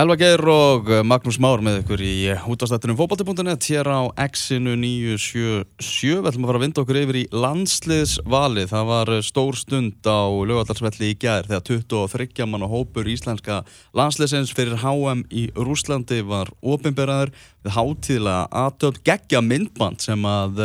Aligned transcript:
Elva 0.00 0.14
Geir 0.16 0.40
og 0.48 0.86
Magnús 1.04 1.36
Már 1.36 1.60
með 1.60 1.82
ykkur 1.82 2.00
í 2.00 2.12
útastættunum 2.48 2.96
fókbalti.net 2.96 3.66
hér 3.68 3.90
á 3.92 4.08
X-inu 4.24 4.72
977 4.80 6.22
við 6.22 6.28
ætlum 6.30 6.46
að 6.46 6.48
fara 6.48 6.60
að 6.60 6.62
vinda 6.62 6.80
okkur 6.80 6.98
yfir 7.02 7.18
í 7.20 7.24
landsliðsvali 7.36 8.62
það 8.70 8.86
var 8.88 9.10
stór 9.20 9.58
stund 9.60 10.08
á 10.08 10.32
lögvallarsvelli 10.48 11.10
í 11.12 11.18
gær 11.20 11.44
þegar 11.44 11.66
23 11.68 12.46
mann 12.48 12.64
og 12.64 12.72
hópur 12.72 13.10
íslenska 13.12 13.58
landsliðsins 13.92 14.54
fyrir 14.56 14.80
HM 14.80 15.26
í 15.28 15.42
Rúslandi 15.60 16.22
var 16.24 16.48
ofinberaður 16.64 17.34
við 17.60 17.76
hátíðlega 17.76 18.46
aðtöld 18.62 19.02
geggja 19.04 19.42
myndband 19.44 20.00
sem 20.00 20.24
að 20.24 20.62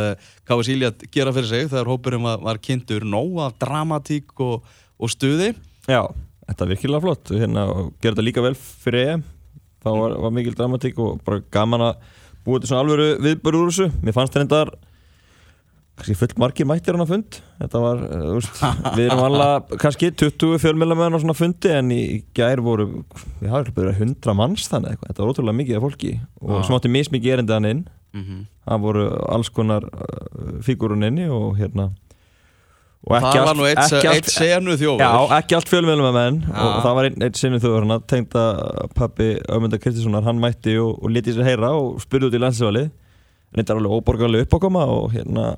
Káa 0.48 0.64
Sílja 0.64 0.94
gera 1.12 1.36
fyrir 1.36 1.52
sig 1.52 1.68
þegar 1.68 1.92
hópurinn 1.92 2.24
var, 2.24 2.40
var 2.40 2.62
kynntur. 2.64 3.04
Nóg 3.04 3.36
af 3.44 3.60
dramatík 3.60 4.32
og, 4.40 4.64
og 4.96 5.12
stuði. 5.12 5.52
Já 5.84 6.06
Þetta 6.48 6.64
er 6.64 6.72
virkilega 6.72 7.04
flott. 7.04 7.32
Hérna, 7.34 7.68
og 7.68 7.94
gera 8.02 8.16
þetta 8.16 8.26
líka 8.26 8.44
vel 8.44 8.54
fyrir 8.58 9.14
EM. 9.14 9.24
Þá 9.84 9.90
var, 9.94 10.18
var 10.24 10.34
mikil 10.34 10.56
dramatík 10.58 11.00
og 11.02 11.22
bara 11.26 11.44
gaman 11.54 11.88
að 11.90 12.04
búa 12.44 12.58
þetta 12.58 12.70
svona 12.72 12.84
alvöru 12.86 13.08
viðbörður 13.24 13.66
úr 13.66 13.72
þessu. 13.72 13.90
Mér 14.02 14.16
fannst 14.16 14.38
þetta 14.38 14.62
kannski 15.98 16.14
fullt 16.14 16.36
margir 16.38 16.66
mættir 16.70 16.94
hann 16.94 17.02
að 17.02 17.12
fund. 17.12 17.38
Þetta 17.58 17.82
var, 17.82 18.02
úst, 18.38 18.60
við 18.96 19.08
erum 19.08 19.24
alveg 19.26 19.76
kannski 19.82 20.10
20 20.14 20.60
fjölmjölamöðan 20.62 21.18
á 21.18 21.22
svona 21.24 21.36
fundi 21.36 21.72
en 21.74 21.92
í 21.94 22.02
gær 22.38 22.62
voru 22.62 22.88
við 23.40 23.50
hafum 23.50 23.74
byrjað 23.76 24.02
100 24.06 24.36
manns 24.38 24.68
þannig 24.70 24.94
eitthvað. 24.94 25.12
Þetta 25.12 25.24
var 25.24 25.32
ótrúlega 25.34 25.60
mikið 25.62 25.78
af 25.80 25.86
fólki 25.88 26.12
og 26.42 26.60
sem 26.66 26.78
átti 26.78 26.92
mismikið 26.94 27.34
erindi 27.36 27.56
hann 27.56 27.70
inn. 27.72 27.86
-hmm. 28.12 28.44
það 28.66 28.84
voru 28.84 29.06
alls 29.28 29.50
konar 29.54 29.86
uh, 29.88 30.60
fígurun 30.64 31.06
inni 31.08 31.28
og 31.28 31.58
hérna 31.58 31.90
það 33.06 33.38
var 33.46 33.60
allt, 33.78 34.30
senu 34.32 34.74
þjóður 34.80 35.04
já, 35.04 35.10
ekki 35.38 35.56
allt 35.58 35.70
fjölmjölum 35.70 36.08
með 36.08 36.16
menn 36.18 36.40
ja. 36.42 36.54
og, 36.54 36.70
og 36.70 36.80
það 36.84 36.96
var 36.98 37.08
einn 37.08 37.26
eitt 37.28 37.38
senu 37.38 37.60
þjóður 37.62 37.86
hann 37.86 38.06
tengda 38.10 38.44
pappi 38.98 39.28
Ömunda 39.54 39.78
Kristiðssonar 39.80 40.26
hann 40.26 40.42
mætti 40.42 40.74
og, 40.82 40.96
og 40.98 41.14
liti 41.14 41.34
sér 41.36 41.46
heyra 41.46 41.70
og 41.78 42.00
spurði 42.02 42.30
út 42.30 42.38
í 42.38 42.42
landsvali 42.42 42.84
eitthvað 43.54 43.78
alveg 43.78 43.94
óborgarlega 43.96 44.48
uppákoma 44.48 44.84
og 44.92 45.12
hérna 45.14 45.52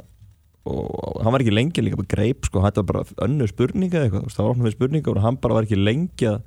og 0.69 1.22
hann 1.24 1.32
var 1.32 1.42
ekki 1.42 1.55
lengi 1.55 1.82
líka 1.82 1.98
bara 1.98 2.12
greip 2.12 2.47
sko, 2.47 2.60
var 2.60 2.84
bara 2.86 3.05
önnu 3.24 3.48
spurninga 3.48 4.04
eitthvað 4.04 4.28
það 4.28 4.44
var 4.44 4.52
ofnum 4.52 4.69
við 4.69 4.77
spurninga 4.77 5.10
og 5.10 5.22
hann 5.25 5.41
bara 5.41 5.56
var 5.56 5.66
ekki 5.66 5.80
lengi 5.80 6.28
að, 6.28 6.42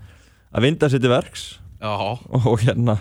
að 0.53 0.67
vinda 0.67 0.89
sér 0.91 1.01
til 1.01 1.11
verks. 1.11 1.45
Og, 1.83 2.21
og 2.45 2.61
hérna 2.63 2.99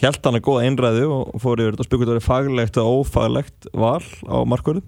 held 0.00 0.20
hann 0.24 0.38
að 0.38 0.44
góða 0.46 0.66
einræðu 0.68 1.08
og 1.12 1.40
fór 1.42 1.60
yfir 1.60 1.74
þetta 1.74 1.84
og 1.84 1.88
spukut 1.88 2.06
að 2.06 2.12
það 2.12 2.20
er 2.20 2.26
faglegt 2.28 2.80
og 2.80 3.00
ófaglegt 3.00 3.70
val 3.72 4.04
á 4.28 4.36
markvörðu 4.48 4.84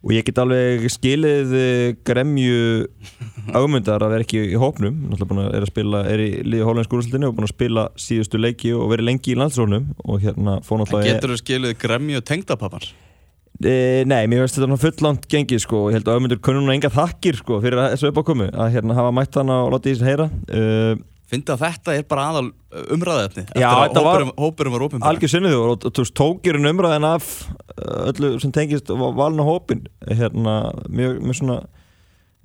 og 0.00 0.14
ég 0.16 0.24
get 0.24 0.38
alveg 0.40 0.86
skilið 0.92 1.52
eh, 1.58 1.90
gremju 2.08 2.86
ámyndar 3.52 4.00
að 4.00 4.14
vera 4.14 4.24
ekki 4.24 4.40
í 4.48 4.56
hópnum. 4.60 4.96
Náttúrulega 5.10 5.52
er 5.58 5.66
að 5.66 5.72
spila, 5.72 6.00
er 6.08 6.24
í 6.24 6.30
liði 6.46 6.64
hólandsk 6.68 6.96
úrslutinu 6.96 7.28
og 7.28 7.36
búin 7.36 7.48
að 7.48 7.52
spila 7.52 7.86
síðustu 8.00 8.40
leiki 8.40 8.72
og 8.76 8.88
verið 8.94 9.10
lengi 9.10 9.34
í 9.34 9.38
landsrónum 9.38 9.92
og 10.06 10.24
hérna 10.24 10.58
fór 10.64 10.80
náttúrulega 10.80 11.14
Getur 11.14 11.34
þú 11.34 11.40
skilið 11.42 11.76
gremju 11.82 12.24
tengdapappar? 12.30 12.88
E, 13.60 13.72
nei, 14.08 14.24
mér 14.24 14.46
finnst 14.46 14.56
þetta 14.56 14.80
fullant 14.80 15.26
gengið 15.28 15.64
sko. 15.66 15.84
Og 15.84 15.92
ég 15.92 15.98
held 15.98 16.08
að 16.08 16.20
ámyndur 16.20 16.40
kunnum 16.44 16.72
enga 16.72 16.88
þakkir 16.94 17.36
sko 17.42 17.60
fyrir 17.60 17.82
þessu 17.92 18.08
uppákomu. 18.08 18.48
Að 18.56 18.76
hérna 18.78 18.96
hafa 18.96 19.12
mætt 19.12 19.36
hann 19.36 19.52
og 19.52 19.74
láta 19.74 19.90
í 19.90 19.92
þessu 19.92 20.08
heyra. 20.08 20.30
Uh, 20.48 20.94
Fyndi 21.30 21.52
að 21.54 21.62
þetta 21.62 21.94
er 21.94 22.06
bara 22.10 22.26
aðal 22.30 22.46
uh, 22.50 22.86
umræðefni 22.94 23.44
eftir 23.46 23.66
að 23.66 23.98
hópurum, 24.00 24.32
hópurum 24.38 24.74
var 24.74 24.84
ópinn 24.86 25.04
Algjör 25.06 25.30
sinni 25.30 25.52
þú 25.52 25.60
og 25.68 25.84
þú 25.96 26.04
tókir 26.18 26.58
um 26.58 26.66
umræðin 26.72 27.06
af 27.06 27.28
uh, 27.76 28.08
öllu 28.10 28.32
sem 28.42 28.54
tengist 28.54 28.90
valna 28.90 29.46
hópin 29.46 29.84
hérna 30.08 30.56
mjög, 30.88 31.20
mjög 31.22 31.38
svona 31.38 31.60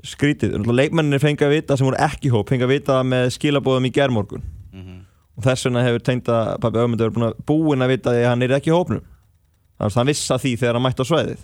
skrítið. 0.05 0.59
Leikmenninir 0.69 1.23
fengið 1.23 1.47
að 1.47 1.55
vita 1.55 1.79
sem 1.79 1.87
voru 1.87 1.97
ekki 2.05 2.29
hóp 2.33 2.51
fengið 2.51 2.67
að 2.67 2.73
vita 2.75 2.99
með 3.07 3.31
skilabóðum 3.39 3.89
í 3.89 3.93
gerðmorgun 3.95 4.45
mm 4.45 4.83
-hmm. 4.83 5.01
og 5.39 5.47
þess 5.47 5.65
vegna 5.65 5.85
hefur 5.87 6.05
tengt 6.05 6.29
að 6.29 6.53
pappi 6.61 6.83
Ögmundur 6.83 7.33
búin 7.47 7.81
að 7.81 7.93
vita 7.95 8.13
að 8.13 8.27
hann 8.29 8.45
er 8.45 8.57
ekki 8.59 8.75
hópnum. 8.75 9.01
Þannig 9.79 9.91
að 9.91 9.99
hann 9.99 10.13
vissa 10.13 10.37
því 10.37 10.55
þegar 10.59 10.77
hann 10.77 10.85
mætti 10.85 11.01
á 11.01 11.09
sveiðið 11.09 11.41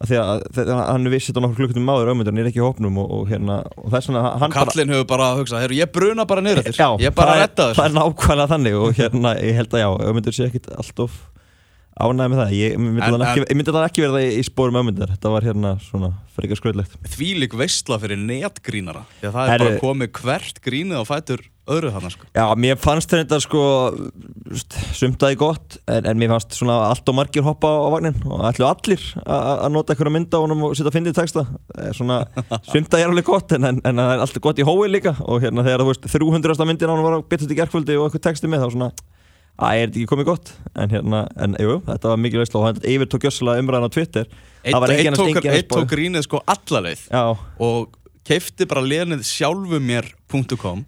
að 0.00 0.70
hann 0.80 1.08
vissi 1.12 1.28
þetta 1.28 1.42
nokkur 1.44 1.58
klukkutum 1.60 1.84
máður 1.84 2.08
auðvitað, 2.10 2.30
hann 2.32 2.40
er 2.40 2.46
ekki 2.48 2.60
í 2.60 2.64
hópnum 2.64 3.00
og, 3.02 3.10
og 3.18 3.26
hérna 3.28 3.58
og 3.76 3.90
þess 3.92 4.08
vegna 4.08 4.22
hann 4.30 4.46
bara 4.46 4.70
Kallin 4.70 4.94
hefur 4.94 5.08
bara 5.10 5.26
að 5.34 5.42
hugsa, 5.42 5.60
ég 5.76 5.92
bruna 5.92 6.24
bara 6.28 6.44
niður 6.44 6.62
eftir. 6.62 6.80
Ég 7.04 7.12
bara 7.16 7.34
retta 7.42 7.66
þessu. 7.68 7.82
það 7.82 7.90
er 7.90 7.98
nákvæmlega 7.98 8.48
þannig 8.54 8.78
og 8.80 8.96
hérna 8.96 9.34
ég 9.44 9.60
held 9.60 9.76
að 9.76 9.84
já, 9.84 9.88
auðvitað 9.90 10.38
sé 10.38 10.48
ekkit 10.48 10.70
alltof 10.72 11.18
ánæði 12.00 12.32
með 12.32 12.40
það. 12.40 12.56
Ég 12.56 12.80
myndi 12.80 13.74
það 13.76 13.86
ekki 13.90 14.04
verða 14.06 14.24
í 14.24 14.42
spórum 14.48 14.80
auðvitað 14.80 15.12
þetta 15.12 15.34
var 15.34 15.48
hérna 15.50 15.74
svona 15.84 16.12
frekar 16.32 16.60
skröðlegt 16.62 16.96
Því 17.12 17.30
lík 17.42 17.56
veistla 17.60 18.00
fyrir 18.00 18.22
netgrínara. 18.24 19.04
Því 19.20 19.28
að 19.28 19.36
það 19.36 19.52
er 19.52 19.64
bara 19.66 19.80
komið 19.84 20.12
hvert 20.16 20.62
grínið 20.64 21.02
á 21.02 21.04
fætur 21.04 21.44
öðru 21.74 21.92
þannig 21.94 22.14
sko. 22.14 22.28
Já, 22.36 22.44
mér 22.60 22.78
fannst 22.80 23.12
þetta 23.14 23.38
sko 23.42 23.62
sumtaði 24.96 25.38
gott 25.40 25.78
en, 25.90 26.08
en 26.10 26.20
mér 26.20 26.32
fannst 26.34 26.56
svona 26.58 26.78
allt 26.88 27.12
og 27.12 27.16
margir 27.18 27.46
hoppa 27.46 27.70
á 27.70 27.88
vagnin 27.94 28.18
og 28.26 28.42
ætlu 28.48 28.66
allir 28.68 29.06
að 29.24 29.68
nota 29.74 29.94
einhverja 29.94 30.14
mynda 30.16 30.40
á 30.40 30.44
honum 30.44 30.66
og 30.68 30.74
setja 30.78 30.90
að 30.90 30.98
finna 30.98 31.14
í 31.14 31.16
texta 31.16 31.46
svona, 31.96 32.22
sumtaði 32.72 33.06
er 33.06 33.14
alveg 33.14 33.30
gott 33.30 33.54
en, 33.56 33.68
en, 33.70 33.80
en 33.84 34.02
það 34.02 34.16
er 34.16 34.26
alltaf 34.26 34.44
gott 34.48 34.60
í 34.62 34.66
hói 34.66 34.90
líka 34.90 35.14
og 35.26 35.44
hérna 35.44 35.66
þegar 35.66 35.86
þú 35.86 35.92
veist 35.92 36.10
300. 36.10 36.68
myndin 36.68 36.90
á 36.90 36.94
hann 36.94 37.06
var 37.06 37.22
betast 37.30 37.54
í 37.54 37.58
gerðkvöldi 37.58 37.98
og 37.98 38.08
eitthvað 38.08 38.26
texti 38.30 38.50
með 38.50 38.66
þá 38.66 38.76
svona 38.76 38.92
að 39.60 39.78
er 39.82 39.90
ekki 39.90 40.06
komið 40.08 40.28
gott? 40.30 40.52
En 40.78 40.92
hérna, 40.92 41.24
en 41.40 41.56
jú, 41.60 41.78
þetta 41.84 42.12
var 42.12 42.20
mikið 42.24 42.42
veistla 42.42 42.60
og 42.60 42.66
hann 42.68 42.84
yfir 42.94 43.10
tók 43.12 43.26
jössala 43.28 43.58
umræðan 43.60 43.92
á 43.92 43.94
Twitter. 43.96 44.30
Eitt 44.64 45.68
tók 45.68 45.90
grínið 45.90 46.24
sko 46.26 46.40
allaleið 46.48 47.02
og 47.60 47.98
keifti 48.26 48.68
bara 48.70 48.84
lenið 48.84 49.24
sjálfumér.com 49.28 50.84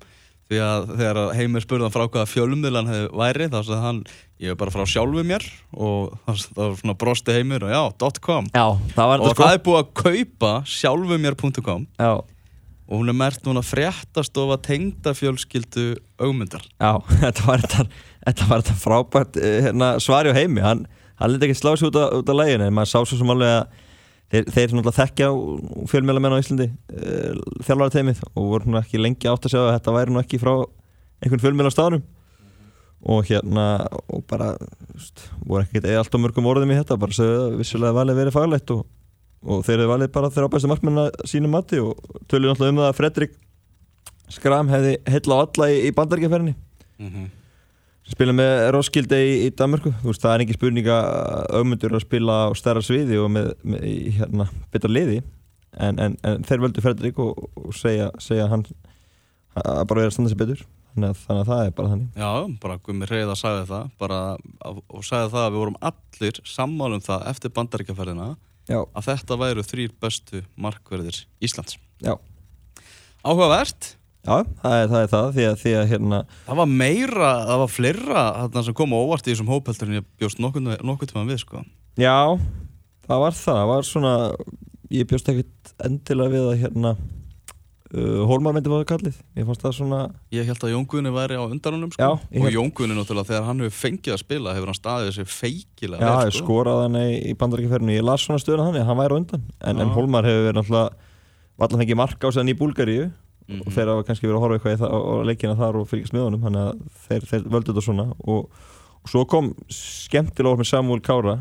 því 0.52 0.60
að 0.66 0.90
þegar 0.92 1.20
Heimir 1.38 1.64
spurði 1.64 1.88
frá 1.94 2.04
hvaða 2.04 2.28
fjölumdilan 2.30 2.90
hefði 2.90 3.08
væri 3.22 3.48
þá 3.48 3.58
sagði 3.60 3.80
hann 3.86 4.02
ég 4.42 4.52
er 4.52 4.58
bara 4.60 4.74
frá 4.74 4.84
sjálfu 4.88 5.24
mér. 5.26 5.46
Og 5.72 6.12
þá 6.26 6.58
var 6.58 6.76
svona 6.80 6.96
brosti 7.00 7.36
Heimir 7.36 7.66
og 7.66 7.72
já, 7.72 7.82
.com. 8.20 8.50
Já, 8.52 8.66
það 8.96 9.14
og 9.16 9.32
sko. 9.32 9.40
það 9.42 9.56
er 9.56 9.64
búið 9.66 9.80
að 9.80 9.90
kaupa 10.02 10.52
sjálfumér.com 10.76 11.88
og 12.92 13.00
hún 13.00 13.08
er 13.08 13.16
mert 13.16 13.46
núna 13.46 13.62
fréttastofa 13.64 14.58
tengda 14.60 15.14
fjölskyldu 15.16 15.94
augmyndar 16.20 16.64
Já, 16.76 16.98
þetta 17.22 17.46
var 17.46 17.62
þetta, 17.62 17.86
þetta, 18.26 18.48
var 18.50 18.64
þetta 18.64 18.80
frábært 18.82 19.38
eh, 19.40 19.60
hérna, 19.68 19.94
svari 20.02 20.34
á 20.34 20.36
Heimi. 20.36 20.60
Hann, 20.64 20.84
hann 21.20 21.32
liti 21.32 21.48
ekki 21.48 21.60
slá 21.62 21.72
sig 21.78 21.88
út 21.88 21.96
á, 21.96 22.12
á 22.12 22.34
læginu 22.36 22.68
en 22.68 22.76
maður 22.76 22.92
sá 22.92 22.98
svo 23.00 23.16
sem 23.16 23.32
alveg 23.32 23.56
að 23.62 23.80
þeir, 24.32 24.48
þeir 24.48 24.72
náttúrulega 24.72 24.96
þekkja 24.96 25.28
fjölmjölamenn 25.90 26.36
á 26.36 26.40
Íslandi 26.40 26.68
eh, 26.70 27.36
þjálfara 27.66 27.92
teimið 27.92 28.22
og 28.32 28.48
voru 28.54 28.78
ekki 28.80 29.00
lengi 29.00 29.28
átt 29.30 29.46
að 29.46 29.54
segja 29.54 29.68
að 29.68 29.76
þetta 29.76 29.94
væri 29.98 30.14
nú 30.14 30.22
ekki 30.22 30.40
frá 30.40 30.52
einhvern 31.22 31.44
fjölmjöl 31.44 31.68
á 31.68 31.76
staðnum. 31.76 32.06
Og 33.12 33.26
hérna 33.26 33.66
og 34.14 34.24
bara 34.30 34.52
st, 34.94 35.28
voru 35.42 35.64
ekkert 35.64 35.88
eða 35.90 36.04
allt 36.04 36.16
á 36.16 36.22
mörgum 36.22 36.48
orðum 36.50 36.70
í 36.70 36.78
þetta 36.78 36.98
bara 37.02 37.16
segja 37.16 37.46
að 37.48 37.56
vissulega 37.60 37.98
valið 37.98 38.20
verið 38.22 38.36
faglegt 38.36 38.74
og, 38.74 38.84
og 39.42 39.64
þeir 39.66 39.80
eru 39.80 39.90
valið 39.90 40.12
bara 40.14 40.30
þeirra 40.30 40.50
ábæðstu 40.50 40.70
markmenn 40.70 41.02
að 41.02 41.10
sína 41.30 41.50
mati 41.50 41.82
og 41.82 41.98
tölur 42.30 42.52
náttúrulega 42.52 42.76
um 42.76 42.82
það 42.82 42.90
að 42.92 42.98
Fredrik 43.00 43.38
Skram 44.32 44.70
hefði 44.70 44.96
heitla 45.12 45.34
á 45.34 45.42
alla 45.42 45.70
í, 45.74 45.80
í 45.90 45.94
bandargeferðinni 45.96 46.54
mm 46.54 47.08
-hmm 47.10 47.30
spila 48.10 48.34
með 48.34 48.52
Roskilde 48.74 49.18
í, 49.22 49.32
í 49.46 49.52
Danmarku 49.56 49.92
veist, 50.02 50.22
það 50.22 50.34
er 50.34 50.44
ekki 50.44 50.56
spurninga 50.56 50.98
augmundur 51.54 51.94
að 51.96 52.04
spila 52.04 52.38
á 52.46 52.56
stærra 52.58 52.82
sviði 52.84 53.20
og 53.22 53.30
með, 53.32 53.52
með 53.62 53.86
hérna, 54.18 54.48
betra 54.74 54.90
liði. 54.90 55.22
En, 55.80 55.98
en, 56.02 56.16
en 56.26 56.42
þeir 56.44 56.66
völdu 56.66 56.84
Fredrik 56.84 57.20
og, 57.22 57.46
og 57.56 57.72
segja, 57.76 58.10
segja 58.20 58.48
hann 58.50 58.66
að 59.56 59.84
bara 59.88 60.02
vera 60.02 60.10
að 60.10 60.16
standa 60.16 60.32
sér 60.32 60.40
betur. 60.42 60.64
Þannig 60.92 61.08
að, 61.08 61.20
þannig 61.24 61.42
að 61.42 61.50
það 61.52 61.62
er 61.64 61.74
bara 61.76 61.92
þannig. 61.92 62.08
Já, 62.20 62.56
bara 62.60 62.78
Gumi 62.84 63.08
Reyða 63.08 63.36
sagði 63.40 63.62
það. 63.70 63.92
Bara, 64.02 64.18
og 64.68 65.06
sagði 65.08 65.30
það 65.32 65.46
að 65.46 65.54
við 65.54 65.62
vorum 65.62 65.78
allir 65.88 66.40
sammálum 66.52 67.04
það 67.04 67.24
eftir 67.32 67.54
bandaríkjaferðina 67.56 68.28
að 68.72 69.06
þetta 69.08 69.38
væru 69.40 69.64
þrýr 69.66 69.96
bestu 70.02 70.42
markverðir 70.60 71.22
Íslands. 71.42 71.78
Já. 72.04 72.14
Áhugavert 73.24 73.94
Já, 74.22 74.44
það 74.62 74.74
er 74.76 74.90
það, 74.92 75.00
er 75.00 75.08
það 75.10 75.24
því, 75.34 75.44
að, 75.48 75.54
því 75.58 75.70
að 75.74 75.88
hérna 75.90 76.18
Það 76.46 76.58
var 76.60 76.68
meira, 76.70 77.30
það 77.48 77.62
var 77.62 77.70
fleira 77.74 78.20
þarna 78.36 78.62
sem 78.68 78.76
kom 78.78 78.92
óvart 78.94 79.26
í 79.26 79.32
þessum 79.32 79.48
hópeldur 79.50 79.88
en 79.90 79.96
ég 79.96 80.04
bjóst 80.22 80.42
nokkuð, 80.42 80.68
nokkuð 80.86 81.10
tíma 81.10 81.24
við 81.26 81.40
sko. 81.42 81.62
Já, 81.98 82.18
það 83.08 83.24
var 83.24 83.34
það, 83.34 83.56
það 83.58 83.72
var 83.72 83.88
svona 83.88 84.12
ég 84.94 85.08
bjóst 85.10 85.32
ekkert 85.32 85.72
endilega 85.88 86.32
við 86.36 86.46
að 86.52 86.60
hérna 86.60 86.92
uh, 86.94 88.20
Hólmar 88.30 88.54
myndi 88.54 88.70
það 88.70 88.84
kallið, 88.92 89.16
ég 89.40 89.48
fannst 89.48 89.64
það 89.66 89.74
svona 89.80 90.00
Ég 90.36 90.46
held 90.52 90.66
að 90.68 90.74
Jónguðinni 90.76 91.14
væri 91.16 91.40
á 91.40 91.42
undanunum 91.42 91.90
sko. 91.90 92.06
Já, 92.06 92.10
og 92.14 92.46
held... 92.46 92.56
Jónguðinni 92.60 92.98
náttúrulega 93.00 93.30
þegar 93.32 93.48
hann 93.48 93.64
hefur 93.64 93.80
fengið 93.80 94.14
að 94.14 94.22
spila 94.22 94.54
hefur 94.54 94.70
hann 94.70 94.78
staðið 94.78 95.10
þessi 95.10 95.26
feikilega 95.32 96.12
Já, 96.12 96.12
vel, 96.20 96.36
sko. 96.36 96.44
skoraði 96.46 96.86
hann 96.86 97.00
í 97.02 97.34
bandarækjaferðinu 97.42 97.98
ég 97.98 98.06
las 98.06 98.28
svona 98.28 98.44
stöðuna 98.44 98.68
hann, 98.70 98.86
hann 98.86 99.02
væri 99.02 99.18
á 99.18 99.18
undan. 99.18 99.50
En, 99.66 99.82
en 99.82 99.92
Hólmar 99.96 100.30
hefur 100.30 100.46
verið 100.46 100.60
náttúrulega 100.62 101.82
fengið 101.82 101.98
marka 101.98 102.26
á 102.26 102.30
sig 102.30 102.42
hann 102.44 102.54
í 102.54 102.58
Búlgaríu 102.62 103.10
mm 103.48 103.54
-hmm. 103.54 103.66
og 103.66 103.72
þeir 103.72 103.90
hafa 103.92 104.06
kannski 104.08 104.26
verið 104.26 104.36
að 104.36 104.44
horfa 104.44 104.58
eitthvað 104.58 104.92
á 104.92 105.26
leikina 105.28 105.56
þar 105.56 105.80
og 105.80 105.88
fylgjast 105.88 106.12
með 106.12 106.26
honum 106.26 106.44
þannig 106.46 106.62
að 106.62 106.84
þeir, 107.08 107.22
þeir 107.30 107.48
völdu 107.54 107.72
þetta 107.72 107.86
svona 107.86 108.06
og, 108.18 108.50
og 109.02 109.08
svo 109.08 109.24
kom 109.24 109.54
skemmtilega 109.68 110.52
orð 110.52 110.62
með 110.62 110.70
Samuel 110.70 111.00
Kára 111.00 111.38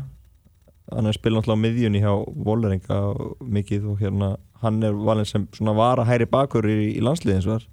hann 0.92 1.06
er 1.06 1.16
spilað 1.16 1.42
náttúrulega 1.42 1.60
á 1.60 1.64
miðjunni 1.64 2.02
hjá 2.02 2.14
Voleringa 2.46 2.98
mikið 3.40 3.86
og 3.92 4.00
hérna 4.02 4.36
hann 4.62 4.82
er 4.82 4.92
valin 4.92 5.28
sem 5.28 5.46
svona 5.54 5.74
var 5.76 5.98
að 5.98 6.10
hæri 6.10 6.26
bakur 6.30 6.66
í, 6.68 6.96
í 6.98 7.00
landsliðins 7.04 7.48
var 7.48 7.64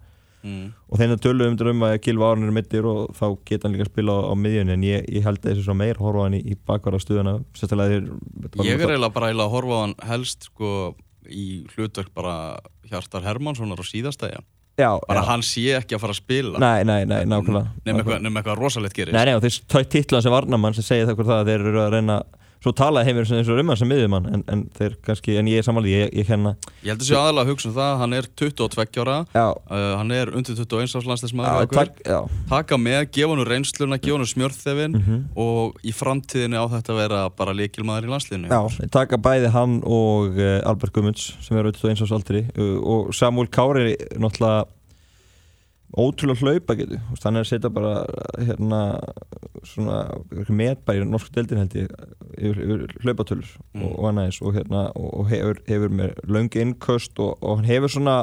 mm. 0.44 0.72
og 0.90 1.02
þeirna 1.02 1.18
tölum 1.22 1.54
um 1.58 1.68
um 1.74 1.84
að 1.88 1.98
Gilva 2.06 2.31
Árn 2.31 2.48
er 2.48 2.56
mittir 2.56 2.88
og 2.90 3.12
þá 3.18 3.38
geta 3.46 3.68
hann 3.68 3.76
líka 3.76 3.88
að 3.88 3.92
spila 3.92 4.16
á, 4.16 4.20
á 4.31 4.34
miðjunni 4.36 4.76
en 4.78 4.88
ég, 4.88 5.06
ég 5.10 5.26
held 5.26 5.42
þessu 5.44 5.66
svo 5.68 5.76
meir 5.78 6.00
horfa 6.00 6.26
hann 6.28 6.40
í, 6.40 6.42
í 6.42 6.56
bakvara 6.56 7.02
stuðuna 7.02 7.40
sérstaklega 7.54 8.00
þeir 8.00 8.66
Ég 8.66 8.80
er 8.80 8.94
eiginlega 8.94 9.14
bara 9.14 9.30
eiginlega 9.30 9.48
að 9.48 9.56
horfa 9.58 9.84
hann 9.84 9.96
helst 10.10 10.50
sko 10.50 10.74
í 11.30 11.48
hlutverk 11.76 12.14
bara 12.16 12.36
Hjartar 12.90 13.26
Hermanssonar 13.28 13.80
á 13.82 13.86
síðastæja 13.86 14.42
já, 14.80 14.92
bara 15.08 15.22
já. 15.22 15.28
hann 15.28 15.44
sé 15.46 15.66
ekki 15.80 15.98
að 15.98 16.04
fara 16.04 16.16
að 16.16 16.22
spila? 16.22 16.62
Nei, 16.64 16.84
nei, 16.88 17.02
nei, 17.10 17.22
nákvæmlega 17.28 17.72
nema 17.86 18.02
eitthvað, 18.04 18.28
eitthvað 18.32 18.60
rosalegt 18.60 18.96
gerist. 18.98 19.16
Nei, 19.16 19.24
nei, 19.28 19.36
og 19.36 19.44
þeir 19.44 19.58
tói 19.74 19.84
titlan 19.96 20.24
sem 20.26 20.34
varnamann 20.34 20.78
sem 20.78 20.86
segir 20.88 21.10
það 21.10 21.20
hvort 21.20 21.32
það 21.32 21.42
að 21.44 21.52
þeir 21.52 21.66
eru 21.72 21.82
að 21.84 21.92
reyna 21.96 22.20
svo 22.60 22.74
talaði 22.76 23.08
heimir 23.08 23.30
eins 23.30 23.48
og 23.50 23.60
um 23.62 23.70
hann 23.72 23.80
sem 23.80 23.88
miðjumann 23.88 24.26
en, 24.34 24.42
en 24.52 24.64
þeir 24.76 24.96
kannski, 25.06 25.38
en 25.40 25.48
ég 25.48 25.62
er 25.62 25.66
samanlega 25.68 26.02
ég, 26.06 26.14
ég 26.20 26.28
kenna. 26.28 26.56
Ég 26.84 26.92
held 26.92 27.04
að 27.04 27.08
sé 27.08 27.16
aðalega 27.16 27.46
að 27.46 27.52
hugsa 27.54 27.70
um 27.70 27.76
það, 27.78 27.92
hann 28.02 28.16
er 28.18 28.28
22 28.42 29.04
ára. 29.06 29.18
Uh, 29.32 29.78
hann 30.00 30.12
er 30.16 30.32
undir 30.36 30.58
21 30.60 30.98
árs 31.00 31.08
landslæsmaður 31.08 31.70
takk, 31.78 32.02
já. 32.04 32.20
Taka 32.52 32.80
með, 32.82 33.00
gefa 33.16 33.36
hann 33.36 33.46
reynsluna, 33.48 34.00
gefa 34.04 34.18
hann 34.20 34.32
smjörþefin 34.34 34.98
Mhm. 35.00 35.22
og 35.40 35.80
í 35.86 35.94
framtíðinni 35.96 36.60
á 36.60 36.66
þetta 36.68 36.94
að 36.96 37.00
vera 37.04 37.22
bara 37.30 37.54
líkilmaður 37.56 38.10
í 38.10 38.12
landsliðinu. 38.12 38.50
Já, 38.52 38.88
taka 38.92 39.18
bæði 39.18 39.54
hann 39.56 39.80
og 39.88 40.36
uh, 40.36 40.60
Albert 40.68 40.94
Gummunds 40.94 41.30
sem 41.46 41.56
auðvitað 41.58 41.94
eins 41.94 42.04
og 42.04 42.12
aldri 42.20 42.44
uh, 42.58 42.76
og 42.84 43.14
Samuel 43.16 43.48
Kári 43.48 43.94
er 43.96 44.20
náttúrulega 44.20 44.68
ótrúlega 45.98 46.46
hlaupa 46.46 46.76
getur 46.78 47.00
hann 47.24 47.36
er 47.40 47.46
að 47.46 47.50
setja 47.50 47.70
bara 47.74 48.06
hérna 48.38 48.82
svona 49.66 49.98
metbæri 50.50 51.06
norsku 51.06 51.34
deildin 51.34 51.64
held 51.64 51.76
ég 51.80 51.94
yfir, 52.38 52.60
yfir 52.66 52.98
hlaupatölur 53.04 53.56
Mm. 53.74 53.84
og, 53.84 54.00
og 54.00 54.10
aðeins 54.10 54.42
og, 54.42 54.54
hérna, 54.54 54.92
og 54.96 55.30
hefur, 55.30 55.60
hefur 55.68 55.90
með 55.90 56.14
löngu 56.26 56.62
innköst 56.62 57.20
og, 57.20 57.38
og 57.42 57.60
hann 57.60 57.66
hefur 57.70 57.92
svona 57.94 58.18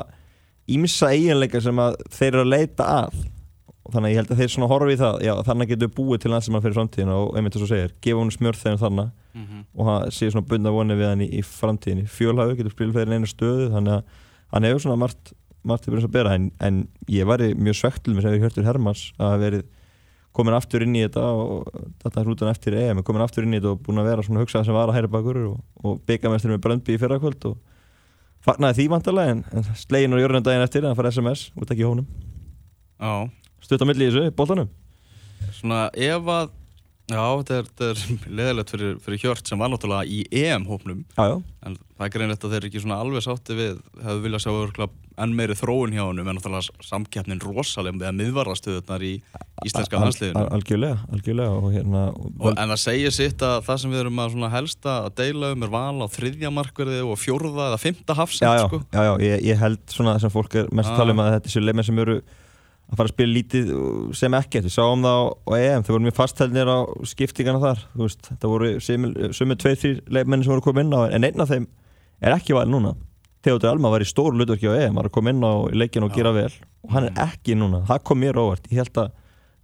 ímsa 0.69 1.13
eiginleika 1.15 1.61
sem 1.63 1.79
að 1.79 1.97
þeir 2.11 2.33
eru 2.33 2.45
að 2.45 2.53
leita 2.53 2.85
að 2.85 3.25
og 3.87 3.95
þannig 3.95 4.09
að 4.09 4.11
ég 4.11 4.19
held 4.19 4.31
að 4.35 4.41
þeir 4.41 4.51
svona 4.51 4.69
horfi 4.73 4.95
í 4.97 4.99
það 4.99 5.21
já, 5.23 5.33
þannig 5.47 5.69
getur 5.71 5.93
búið 5.95 6.23
til 6.25 6.33
hans 6.35 6.49
sem 6.49 6.57
hann 6.57 6.65
fyrir 6.65 6.75
framtíðina 6.75 7.19
og 7.23 7.37
einmitt 7.39 7.55
þess 7.55 7.67
að 7.69 7.73
segja, 7.73 7.91
gefa 8.03 8.23
hann 8.25 8.33
smjörð 8.35 8.63
þegar 8.65 8.81
þannig 8.83 9.11
mm 9.37 9.45
-hmm. 9.45 9.65
og 9.75 9.87
hann 9.87 10.15
sé 10.17 10.31
svona 10.31 10.49
bundna 10.51 10.73
vonið 10.75 10.99
við 11.01 11.11
hann 11.13 11.23
í, 11.23 11.29
í 11.39 11.43
framtíðinni 11.47 12.07
fjölhægur 12.11 12.57
getur 12.59 12.75
spilað 12.75 12.99
fyrir 12.99 13.15
einu 13.15 13.31
stöðu 13.31 13.69
þannig 13.75 13.93
að 13.93 14.03
hann 14.53 14.67
hefur 14.67 14.83
svona 14.83 14.99
margt 15.05 15.33
margt 15.69 15.87
til 15.87 15.97
að 15.97 16.13
bera 16.15 16.35
en, 16.37 16.51
en 16.63 16.85
ég 17.13 17.29
væri 17.29 17.53
mjög 17.59 17.81
svektul 17.81 18.15
með 18.15 18.27
sem 18.27 18.37
við 18.37 18.47
hjörtur 18.47 18.69
Hermans 18.69 19.03
að 19.17 19.27
hafa 19.27 19.43
verið 19.43 19.67
komin 20.37 20.57
aftur 20.57 20.85
inn 20.85 20.97
í 20.97 21.05
þetta 21.05 21.25
og 21.33 21.71
þetta 22.03 22.21
er 22.21 22.27
hrútan 22.29 22.53
eftir 22.53 22.77
EM 22.77 23.03
komin 23.07 23.25
aftur 23.25 23.47
inn 23.47 23.57
í 23.57 23.61
þetta 23.61 23.73
og 23.73 23.85
búin 23.87 24.03
að 24.03 24.11
vera 24.11 24.27
svona 24.27 24.43
hugsað 24.45 24.67
sem 24.69 24.77
var 24.77 24.93
að 24.93 24.99
hæra 24.99 25.13
bakur 25.13 25.41
og, 25.47 25.57
og 25.83 26.03
byggamestur 26.09 26.53
með 26.53 26.63
Bröndby 26.67 26.97
í 26.97 27.01
fyrrakvöld 27.01 27.49
og 27.51 27.57
fagnaði 28.45 28.83
því 28.83 28.89
vantarlega 28.93 29.37
en, 29.37 29.45
en 29.53 29.69
slegin 29.81 30.17
og 30.17 30.23
jörnum 30.23 30.45
daginn 30.45 30.67
eftir 30.67 30.85
að 30.85 30.93
hann 30.93 31.01
fara 31.01 31.15
SMS 31.15 31.49
út 31.57 31.73
ekki 31.73 31.83
í 31.83 31.89
hónum. 31.89 33.31
Stutt 33.65 33.83
á 33.83 33.89
milli 33.89 34.07
í 34.07 34.13
þessu, 34.13 34.35
bóltanum 34.37 34.69
svona 35.57 35.87
ef 35.93 36.31
að 36.31 36.53
já, 37.07 37.23
þetta 37.39 37.59
er, 37.61 37.67
er 37.87 38.05
leðilegt 38.41 38.71
fyrir, 38.75 38.95
fyrir 39.05 39.23
Hjört 39.23 39.47
sem 39.51 39.59
var 39.63 39.71
náttúrulega 39.73 40.07
í 40.11 40.23
EM-hópnum 40.43 41.05
en 41.67 41.77
það 41.97 42.07
er 42.07 42.13
greinlegt 42.17 42.45
að 42.47 42.55
þeir 42.57 42.67
ekki 42.69 42.83
svona 42.83 43.01
alveg 43.03 43.23
sátti 43.25 43.57
við 43.59 43.77
hefðu 44.05 44.23
viljað 44.27 44.43
sjá 44.47 44.53
örgulega 44.53 45.03
enn 45.25 45.33
meiri 45.33 45.55
þróun 45.57 45.95
hjá 45.97 46.03
honum 46.05 46.27
en 46.29 46.37
náttúrulega 46.37 46.85
samkeppnin 46.85 47.39
rosalegum 47.41 48.03
við 48.03 48.09
að 48.11 48.19
miðvarðastöðunar 48.19 49.05
í 49.07 49.13
íslenska 49.65 49.97
al- 50.03 50.51
algjörlega, 50.59 50.99
algjörlega 51.17 51.55
og 51.57 51.71
hérna 51.73 52.03
Og, 52.13 52.51
en 52.53 52.75
það 52.75 52.83
segir 52.83 53.15
sitt 53.17 53.45
að 53.49 53.63
það 53.71 53.81
sem 53.85 53.95
við 53.95 54.03
erum 54.03 54.21
að 54.27 54.53
helsta 54.59 54.97
að 55.07 55.15
deila 55.23 55.53
um 55.57 55.65
er 55.65 55.73
val 55.73 56.05
á 56.05 56.07
þriðja 56.13 56.53
markverði 56.53 57.01
og 57.07 57.17
fjórða 57.23 57.71
eða 57.71 57.81
fymta 57.81 58.19
hafsend 58.19 58.67
sko. 58.67 58.83
já, 58.93 59.01
já 59.09 59.13
ég, 59.31 59.47
ég 59.55 59.63
held 59.65 59.81
svona 59.95 60.19
sem 60.21 60.35
fólk 60.35 60.59
er 60.61 60.69
mest 60.75 60.91
að 60.93 60.99
Ah. 60.99 61.01
tala 61.01 61.17
um 61.17 61.25
að 61.25 61.33
þetta 61.39 61.55
að 62.87 63.01
fara 63.01 63.09
að 63.09 63.15
spila 63.15 63.35
lítið 63.35 63.73
sem 64.15 64.37
ekkert, 64.39 64.69
við 64.69 64.75
sáum 64.77 65.03
það 65.03 65.19
á, 65.19 65.25
á 65.27 65.53
EM 65.59 65.87
þau 65.87 65.93
voru 65.95 66.07
mjög 66.07 66.17
fasthælnir 66.21 66.71
á 66.71 66.79
skiptingana 67.11 67.63
þar 67.63 67.83
veist, 67.99 68.23
þetta 68.29 68.51
voru 68.53 68.71
sumið 68.79 69.59
tveið 69.63 69.81
þrjir 69.83 69.99
leikmenn 70.17 70.45
sem 70.47 70.55
voru 70.55 70.65
koma 70.69 70.85
inn 70.85 70.95
á 70.95 71.01
en 71.11 71.27
einn 71.27 71.43
af 71.43 71.51
þeim 71.51 71.67
er 72.23 72.37
ekki 72.37 72.57
valið 72.57 72.75
núna. 72.77 72.95
Theodor 73.47 73.75
Alma 73.75 73.91
var 73.93 74.03
í 74.03 74.09
stóru 74.09 74.39
hlutverki 74.39 74.71
á 74.71 74.79
EM 74.87 74.97
var 74.99 75.11
að 75.11 75.17
koma 75.19 75.35
inn 75.35 75.43
á 75.43 75.55
leikin 75.75 76.07
og 76.07 76.15
gera 76.15 76.33
vel. 76.35 76.51
Og 76.87 76.95
hann 76.95 77.09
er 77.11 77.21
ekki 77.27 77.59
núna, 77.59 77.83
það 77.87 78.03
kom 78.07 78.23
mér 78.23 78.39
óvart. 78.39 78.71
Ég 78.71 78.83
held 78.83 79.03
að 79.03 79.13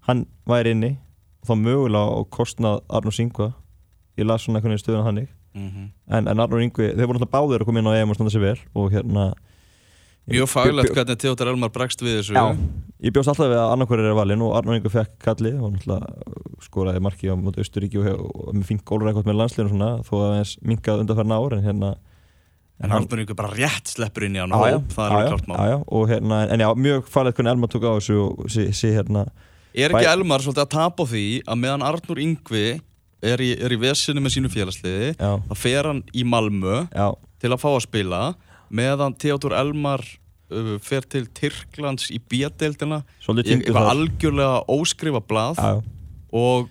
hann 0.09 0.27
væri 0.51 0.75
inni 0.75 0.93
og 1.43 1.51
þá 1.51 1.55
mögulega 1.59 2.19
á 2.19 2.21
kostnað 2.31 2.83
Arnur 2.91 3.15
Singva 3.15 3.53
ég 4.19 4.27
las 4.27 4.45
svona 4.45 4.61
einhvern 4.61 4.75
veginn 4.75 4.85
stöðuna 4.85 5.07
hannig 5.09 5.31
mm 5.55 5.91
en, 6.13 6.29
en 6.29 6.41
Arnur 6.41 6.61
Yngvi, 6.61 6.93
þeir 6.93 7.09
voru 7.09 7.21
náttúrulega 7.21 7.33
báðir 7.33 7.63
að 7.63 7.69
koma 7.69 7.81
inn 7.81 7.89
á 7.89 7.97
EM 7.97 8.11
og 8.13 8.17
standa 8.19 8.33
sér 8.35 8.43
vel 8.45 8.59
og 8.75 8.93
hérna 8.93 9.33
Mjög 10.31 10.49
faglegt 10.53 10.95
hvernig 10.95 11.19
Theodor 11.19 11.51
Elmar 11.51 11.73
bregst 11.75 12.03
við 12.05 12.21
þessu. 12.21 12.37
Já, 12.37 12.45
ég 13.03 13.15
bjóst 13.15 13.33
alltaf 13.33 13.49
við 13.51 13.59
að 13.59 13.73
annarkvæður 13.75 14.11
er 14.13 14.19
valinn 14.21 14.45
og 14.47 14.55
Arnur 14.59 14.79
Yngvi 14.79 14.93
fekk 14.93 15.17
kalli 15.25 15.51
og 15.59 15.73
náttúrulega 15.75 16.63
skoraði 16.63 17.03
marki 17.03 17.33
á 17.33 17.35
móti 17.35 17.65
Östuríki 17.65 17.99
og, 17.99 18.23
og 18.31 18.55
með 18.55 18.69
fink 18.71 18.85
gólrækot 18.87 19.27
með 19.27 19.41
landsliðinu 19.41 19.73
svona 19.75 19.91
þó 20.07 20.13
að 20.21 20.27
aðeins 20.29 20.55
minkað 20.63 21.03
undanferna 21.03 21.41
ár 21.43 21.57
en 21.59 21.67
hérna 21.67 21.93
En 22.83 22.91
er 22.91 23.21
ykkur 23.23 23.39
bara 23.39 23.53
rétt 23.55 23.91
sleppur 23.93 24.25
inn 24.27 24.35
í 24.35 24.41
hann 24.43 24.55
hóp, 24.55 24.89
það 24.91 25.13
er 25.15 25.21
já, 25.23 25.29
klart 25.31 25.49
mál. 25.51 25.57
Já, 25.59 25.67
já, 25.71 25.77
og 25.87 26.09
hérna, 26.11 26.39
en 26.51 26.63
já, 26.65 26.69
mjög 26.75 27.11
farlegt 27.15 27.39
hvernig 27.39 27.53
Elma 27.55 27.69
tók 27.71 27.85
á 27.87 27.93
þessu 27.95 28.17
og 28.25 28.49
sí, 28.51 28.65
sí 28.75 28.91
hérna 28.91 29.27
Er 29.73 29.93
ekki 29.93 30.09
Bæ- 30.09 30.13
Elmar 30.17 30.43
svolítið 30.43 30.65
að 30.65 30.73
tapa 30.75 31.07
því 31.07 31.27
að 31.47 31.61
meðan 31.63 31.85
Arnur 31.87 32.23
Yngvi 32.25 32.65
er 33.23 33.45
í, 33.45 33.53
í 33.55 33.79
vesinu 33.79 34.25
með 34.25 34.35
sínu 34.35 34.51
félagsliði 34.51 35.13
þá 35.21 35.55
fer 35.59 35.89
hann 35.93 36.03
í 36.11 36.25
Malmö 36.27 36.81
já, 36.91 37.07
til 37.39 37.53
að 37.53 37.63
fá 37.63 37.69
að 37.71 37.85
spila 37.87 38.23
meðan 38.75 39.17
Theodor 39.21 39.55
Elmar 39.59 40.03
uh, 40.03 40.77
fer 40.83 41.07
til 41.09 41.27
Tyrklands 41.37 42.11
í 42.15 42.21
týndur 43.47 43.69
eitthvað 43.69 43.81
þar. 43.81 43.91
algjörlega 43.97 44.63
óskrifa 44.73 45.23
blað 45.29 45.61
Já, 45.61 45.75
já, 45.77 45.83
og 46.33 46.71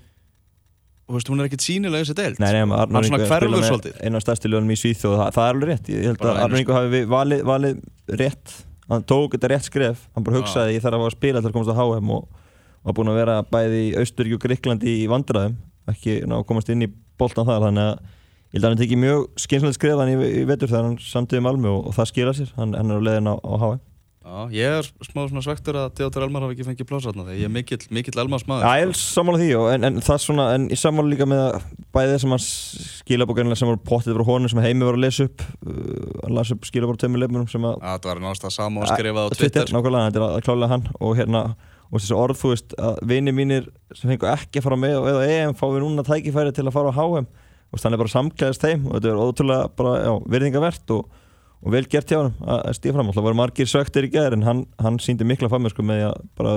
veist, 1.11 1.29
hún 1.31 1.41
er 1.43 1.49
ekkert 1.49 1.65
sínilega 1.65 2.05
þessi 2.05 2.15
deild. 2.17 2.37
Hann 2.39 2.75
Arnur 2.77 3.07
svona 3.07 3.25
hverfur 3.27 3.65
svolítið. 3.67 3.95
einu 3.99 4.19
af 4.19 4.23
stærsti 4.23 4.51
lögunum 4.51 4.71
í 4.71 4.77
Svíþjóð. 4.79 5.15
Og 5.15 5.17
það, 5.19 5.31
það 5.35 5.47
er 5.47 5.57
alveg 5.57 5.71
rétt, 5.71 5.89
ég 5.91 6.05
held 6.07 6.21
Bara 6.21 6.31
að 6.31 6.45
Arnur 6.45 6.61
Yngvi 6.61 6.77
hafi 6.77 7.01
valið, 7.11 7.41
valið 7.49 7.81
rétt. 8.21 8.53
Hann 8.91 9.03
tók 9.07 9.35
þetta 9.35 9.49
rétt 9.51 9.67
skref, 9.67 10.05
hann 10.15 10.27
bara 10.27 10.39
hugsaði 10.39 10.77
ég 10.77 10.85
þarf 10.85 10.99
að 10.99 11.09
að 11.09 11.17
spila 11.17 11.41
til 11.41 11.51
að 11.51 11.57
komast 11.57 11.71
á 11.71 11.79
HM 11.79 12.13
og 12.15 12.39
var 12.81 12.95
búinn 12.97 13.11
að 13.11 13.19
vera 13.19 13.35
bæði 13.43 13.83
í 13.89 13.91
Austuríki 14.01 14.37
og 14.37 14.43
Greiklandi 14.45 14.95
í 15.03 15.05
vandræðum 15.11 15.59
ekki 15.91 16.17
ná, 16.27 16.37
komast 16.47 16.71
inn 16.73 16.85
í 16.87 16.89
boltan 17.19 17.47
þar. 17.47 17.67
Þannig 17.67 17.91
að 17.91 18.17
ég 18.51 18.59
held 18.59 18.67
að 18.67 18.73
hann 18.73 18.81
tekið 18.81 18.99
mjög 19.05 19.29
skynsalegt 19.39 19.79
skref 19.79 20.01
hann 20.01 20.11
í, 20.11 20.17
í 20.41 20.43
vetur 20.49 20.71
þegar 20.71 20.89
hann 20.89 20.99
samtiði 21.03 21.45
Malmö 21.47 21.71
og, 21.71 21.87
og 21.87 21.95
það 21.95 22.11
skila 22.11 22.35
sér, 22.35 22.51
hann, 22.57 22.75
hann 22.75 22.91
er 22.91 22.99
á 22.99 23.07
leiðin 23.07 23.31
á, 23.31 23.35
á 23.39 23.53
HM 23.61 23.79
Já, 24.21 24.43
ég 24.53 24.75
er 24.77 24.87
smá 25.01 25.23
svona 25.25 25.41
svektur 25.41 25.77
að 25.81 25.95
Theodor 25.97 26.27
Elmar 26.27 26.43
hafi 26.45 26.53
ekki 26.53 26.65
fengið 26.67 26.87
plásatna 26.91 27.23
þegar 27.25 27.39
ég 27.39 27.47
er 27.47 27.51
mikill, 27.55 27.79
mikill 27.89 28.19
Elmars 28.21 28.45
maður 28.45 28.67
Já, 28.67 28.77
ég 28.77 28.85
er 28.85 28.99
sammála 28.99 29.39
því 29.41 29.47
og, 29.57 29.65
en, 29.73 29.87
en 29.87 29.97
það 30.05 30.19
svona, 30.21 30.45
en 30.53 30.67
ég 30.69 30.79
sammála 30.79 31.09
líka 31.09 31.27
með 31.27 31.41
að 31.47 31.65
bæði 31.97 32.13
þess 32.13 32.27
að 32.27 32.35
hann 32.35 32.43
skilabókarnilega 32.45 33.59
sem 33.63 33.71
voru 33.71 33.81
pottið 33.89 34.19
frá 34.19 34.29
honum 34.29 34.53
sem 34.53 34.61
heimi 34.61 34.85
var 34.85 34.99
að 34.99 35.03
lesa 35.07 35.25
upp 35.25 35.41
uh, 35.41 36.05
hann 36.21 36.37
las 36.37 36.53
upp 36.53 36.69
skilabór 36.69 37.01
tömur 37.01 37.23
leifmunum 37.23 37.49
sem 37.49 37.65
að 37.65 37.75
Já, 37.81 37.91
það 37.97 38.09
var 38.11 38.23
náttúrulega 38.27 38.55
sama 38.59 38.85
og 38.85 38.93
skrifað 38.93 39.25
á 39.25 39.29
Twitter 39.41 39.73
nákvæmlega, 39.73 40.13
þetta 40.45 40.77
er 40.77 40.89
og 41.01 41.17
hérna, 41.17 41.45
og 41.89 41.97
þessi 41.97 42.19
orð, 42.21 42.39
þú 42.39 42.53
veist 42.53 42.75
að 42.77 43.01
vini 43.09 43.33
mínir 43.35 43.71
sem 43.97 44.13
fengu 44.13 44.29
ekki 44.29 44.61
að 44.61 44.69
fara 44.69 44.79
með 44.85 44.99
og 45.01 45.09
eða 45.15 45.29
EM 45.33 45.57
fá 45.57 45.65
við 45.65 45.81
núna 45.83 46.05
tækifæri 46.05 46.53
til 46.53 46.69
að 46.69 46.75
fara 46.77 46.93
á 46.93 46.99
HM 47.01 47.27
og 47.71 47.81
þannig 47.81 48.01
bara 48.03 48.13
samklæðist 48.13 48.65
þeim 48.65 48.85
og 48.87 48.97
þetta 48.97 49.11
er 49.11 49.23
ótrúlega 49.23 49.71
bara, 49.79 49.95
já, 50.03 50.11
virðingavert 50.35 50.93
og, 50.97 51.17
og 51.61 51.73
vel 51.75 51.85
gert 51.91 52.11
hjá 52.11 52.19
hann 52.19 52.33
að 52.57 52.75
stíða 52.77 52.97
fram, 52.97 53.11
það 53.15 53.27
voru 53.29 53.39
margir 53.39 53.71
söktir 53.71 54.07
í 54.07 54.11
gæðir 54.11 54.37
en 54.37 54.47
hann, 54.47 54.63
hann 54.81 54.99
síndi 55.03 55.27
mikla 55.27 55.51
fagmennsku 55.51 55.85
með 55.85 56.09
að 56.09 56.21
bara 56.39 56.55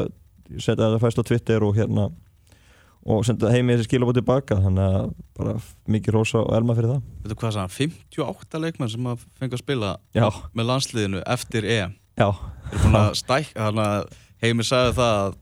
setja 0.58 0.82
þetta 0.82 1.02
fæst 1.02 1.22
á 1.22 1.28
Twitter 1.28 1.66
og 1.66 1.78
hérna 1.78 2.10
og 3.04 3.24
senda 3.26 3.50
heimi 3.52 3.74
þessi 3.76 3.88
skilabóð 3.88 4.18
tilbaka. 4.20 4.56
Þannig 4.64 4.96
að 4.96 5.10
bara 5.36 5.54
mikið 5.92 6.16
rosa 6.16 6.40
og 6.40 6.54
elma 6.56 6.76
fyrir 6.76 6.94
það. 6.94 7.02
Veitu 7.24 7.38
hvað 7.42 7.58
það, 7.58 7.74
58 7.76 8.62
leikmenn 8.64 8.92
sem 8.94 9.08
að 9.10 9.26
fengi 9.40 9.58
að 9.58 9.64
spila 9.64 9.90
Já, 10.16 10.26
með 10.56 10.70
landsliðinu 10.70 11.24
eftir 11.36 11.68
EM 11.68 11.96
já, 12.14 12.28
Þeir 12.30 12.78
eru 12.78 12.84
búin 12.84 13.00
að 13.00 13.10
stækka, 13.20 13.68
þannig 13.68 13.90
að 13.90 14.20
Heimir 14.44 14.68
sagði 14.68 14.94
það 14.98 15.18
að 15.24 15.36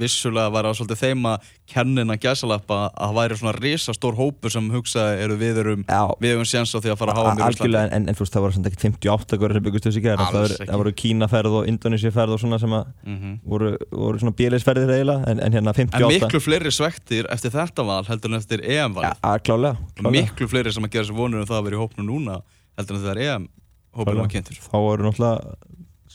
vissulega 0.00 0.52
var 0.52 0.68
það 0.68 0.76
svolítið 0.78 1.00
þeim 1.02 1.28
að 1.30 1.50
kennin 1.70 2.12
að 2.12 2.20
gæsalappa 2.22 2.78
að 2.88 3.06
það 3.06 3.16
væri 3.18 3.38
svona 3.40 3.54
risastór 3.56 4.18
hópur 4.18 4.54
sem 4.54 4.68
hugsaði 4.72 5.24
eru 5.24 5.38
við 5.40 5.60
erum 5.62 5.84
já. 5.86 6.02
við 6.22 6.34
hefum 6.34 6.48
séns 6.50 6.74
á 6.76 6.78
því 6.78 6.92
að 6.92 7.00
fara 7.00 7.14
að 7.14 7.20
háa 7.20 7.34
mér 7.34 7.44
algjörlega, 7.46 7.90
en, 7.96 8.08
en 8.10 8.18
veist, 8.20 8.34
það 8.34 8.46
var 8.46 8.56
samt 8.56 8.70
ekki 8.70 8.80
58 8.84 9.40
hverju 9.40 9.58
sem 9.58 9.66
byggust 9.66 9.88
þessi 9.88 10.04
gæðir, 10.04 10.24
það, 10.36 10.56
það 10.62 10.82
voru 10.82 10.94
Kínaferð 11.02 11.58
og 11.60 11.70
Indonésiaferð 11.72 12.36
og 12.36 12.42
svona 12.42 12.60
sem 12.62 12.76
að 12.78 12.84
mm 12.86 13.16
-hmm. 13.16 13.36
voru, 13.44 13.72
voru 13.90 14.22
svona 14.22 14.36
bíleisferðir 14.40 14.94
eiginlega, 14.96 15.30
en, 15.30 15.40
en 15.40 15.58
hérna 15.58 15.74
En 15.76 15.80
58 15.82 16.26
miklu 16.26 16.40
fleiri 16.40 16.72
svektir 16.72 17.30
eftir 17.30 17.54
þetta 17.54 17.86
val 17.86 18.04
heldur 18.06 18.30
en 18.30 18.40
eftir 18.40 18.62
ja, 18.62 18.86
EM-val 18.86 19.12
að, 19.20 19.42
klálega. 19.42 19.76
Miklu 20.10 20.48
fleiri 20.48 20.72
sem 20.72 20.84
að 20.84 20.92
gera 20.96 21.08
sér 21.08 21.16
vonur 21.16 21.40
um 21.40 21.46
það 21.46 21.58
að 21.58 21.64
vera 21.64 21.76
í 21.76 21.82
hópnu 21.82 22.06
núna 22.06 22.40
heldur 22.76 22.96
en 22.96 23.02
þegar 23.02 23.22
EM-hópnum 23.26 24.22
var 24.22 24.30
kynntur. 24.30 24.60
Þá 24.60 24.76
voru 24.76 25.08
náttúrulega 25.08 25.56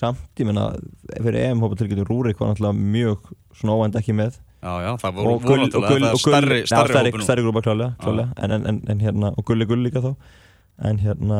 samt, 0.01 0.23
ég 0.39 0.47
menna, 0.50 0.71
fyrir 1.13 1.39
EM 1.45 1.61
hópa 1.63 1.77
tilgjötu 1.79 2.05
Rúrik 2.07 2.39
var 2.41 2.51
náttúrulega 2.51 2.91
mjög 2.95 3.31
óvænt 3.60 3.96
ekki 4.00 4.13
með. 4.17 4.39
Já, 4.62 4.72
já, 4.86 4.91
það 5.01 5.15
voru 5.17 5.38
Gull- 5.41 6.17
starri, 6.22 6.60
starri 6.70 7.12
nú. 7.12 7.24
stærri 7.25 7.41
grúpa 7.46 7.62
klálega, 7.65 7.96
klálega. 8.01 8.34
En, 8.38 8.51
en, 8.51 8.65
en, 8.70 8.81
en 8.93 9.00
hérna, 9.01 9.31
og 9.38 9.46
Gulli 9.46 9.65
Gull 9.65 9.81
líka 9.84 10.01
þá 10.03 10.12
en 10.86 10.98
hérna 11.01 11.39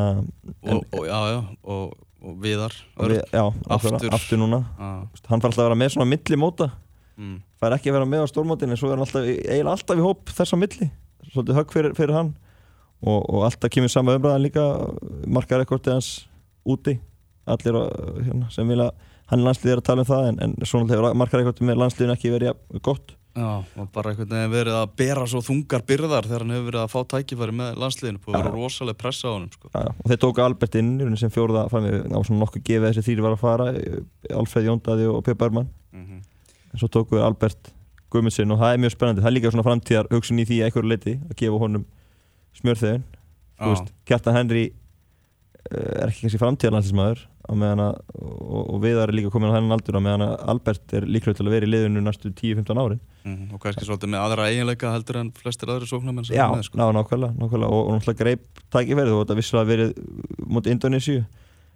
og, 0.62 0.84
og, 0.92 1.04
já, 1.06 1.18
já, 1.32 1.38
og 1.62 1.92
og 2.22 2.36
Viðar 2.38 2.70
við, 3.02 3.18
já, 3.34 3.42
Aftur. 3.66 3.94
aftur, 3.96 4.12
aftur 4.14 4.38
núna. 4.38 4.60
Ah, 4.78 5.00
hann 5.26 5.40
fær 5.42 5.48
alltaf 5.48 5.58
að 5.64 5.68
vera 5.72 5.78
með 5.80 5.88
svona 5.96 6.06
milli 6.06 6.36
móta. 6.38 6.68
Mm, 7.18 7.40
fær 7.58 7.74
ekki 7.74 7.90
að 7.90 7.96
vera 7.96 8.06
með 8.06 8.22
á 8.22 8.26
stórmótin 8.30 8.70
en 8.70 8.78
svo 8.78 8.90
er 8.92 8.94
hann 8.94 9.02
alltaf, 9.02 9.24
eiginlega 9.26 9.72
alltaf 9.74 9.98
í 9.98 10.04
hóp 10.06 10.30
þess 10.30 10.54
á 10.54 10.56
milli. 10.62 10.86
Svolítið 11.32 11.58
högg 11.58 11.74
fyrir, 11.74 11.96
fyrir 11.98 12.14
hann. 12.14 12.30
Og, 13.02 13.18
og 13.26 13.42
alltaf 13.48 13.72
kemur 13.74 13.90
sama 13.90 14.14
umræðan 14.14 14.44
líka 14.46 14.66
markar 15.26 15.58
rekordið 15.64 15.96
hans 15.96 16.12
úti. 16.62 16.94
Allir 17.50 17.80
hérna, 18.22 18.46
sem 18.54 18.70
vilja 18.70 18.92
hann 19.32 19.42
landslið 19.46 19.74
er 19.74 19.82
að 19.82 19.88
tala 19.88 20.04
um 20.04 20.08
það 20.12 20.28
en, 20.28 20.38
en 20.44 20.54
svona 20.68 20.92
hefur 20.92 21.18
markar 21.18 21.42
rekordið 21.42 21.68
með 21.70 21.82
landsliðin 21.82 22.14
ekki 22.14 22.32
verið 22.34 22.52
jafn 22.52 22.82
gott. 22.84 23.14
Já, 23.32 23.64
og 23.80 23.86
bara 23.94 24.10
einhvern 24.12 24.28
veginn 24.28 24.52
verið 24.52 24.74
að 24.76 24.90
bera 25.00 25.22
svo 25.30 25.40
þungar 25.40 25.84
byrðar 25.88 26.26
þegar 26.28 26.42
hann 26.44 26.52
hefur 26.52 26.66
verið 26.66 26.82
að 26.82 26.90
fá 26.92 26.98
tækifæri 27.14 27.54
með 27.56 27.78
landsliðinu 27.80 28.20
og 28.20 28.34
verið 28.36 28.56
rosalega 28.58 29.00
pressa 29.00 29.30
á 29.32 29.32
honum 29.32 29.52
sko. 29.54 29.70
Já, 29.72 29.86
og 29.88 30.10
þeir 30.10 30.20
tóku 30.20 30.42
Albert 30.44 30.76
inn 30.76 30.90
í 30.92 31.06
rauninni 31.06 31.20
sem 31.22 31.32
fjóruða 31.32 31.62
frammi 31.72 31.94
á 32.12 32.18
svona 32.20 32.42
nokkuð 32.42 32.66
gefið 32.66 32.84
þessi 32.90 33.06
þýri 33.06 33.24
var 33.24 33.38
að 33.38 33.40
fara 33.40 33.70
Alfred 34.36 34.68
Jóndaði 34.68 35.08
og 35.08 35.24
Pjörn 35.24 35.40
Bergman 35.40 35.70
mm 35.72 36.04
-hmm. 36.04 36.20
en 36.74 36.82
svo 36.82 36.90
tóku 36.92 37.16
við 37.16 37.24
Albert 37.30 37.72
Guðmundsson 38.12 38.52
og 38.52 38.60
það 38.60 38.74
er 38.74 38.84
mjög 38.84 38.94
spennandi, 38.96 39.24
það 39.24 39.30
er 39.30 39.36
líka 39.38 39.50
svona 39.50 39.66
framtíðar 39.68 40.12
hugsun 40.12 40.42
í 40.42 40.44
því 40.44 40.60
að 40.60 40.68
einhverju 40.68 40.92
leiti 40.92 41.14
að 41.16 41.36
gefa 41.40 41.62
honum 41.62 41.86
smjörþegin, 42.60 43.04
þú 43.56 43.72
veist 43.72 43.92
Kjartan 44.04 44.36
Henry 44.36 44.64
uh, 44.68 46.02
er 46.02 46.10
ekki 46.10 46.26
kannski 46.26 46.42
framtíðarlandslismæður 46.42 47.24
á 47.42 47.52
meðan 47.58 47.82
að 47.82 47.94
og, 48.22 48.62
og 48.62 48.80
Viðar 48.82 49.10
er 49.10 49.16
líka 49.18 49.32
komin 49.34 49.50
á 49.50 49.56
þennan 49.56 49.76
aldur 49.76 49.98
á 49.98 50.02
meðan 50.04 50.24
að 50.26 50.34
Albert 50.52 50.94
er 50.98 51.06
líklega 51.08 51.38
til 51.38 51.46
að 51.46 51.54
vera 51.56 51.68
í 51.68 51.72
liðinu 51.72 52.02
næstu 52.04 52.30
10-15 52.30 52.82
árin. 52.82 53.00
Mm, 53.26 53.52
og 53.54 53.62
kannski 53.62 53.86
svolítið 53.86 54.12
með 54.14 54.24
aðra 54.26 54.48
eiginleika 54.50 54.92
heldur 54.94 55.20
en 55.20 55.32
flestir 55.36 55.72
aðri 55.72 55.90
sóknarmenn 55.90 56.30
Já, 56.30 56.46
með 56.52 56.66
sko. 56.68 56.80
ná, 56.80 56.86
nákvæmlega, 56.98 57.36
nákvæmlega. 57.38 57.70
Og, 57.78 57.92
náttúrulega 57.96 58.22
greip 58.22 58.62
tækifærið 58.74 59.16
og 59.16 59.22
þetta 59.24 59.38
vissulega 59.38 59.70
verið 59.72 59.94
mútið 60.46 60.76
Indonésiu 60.76 61.24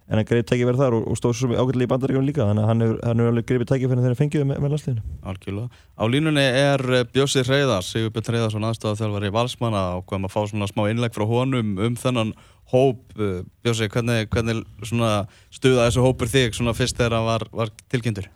en 0.07 0.19
hann 0.19 0.27
greip 0.27 0.47
tækifærið 0.47 0.81
þar 0.81 0.95
og, 0.97 1.07
og 1.11 1.17
stóð 1.19 1.33
svo 1.35 1.49
ágætlega 1.51 1.87
í 1.87 1.91
bandaríkunum 1.91 2.27
líka 2.27 2.45
þannig 2.47 2.63
að 2.63 2.69
hann 2.71 2.83
hefur, 2.85 2.99
hann 3.03 3.21
hefur 3.21 3.33
alveg 3.33 3.47
greipið 3.49 3.69
tækifærið 3.71 4.03
þegar 4.03 4.13
hann 4.13 4.19
fengið 4.21 4.45
með, 4.47 4.61
með 4.63 4.73
landsliðinu 4.73 5.03
Algjörlega. 5.31 5.81
Á 5.99 6.03
línunni 6.13 6.45
er 6.47 6.85
eh, 6.95 7.05
Bjössi 7.11 7.43
Hreiðars, 7.43 7.91
Sigurbjörn 7.91 8.31
Hreiðarsson 8.31 8.67
aðstofað 8.69 9.01
þjálfari 9.01 9.33
Valsmanna 9.35 9.83
og 9.97 10.05
hvað 10.07 10.23
maður 10.23 10.35
fá 10.37 10.51
svona 10.53 10.71
smá 10.71 10.85
innlegg 10.87 11.17
frá 11.17 11.27
honum 11.27 11.75
um 11.83 11.99
þennan 11.99 12.33
hóp. 12.71 13.03
Eh, 13.19 13.43
Bjössi, 13.67 13.91
hvernig, 13.91 14.31
hvernig 14.31 14.63
stuða 14.87 15.87
þessu 15.87 16.07
hópur 16.07 16.31
þig 16.31 16.55
svona 16.55 16.75
fyrst 16.77 16.99
þegar 16.99 17.19
hann 17.19 17.27
var, 17.27 17.47
var 17.51 17.75
tilkynntur? 17.91 18.31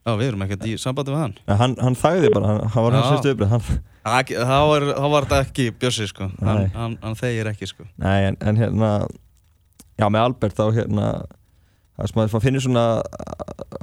Já, 0.00 0.14
við 0.16 0.26
erum 0.30 0.42
ekkert 0.46 0.66
í 0.66 0.74
sambandi 0.80 1.12
með 1.12 1.20
hann. 1.20 1.34
en 1.46 1.58
hann, 1.60 1.78
hann 1.84 1.96
þægði 2.00 2.30
bara, 2.34 2.52
hann, 2.52 2.60
hann 2.72 2.86
var 2.86 2.96
hans 2.96 3.10
fyrstu 3.14 3.34
upprið 3.34 3.56
Þá 4.00 4.58
var, 4.64 4.86
var 5.12 5.26
þetta 5.28 5.40
ekki 5.44 5.66
Bjössi, 5.76 6.06
sko. 6.08 6.30
Hann, 6.40 6.70
hann, 6.72 6.94
hann 7.02 7.18
þegir 7.20 7.50
ekki, 7.50 7.68
sko. 7.68 7.84
Nei, 8.00 8.30
en, 8.30 8.38
en 8.40 8.56
hérna 8.56 8.92
já, 10.00 10.06
með 10.08 10.22
Albert 10.24 10.56
þá 10.56 10.64
hérna 10.78 11.08
það 12.00 12.40
finnir 12.40 12.64
svona 12.64 12.84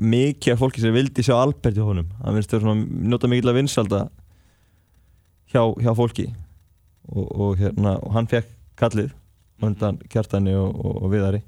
mikið 0.01 0.55
af 0.55 0.61
fólki 0.61 0.81
sem 0.81 0.95
vildi 0.95 1.25
sjá 1.25 1.35
Albert 1.37 1.77
í 1.77 1.85
honum 1.85 2.09
hann 2.23 2.37
finnst 2.37 2.53
þau 2.53 2.63
svona 2.63 3.05
njóta 3.11 3.29
mikill 3.29 3.51
að 3.51 3.59
vinsalda 3.59 4.01
hjá, 5.53 5.61
hjá 5.83 5.91
fólki 5.97 6.27
og, 7.07 7.27
og 7.27 7.61
hérna 7.61 7.97
og 8.01 8.15
hann 8.17 8.29
fekk 8.29 8.49
kallið 8.77 9.13
undan 9.63 10.01
kjartani 10.09 10.53
og, 10.57 10.73
og, 10.73 10.97
og 11.05 11.13
viðari 11.13 11.43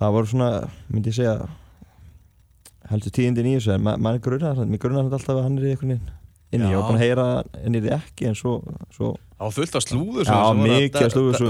það 0.00 0.14
voru 0.16 0.30
svona 0.30 0.50
myndi 0.88 1.12
ég 1.12 1.18
segja 1.20 1.34
heldur 2.90 3.14
tíðindin 3.16 3.50
í 3.50 3.56
þessu 3.58 3.74
en 3.76 3.84
ma 3.86 3.96
maður 4.00 4.24
grunnar 4.26 4.62
mér 4.66 4.82
grunnar 4.82 5.06
alltaf 5.08 5.36
að 5.36 5.44
hann 5.46 5.58
er 5.58 5.68
í 5.68 5.74
einhvern 5.74 5.94
veginn 5.94 6.16
inni 6.50 6.70
Já. 6.72 6.78
og 6.80 6.88
að 6.90 7.02
heyra 7.04 7.26
en 7.62 7.76
er 7.78 7.92
ekki 8.00 8.30
en 8.30 8.38
svo, 8.38 8.56
svo 8.94 9.12
Á 9.40 9.48
fullt 9.54 9.76
af 9.78 9.84
slúður 9.86 10.26
Já, 10.28 10.40
mikið 10.52 11.06
af 11.06 11.14
sko. 11.14 11.46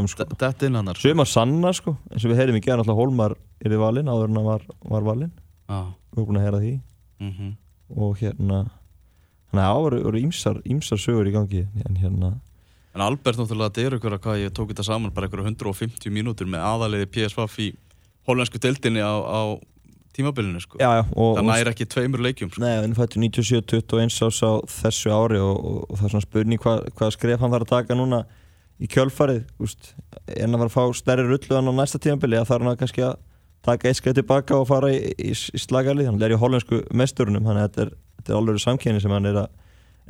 Inn 0.69 0.77
hann, 0.79 0.93
sko. 0.95 1.09
Sumar 1.09 1.27
sanna 1.27 1.73
sko, 1.75 1.97
eins 2.13 2.27
og 2.27 2.31
við 2.31 2.43
heyrim 2.43 2.59
í 2.61 2.63
gerðan 2.63 2.85
alltaf 2.85 3.01
Holmar 3.01 3.35
er 3.35 3.73
þið 3.73 3.81
valinn 3.83 4.13
áður 4.13 4.29
en 4.29 4.39
hann 4.39 4.47
var, 4.47 4.69
var 4.93 5.09
valinn 5.09 5.33
Já. 5.33 5.81
við 6.13 6.21
erum 6.21 6.29
búin 6.29 6.41
að 6.41 6.47
heyra 6.47 6.63
því 6.63 6.77
Mm 7.21 7.57
og 7.91 8.21
hérna 8.21 8.61
þannig 9.51 9.65
að 9.65 9.73
það 9.75 10.05
voru 10.07 10.21
ímsar, 10.21 10.61
ímsar 10.63 11.01
sögur 11.03 11.27
í 11.27 11.33
gangi 11.35 11.65
en 11.89 11.97
hérna, 11.99 12.31
En 12.95 13.03
Albert 13.03 13.39
náttúrulega, 13.39 13.71
þetta 13.71 13.87
er 13.87 13.97
ykkur 13.99 14.15
að 14.17 14.23
hvað 14.25 14.41
ég 14.41 14.55
tók 14.55 14.71
þetta 14.73 14.85
saman 14.87 15.13
bara 15.15 15.29
ykkur 15.29 15.45
150 15.47 16.11
mínútur 16.11 16.49
með 16.51 16.65
aðaliði 16.67 17.07
PSV 17.15 17.45
í 17.63 17.69
hollensku 18.27 18.59
deildinni 18.63 19.03
á, 19.03 19.15
á 19.15 19.41
tímabilinu 20.17 20.61
sko. 20.63 20.79
já 20.81 20.91
já 20.99 21.05
og, 21.13 21.39
Það 21.39 21.49
næri 21.49 21.73
ekki 21.73 21.87
tveimur 21.95 22.23
leikjum 22.27 22.51
sko. 22.51 22.63
Nei, 22.65 22.75
hann 22.81 22.95
fættu 22.99 23.21
97-21 23.23 24.21
ás 24.27 24.41
á 24.43 24.53
þessu 24.67 25.13
ári 25.15 25.41
og, 25.41 25.57
og, 25.57 25.81
og 25.89 25.99
það 25.99 26.07
er 26.07 26.15
svona 26.15 26.27
spurning 26.27 26.63
hvað, 26.63 26.87
hvað 26.99 27.13
skref 27.17 27.41
hann 27.41 27.55
þarf 27.55 27.67
að 27.67 27.75
taka 27.75 27.99
núna 27.99 28.23
í 28.81 28.89
kjölfarið 28.89 29.43
úst, 29.61 29.93
en 30.37 30.55
að 30.55 30.63
fara 30.63 30.71
að 30.71 30.77
fá 30.77 30.97
stærri 30.97 31.27
rulluðan 31.29 31.69
á 31.69 31.73
næsta 31.77 32.01
tímabili 32.01 32.41
að 32.41 32.49
þarf 32.49 32.65
hann 32.65 32.73
að 32.73 32.81
kannski 32.81 33.05
að 33.05 33.19
taka 33.67 33.91
eitt 33.91 34.01
skrið 34.01 34.21
tilbaka 34.23 34.57
og 34.57 34.67
fara 34.71 34.89
í, 34.95 35.13
í, 35.21 35.35
í 35.37 35.61
slagarlið. 35.61 36.09
Hann 36.09 36.23
er 36.25 36.33
í 36.33 36.41
hollensku 36.41 36.81
mesturunum 36.97 37.45
þannig 37.45 37.67
að 37.67 37.69
þetta 37.69 37.85
er, 37.85 37.95
þetta 38.17 38.33
er 38.33 38.39
alveg 38.41 38.63
samkenni 38.65 39.05
sem 39.05 39.13
hann 39.13 39.29
er 39.29 39.43
að 39.43 39.51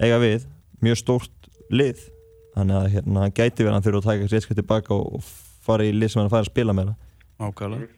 eiga 0.00 0.20
við, 0.22 0.46
mjög 0.86 1.00
stórt 1.02 1.50
lið 1.70 2.06
þannig 2.54 2.78
að 2.78 2.88
hérna, 2.94 3.24
hann 3.24 3.34
gæti 3.34 3.64
verið 3.64 3.72
að 3.72 3.76
hann 3.76 3.86
þurfa 3.86 4.00
að 4.00 4.08
taka 4.08 4.28
eitt 4.28 4.46
skrið 4.46 4.60
tilbaka 4.62 4.96
og, 4.96 5.30
fara 5.60 5.86
í 5.86 5.92
lið 5.94 6.12
sem 6.12 6.22
hann 6.22 6.30
fær 6.32 6.44
að 6.44 6.50
spila 6.50 6.74
með 6.76 6.94
Ákvæðlega 7.40 7.88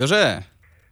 Björsi, 0.00 0.22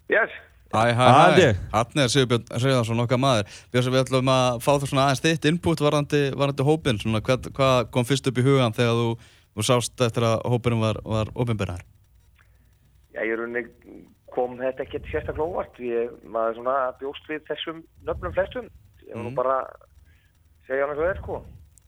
Yes, 0.09 0.31
hæ 0.73 0.83
hæ 0.97 1.07
hæ. 1.09 1.49
Hann 1.73 2.01
er 2.03 2.09
Sigurbjörn 2.13 2.45
Reyðarsson 2.63 3.01
okkar 3.05 3.21
maður 3.21 3.49
Björsi, 3.73 3.91
við 3.93 4.03
ætlum 4.05 4.31
að 4.33 4.61
fá 4.65 4.71
það 4.79 4.87
svona 4.91 5.05
aðeins 5.09 5.23
þitt 5.25 5.49
input 5.51 5.81
varandi, 5.85 6.21
varandi 6.37 6.65
hópin 6.69 7.01
svona, 7.01 7.21
hvað, 7.25 7.51
hvað 7.57 7.91
kom 7.95 8.05
fyrst 8.09 8.29
upp 8.31 8.39
í 8.41 8.45
hugan 8.47 8.77
þegar 8.77 8.97
þú, 9.01 9.09
þú 9.57 9.67
sást 9.69 10.05
eftir 10.09 10.27
að 10.29 10.45
hópinum 10.53 10.81
var, 10.85 11.01
var 11.05 11.33
opinberðar 11.35 11.85
já, 13.17 13.21
ég 13.25 13.37
rauninni 13.41 13.65
kom 14.33 14.57
þetta 14.61 14.85
ekki 14.85 15.01
sérstaklega 15.09 15.49
óvart. 15.49 15.79
Ég, 15.83 16.11
maður 16.31 16.59
svona 16.61 16.75
bjóst 17.01 17.25
við 17.33 17.41
þessum 17.49 17.79
nöfnum 18.07 18.35
flestum. 18.37 18.67
Ég 19.09 19.15
var 19.17 19.25
nú 19.25 19.31
Mhm. 19.33 19.35
bara 19.35 19.57
segja 20.69 20.87
hann 20.87 20.97
það 20.97 21.09
er, 21.11 21.19
sko. 21.23 21.39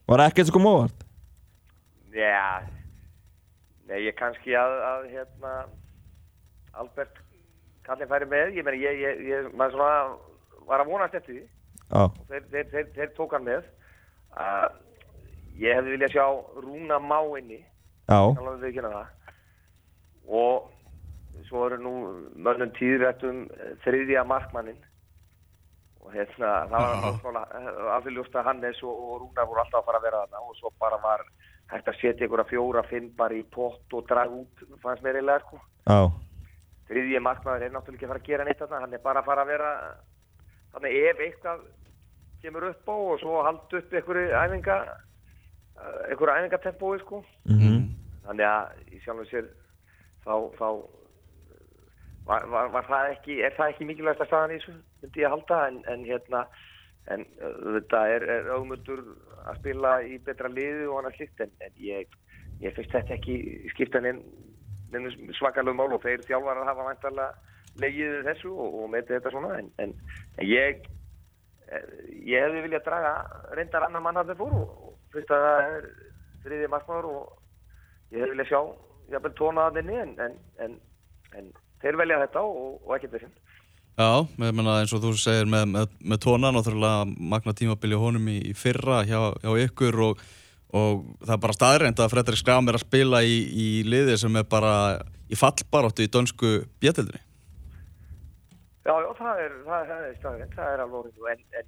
Var 0.08 0.22
ekkert 0.24 0.46
sem 0.48 0.52
kom 0.56 0.66
óvart? 0.66 1.04
Já, 2.16 2.64
nei, 3.86 4.00
ég 4.08 4.16
kannski 4.18 4.56
að, 4.58 4.72
að 4.88 5.04
hérna, 5.12 5.52
Albert 6.74 7.20
kallin 7.86 8.10
færi 8.10 8.28
með. 8.30 8.54
Ég 8.58 8.66
meni, 8.66 8.82
ég, 8.84 9.00
ég, 9.04 9.24
ég, 9.30 9.48
maður 9.54 9.78
svona 9.78 10.66
var 10.68 10.84
að 10.84 10.92
vonast 10.92 11.16
eftir 11.18 11.38
því. 11.38 11.46
Og 12.00 12.20
þeir, 12.30 12.46
þeir, 12.52 12.68
þeir, 12.74 12.90
þeir 12.98 13.12
tók 13.16 13.34
hann 13.34 13.48
með. 13.48 13.66
Uh, 14.30 14.68
ég 15.60 15.76
hefði 15.76 15.96
viljað 15.96 16.14
sjá 16.14 16.26
Rúna 16.62 17.00
Má 17.02 17.18
inni. 17.40 17.64
já, 18.10 18.18
alveg 18.18 18.62
við 18.64 18.76
kynna 18.76 18.92
það 18.94 19.16
og 20.30 20.70
svo 21.48 21.66
eru 21.66 21.80
nú 21.82 21.92
mönnum 22.38 22.72
tíðrætt 22.76 23.22
um 23.26 23.42
eh, 23.56 23.74
þriðja 23.84 24.24
markmannin 24.28 24.78
og 26.00 26.14
hérna 26.14 26.52
það 26.70 26.86
var 27.04 27.18
svona 27.20 27.44
alveg 27.96 28.16
ljóst 28.16 28.36
að 28.38 28.48
Hannes 28.50 28.82
og, 28.86 28.94
og 28.94 29.22
Rúnar 29.24 29.48
voru 29.50 29.62
alltaf 29.64 29.82
að 29.82 29.88
fara 29.88 30.00
að 30.00 30.06
vera 30.08 30.22
þarna 30.24 30.44
og 30.46 30.58
svo 30.58 30.72
bara 30.82 31.00
var 31.02 31.24
hægt 31.70 31.90
að 31.90 32.00
setja 32.00 32.26
einhverja 32.26 32.48
fjóra, 32.50 32.82
fimm 32.90 33.10
bara 33.18 33.36
í 33.36 33.44
pott 33.54 33.94
og 33.94 34.06
draga 34.10 34.40
út, 34.40 34.64
fannst 34.82 35.04
mér 35.04 35.20
eiginlega 35.20 35.44
sko 35.44 35.60
já, 35.60 36.00
þriðji 36.90 37.22
markmann 37.22 37.62
er 37.62 37.74
náttúrulega 37.74 37.98
ekki 37.98 38.08
að 38.08 38.12
fara 38.12 38.22
að 38.22 38.30
gera 38.30 38.46
neitt 38.46 38.62
þarna 38.62 38.80
hann 38.84 38.96
er 38.96 39.04
bara 39.04 39.22
að 39.22 39.28
fara 39.30 39.44
að 39.44 39.52
vera 39.52 39.70
þannig 40.74 40.96
ef 41.10 41.22
eitthvað 41.26 41.62
kemur 42.42 42.66
upp 42.70 42.88
á 42.90 42.96
og 42.96 43.20
svo 43.20 43.42
halda 43.46 43.80
upp 43.80 43.94
einhverju 43.94 44.30
æfinga 44.40 44.78
eh, 44.86 46.00
einhverju 46.10 46.36
æfingatempói 46.36 47.02
sko. 47.04 47.22
Mhm. 47.50 47.76
Þannig 48.26 48.46
að 48.46 48.94
í 48.94 49.02
sjálfum 49.04 49.28
sér 49.30 49.46
þá, 50.24 50.34
þá 50.58 50.66
var, 52.26 52.46
var, 52.52 52.72
var 52.74 52.88
það 52.88 53.14
ekki, 53.14 53.38
er 53.44 53.54
það 53.56 53.72
ekki 53.74 53.88
mikilvægast 53.88 54.24
að 54.24 54.30
staðan 54.30 54.54
í 54.54 54.58
þessu, 54.60 54.76
myndi 55.02 55.22
ég 55.22 55.28
að 55.28 55.34
halda 55.36 55.60
en, 55.68 55.80
en 55.92 56.04
hérna, 56.06 56.42
en 57.10 57.26
þetta 57.40 58.02
er, 58.14 58.26
er 58.36 58.50
auðmundur 58.54 59.02
að 59.48 59.62
spila 59.62 59.94
í 60.04 60.18
betra 60.26 60.50
liðu 60.52 60.90
og 60.90 61.00
annað 61.00 61.18
slikt 61.18 61.42
en, 61.46 61.54
en 61.64 61.80
ég, 61.82 62.18
ég 62.62 62.76
finnst 62.76 62.94
þetta 62.94 63.16
ekki 63.16 63.38
skipta 63.74 64.02
neinn 64.04 64.22
neinn 64.94 65.34
svakalegu 65.38 65.76
mál 65.76 65.94
og 65.96 66.02
þeir 66.04 66.24
þjálfarar 66.28 66.68
hafa 66.70 66.88
væntalega 66.90 67.50
legið 67.80 68.14
við 68.16 68.28
þessu 68.30 68.52
og, 68.54 68.78
og 68.82 68.92
metið 68.92 69.16
þetta 69.16 69.34
svona 69.34 69.56
en, 69.60 69.72
en, 69.82 69.96
en 70.36 70.46
ég 70.48 70.84
eh, 71.70 71.88
ég 72.26 72.46
hefði 72.46 72.64
viljað 72.66 72.86
draga 72.88 73.14
reyndar 73.56 73.86
annar 73.86 74.04
mann 74.04 74.20
að 74.20 74.32
þeir 74.32 74.40
fóru 74.42 74.62
og 74.66 74.94
fyrst 75.14 75.34
að 75.34 75.46
það 75.46 75.66
er 75.78 75.90
þriðið 76.44 76.72
markmaður 76.74 77.10
og 77.10 77.36
ég 78.10 78.24
hefði 78.24 78.34
viljað 78.34 78.50
sjá 78.50 78.62
jafnvel 79.14 79.36
tóna 79.38 79.68
að 79.68 79.80
þenni 79.80 80.00
en, 80.02 80.34
en, 80.64 80.76
þeir 81.82 81.98
velja 82.00 82.20
þetta 82.24 82.42
og, 82.46 82.74
og 82.84 82.96
ekkert 82.96 83.16
þessum. 83.16 83.38
Já, 84.00 84.10
ég 84.46 84.54
meina 84.56 84.76
eins 84.80 84.92
og 84.96 85.02
þú 85.02 85.10
segir 85.18 85.48
með, 85.50 85.64
með, 85.74 85.96
með 86.12 86.20
tóna 86.24 86.52
náttúrulega 86.54 87.08
magna 87.32 87.54
tímabili 87.56 87.98
honum 88.00 88.28
í, 88.32 88.38
í 88.48 88.54
fyrra 88.56 89.02
hjá, 89.08 89.18
hjá 89.42 89.50
ykkur 89.66 89.98
og, 90.06 90.22
og 90.76 91.02
það 91.24 91.34
er 91.34 91.42
bara 91.42 91.56
staðreind 91.56 92.02
að 92.02 92.12
Fredrik 92.12 92.40
Skram 92.40 92.70
er 92.70 92.78
að 92.78 92.84
spila 92.84 93.22
í, 93.26 93.40
í 93.50 93.68
liði 93.86 94.16
sem 94.20 94.36
er 94.38 94.46
bara 94.50 94.74
í 95.30 95.38
fallbaráttu 95.38 96.06
í 96.06 96.12
dönsku 96.12 96.52
bjötildinni. 96.82 97.22
Já, 98.86 98.94
já, 98.96 99.10
það 99.18 99.42
er, 99.44 99.56
það, 99.66 99.90
er 99.96 100.14
staðrænt, 100.18 100.54
það 100.56 100.74
er 100.74 100.82
alveg 100.84 101.00
orðið 101.00 101.26
en, 101.32 101.42
en, 101.60 101.66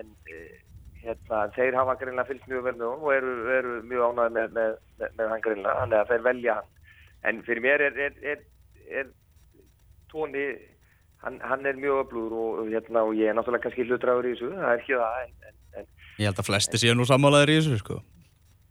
en 0.00 0.12
e, 0.30 0.36
hérna, 1.02 1.40
þeir 1.56 1.78
hafa 1.80 1.96
greinlega 2.00 2.28
fylgst 2.28 2.50
mjög 2.52 2.66
vel 2.68 2.74
með 2.76 2.84
honum 2.86 3.08
og 3.08 3.14
eru, 3.16 3.32
eru 3.56 3.72
mjög 3.90 4.04
ánæði 4.06 4.34
með, 4.36 4.52
með, 4.58 4.76
með, 5.00 5.16
með 5.18 5.32
hann 5.32 5.42
greinlega, 5.46 5.80
þannig 5.80 5.98
að 5.98 6.12
þeir 6.12 6.28
velja 6.28 6.58
hann. 6.60 6.70
En 7.30 7.42
fyrir 7.48 7.64
mér 7.66 7.84
er, 7.88 7.98
er, 8.06 8.14
er, 8.32 8.46
er 9.00 9.10
tóni, 10.12 10.46
hann, 11.24 11.40
hann 11.50 11.66
er 11.66 11.82
mjög 11.82 12.04
öflugur 12.04 12.38
og, 12.38 12.62
hérna, 12.70 13.04
og 13.08 13.18
ég 13.18 13.32
er 13.32 13.36
náttúrulega 13.38 13.66
kannski 13.66 13.88
hlutræður 13.88 14.30
í 14.30 14.36
þessu, 14.36 14.54
það 14.54 14.70
er 14.70 14.84
ekki 14.84 15.00
það, 15.02 15.20
en, 15.26 15.36
en, 15.50 15.60
en 15.82 15.92
Ég 16.22 16.30
held 16.30 16.42
að 16.44 16.50
flesti 16.52 16.80
séu 16.80 16.94
nú 16.94 17.08
sammálaðir 17.08 17.56
í 17.56 17.58
þessu, 17.58 17.82
sko. 17.82 18.00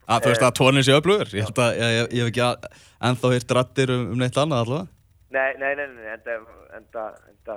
Að 0.10 0.24
þú 0.26 0.32
veist 0.34 0.46
að 0.48 0.56
tónin 0.58 0.84
sé 0.88 0.96
öflugur. 0.98 1.30
Ég 1.38 1.46
held 1.46 1.62
að 1.62 1.78
ég, 1.78 1.92
ég, 1.98 2.10
ég 2.18 2.24
hef 2.26 2.32
ekki 2.32 2.44
að, 2.48 2.68
ennþá 3.10 3.32
hýrt 3.36 3.54
rattir 3.58 3.94
um, 3.94 4.08
um 4.16 4.20
neitt 4.22 4.38
annað 4.42 4.64
allavega. 4.66 4.88
Nei, 5.32 5.52
nei, 5.62 5.72
nei, 5.80 5.86
nei, 5.96 6.08
enda, 6.12 6.38
enda, 6.76 7.04
enda, 7.32 7.56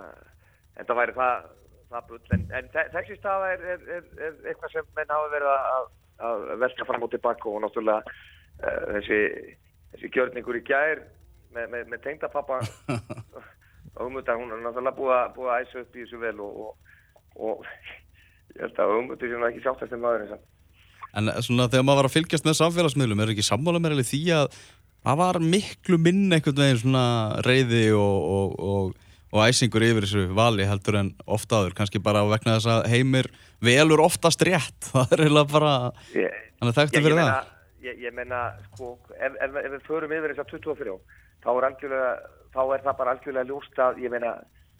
enda 0.78 0.96
væri 1.00 1.14
það, 1.16 1.48
það 1.90 2.04
bull, 2.10 2.20
en, 2.36 2.44
en 2.60 2.68
þe- 2.76 2.86
þessi 2.92 3.16
staða 3.18 3.48
er, 3.56 3.64
er, 3.72 3.82
er, 3.96 4.04
er 4.28 4.36
eitthvað 4.52 4.76
sem 4.76 4.86
menn 4.94 5.10
hafa 5.10 5.32
verið 5.32 5.50
að, 5.54 5.88
að 6.28 6.44
velta 6.62 6.86
fram 6.86 7.06
og 7.08 7.10
tilbaka 7.16 7.50
og 7.50 7.58
náttúrulega 7.64 8.14
uh, 8.14 8.86
þessi, 8.92 9.18
þessi 9.96 10.12
gjörningur 10.14 10.60
í 10.60 10.62
gær 10.68 11.02
með, 11.56 11.66
með, 11.74 11.90
með 11.90 12.04
tengdapappa 12.06 12.60
og 13.96 14.06
umhverta, 14.06 14.38
hún 14.38 14.54
er 14.54 14.62
náttúrulega 14.68 14.96
búið 15.00 15.16
að, 15.18 15.28
búið 15.40 15.52
að 15.56 15.66
æsa 15.66 15.82
upp 15.82 15.98
í 15.98 16.04
þessu 16.04 16.22
vel 16.22 16.34
og, 16.46 16.62
og, 16.68 16.96
og 17.50 17.68
ég 18.54 18.62
held 18.68 18.82
að 18.86 18.96
umhverta 19.00 19.32
sem 19.34 19.48
ekki 19.50 19.64
sjáttast 19.66 19.98
um 19.98 20.06
maðurinn 20.06 20.32
samt. 20.36 20.46
En 21.14 21.30
svona 21.46 21.68
þegar 21.70 21.84
maður 21.86 22.00
var 22.02 22.08
að 22.10 22.16
fylgjast 22.16 22.46
með 22.48 22.58
samfélagsmiðlum, 22.60 23.20
er 23.24 23.32
ekki 23.34 23.44
sammála 23.46 23.80
mér 23.82 23.94
alveg 23.94 24.08
því 24.10 24.22
að 24.34 24.58
það 25.04 25.18
var 25.20 25.38
miklu 25.44 25.98
minn 26.00 26.22
einhvern 26.32 26.60
veginn 26.62 26.80
svona 26.80 27.04
reyði 27.46 27.82
og, 27.98 28.28
og, 28.36 28.54
og, 28.74 28.94
og 29.34 29.42
æsingur 29.48 29.84
yfir 29.84 30.06
þessu 30.06 30.24
vali 30.36 30.66
heldur 30.68 30.98
en 31.02 31.10
ofta 31.26 31.60
aður, 31.60 31.74
kannski 31.78 32.00
bara 32.02 32.22
vegna 32.30 32.56
þess 32.58 32.70
að 32.72 32.88
heimir 32.94 33.28
velur 33.64 34.02
oftast 34.04 34.42
rétt, 34.46 34.78
það 34.92 35.12
er 35.18 35.24
eiginlega 35.26 35.52
bara, 35.52 35.74
Ég, 36.14 36.38
ég, 36.62 36.72
ég 36.72 37.04
fyrir 37.04 37.18
meina, 37.18 37.28
það. 37.36 37.52
ég, 37.88 38.00
ég 38.06 38.16
meina 38.16 38.40
sko, 38.70 38.94
ef, 39.18 39.36
ef, 39.44 39.60
ef 39.64 39.70
við 39.76 39.86
förum 39.90 40.16
yfir 40.16 40.34
þess 40.34 40.44
að 40.46 40.56
24 40.56 40.96
þá 41.44 41.50
er, 41.52 41.78
þá 42.54 42.60
er 42.64 42.84
það 42.86 42.98
bara 43.02 43.14
algjörlega 43.16 43.48
ljóst 43.50 43.80
að 43.84 44.00
ég 44.04 44.12
meina, 44.14 44.34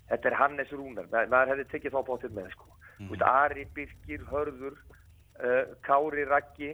þetta 0.08 0.30
er 0.30 0.38
Hannes 0.40 0.72
Rúnar 0.72 1.08
Ma, 1.12 1.24
maður 1.28 1.54
hefði 1.54 1.68
tekið 1.74 1.94
þá 1.96 2.00
bóttið 2.08 2.36
með 2.38 2.50
sko. 2.54 2.70
mm. 3.02 3.10
Vist, 3.12 3.24
Ari, 3.28 3.66
Birkir, 3.76 4.24
Hörður 4.30 4.78
uh, 5.40 5.74
Kári, 5.86 6.24
Raggi 6.28 6.70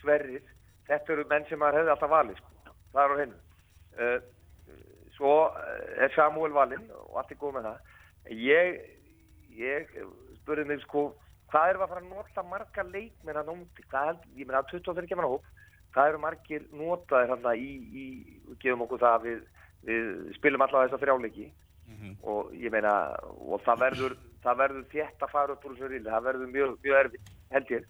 Sverrir, 0.00 0.44
þetta 0.88 1.14
eru 1.14 1.26
menn 1.30 1.46
sem 1.48 1.60
maður 1.60 1.80
hefði 1.80 1.94
alltaf 1.94 2.12
valið 2.12 2.40
sko. 2.40 2.74
það 2.92 3.04
er 3.04 3.14
á 3.14 3.20
hennu 3.22 3.38
uh, 3.98 4.18
svo 5.16 5.34
uh, 5.46 6.04
er 6.04 6.14
Samuel 6.16 6.54
valinn 6.56 6.86
og 7.00 7.18
allt 7.20 7.34
er 7.34 7.40
góð 7.40 7.58
með 7.58 7.68
það. 7.70 7.92
Ég, 8.40 8.80
ég 9.60 9.98
spurði 10.40 10.68
mig 10.68 10.84
sko 10.84 11.10
hvað 11.52 11.70
við 11.70 11.84
að 11.84 11.92
fara 11.92 12.02
að 12.02 12.10
nota 12.10 12.46
marga 12.48 12.84
leikmenn 12.88 13.38
að 13.38 13.50
nóti, 13.52 13.84
hvað 13.90 14.08
held, 14.10 14.22
ég 14.34 14.48
meina 14.48 14.62
24 14.70 15.10
kemur 15.10 15.28
hóp, 15.30 15.50
hvað 15.94 16.08
eru 16.10 16.22
margir 16.22 16.64
notaðir 16.74 17.30
hann 17.30 17.50
í, 17.54 17.68
í, 17.94 18.06
við 18.48 18.56
gefum 18.64 18.82
okkur 18.86 19.02
það 19.04 19.18
að 19.18 19.28
við, 19.28 19.42
við 19.86 20.08
spilum 20.40 20.64
allavega 20.64 20.90
þess 20.90 20.98
að 20.98 21.04
þrjáleiki 21.04 21.46
og 22.24 22.54
ég 22.58 22.72
meina, 22.74 22.94
og 23.44 23.62
það 23.64 23.82
verður 23.84 24.16
það 24.44 24.58
verður 24.62 24.84
þétt 24.92 25.24
að 25.26 25.32
fara 25.34 25.52
upp 25.56 25.64
úr 25.64 25.74
þessu 25.74 25.90
ríli, 25.92 26.10
það 26.10 26.26
verður 26.28 26.50
mjög, 26.54 26.74
mjög 26.84 26.98
erfitt, 27.00 27.32
held 27.54 27.72
ég. 27.74 27.86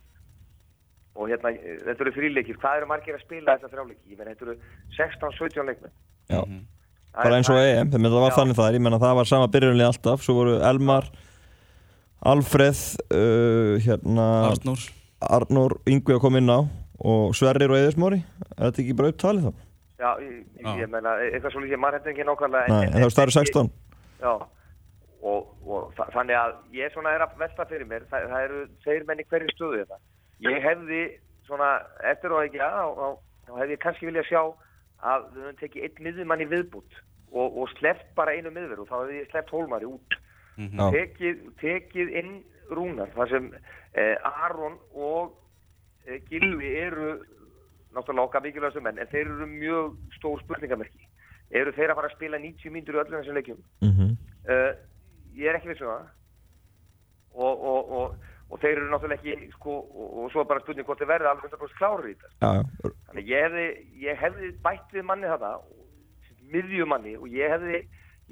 Og 1.15 1.29
hérna, 1.31 1.51
eh, 1.55 1.77
þetta 1.87 2.05
eru 2.07 2.13
þrýleikir 2.17 2.57
hvað 2.63 2.77
eru 2.81 2.87
margir 2.91 3.15
að 3.19 3.23
spila 3.27 3.55
þess 3.59 3.69
að 3.69 3.75
þrjáleiki 3.75 4.11
ég 4.15 4.19
meina, 4.19 4.35
þetta 4.35 4.47
eru 4.49 4.57
16-17 4.99 5.69
leikmenn. 5.71 5.95
Já, 6.31 6.41
Það 7.15 7.23
bara 7.23 7.35
er- 7.35 7.39
eins 7.39 7.51
og 7.51 7.59
EM, 7.63 7.91
það 7.95 8.21
var 8.21 8.31
Já. 8.33 8.37
þannig 8.39 8.57
það 8.59 8.69
er, 8.69 8.75
ég 8.75 8.83
menna 8.83 8.99
það 8.99 9.15
var 9.21 9.25
sama 9.31 9.47
byrjunlega 9.55 9.91
alltaf, 9.93 10.23
svo 10.27 10.35
voru 10.35 10.55
Elmar, 10.71 11.05
Alfreð, 12.25 12.81
uh, 13.13 13.77
hérna, 13.85 14.27
Arnór, 14.51 14.81
Arnór, 15.21 15.75
Yngvi 15.87 16.15
að 16.17 16.21
koma 16.25 16.39
inn 16.41 16.49
á. 16.51 16.61
Og 17.05 17.35
Sverrir 17.37 17.69
og 17.69 17.77
Eðismóri, 17.77 18.21
er 18.57 18.71
þetta 18.71 18.81
ekki 18.81 18.95
bara 18.97 19.11
upptalið 19.13 19.49
þá? 19.49 19.53
Já, 19.99 20.11
ég, 20.23 20.45
Já. 20.63 20.71
ég 20.79 20.89
meina, 20.91 21.11
eitthvað 21.27 21.53
svo 21.53 21.61
lítið, 21.65 21.81
maður 21.83 21.99
hendur 21.99 22.13
ekki 22.15 22.25
nákvæmlega 22.29 22.69
Nei, 22.71 22.85
en 22.87 22.93
það 22.95 23.05
var 23.05 23.15
starfið 23.15 23.37
16. 23.39 23.71
Já, 24.23 24.33
og, 25.25 25.52
og 25.64 25.93
þa 25.97 26.09
þannig 26.14 26.38
að 26.38 26.57
ég 26.76 26.93
svona 26.93 27.14
er 27.16 27.25
að 27.25 27.38
velta 27.40 27.66
fyrir 27.71 27.88
mér, 27.88 28.04
það, 28.11 28.26
það 28.33 28.47
eru 28.49 28.62
þeir 28.85 29.07
menn 29.09 29.23
í 29.23 29.26
hverju 29.31 29.55
stöðu 29.55 29.81
þetta. 29.83 30.01
Ég 30.44 30.64
hefði 30.64 31.01
svona, 31.49 31.70
eftir 32.11 32.35
og 32.35 32.44
ekki 32.44 32.61
að, 32.64 33.01
þá 33.46 33.53
hefði 33.61 33.77
ég 33.77 33.83
kannski 33.85 34.09
viljað 34.11 34.29
sjá 34.31 34.42
að 35.05 35.29
við 35.35 35.46
höfum 35.46 35.61
tekið 35.61 35.87
einn 35.87 36.07
miðjumann 36.07 36.44
í 36.44 36.49
viðbútt 36.51 36.99
og, 37.33 37.57
og 37.62 37.72
sleppt 37.77 38.12
bara 38.18 38.35
einu 38.37 38.53
miðverð 38.53 38.85
og 38.85 38.90
þá 38.90 38.96
hefði 38.99 39.20
ég 39.20 39.31
sleppt 39.33 39.55
hólmari 39.55 39.88
út. 39.88 40.18
Já. 40.55 40.85
Tekið, 40.94 41.40
tekið 41.61 42.12
inn 42.20 42.35
rúnar, 42.70 43.11
þar 43.16 43.33
sem 43.33 43.49
eh, 43.99 44.29
Aron 44.44 44.77
og 44.92 45.35
eh, 46.07 46.20
Gilvi 46.29 46.70
eru 46.79 47.16
náttúrulega 47.94 48.29
okkar 48.29 48.44
mikilvægastu 48.44 48.83
menn, 48.83 49.01
en 49.01 49.11
þeir 49.11 49.27
eru 49.27 49.49
mjög 49.51 50.16
stór 50.18 50.40
spurningamerki. 50.42 51.09
Eru 51.55 51.75
þeir 51.75 51.92
að 51.92 52.01
fara 52.01 52.11
að 52.11 52.16
spila 52.16 52.40
90 52.42 52.75
mínútur 52.75 52.99
í 52.99 53.03
öllum 53.03 53.20
þessum 53.22 53.40
leikjum? 53.40 53.64
Mm 53.85 53.92
Uh, 54.44 54.75
ég 55.38 55.51
er 55.51 55.59
ekki 55.59 55.73
viss 55.73 55.85
um 55.85 55.92
það. 55.92 56.07
Og, 57.35 57.64
og, 57.70 57.92
og, 57.99 58.33
og 58.51 58.61
þeir 58.62 58.77
eru 58.79 58.90
náttúrulega 58.92 59.18
ekki 59.18 59.51
sko, 59.57 59.77
og, 59.90 60.11
og 60.23 60.33
svo 60.33 60.44
er 60.44 60.51
bara 60.53 60.62
spurning 60.62 60.87
hvort 60.87 61.03
þeir 61.03 61.11
verði 61.11 61.31
alveg 61.31 61.51
100% 61.51 61.79
klárir 61.81 62.11
í 62.12 62.14
þetta. 62.14 62.35
Já, 62.44 62.92
þannig 63.09 63.33
ég 63.33 63.49
hefði, 63.49 63.66
ég 64.05 64.23
hefði 64.23 64.53
bætt 64.66 64.94
við 64.94 65.09
manni 65.09 65.31
þetta 65.33 65.55
miðjumanni 66.55 67.16
og 67.18 67.31
ég 67.33 67.55
hefði 67.55 67.83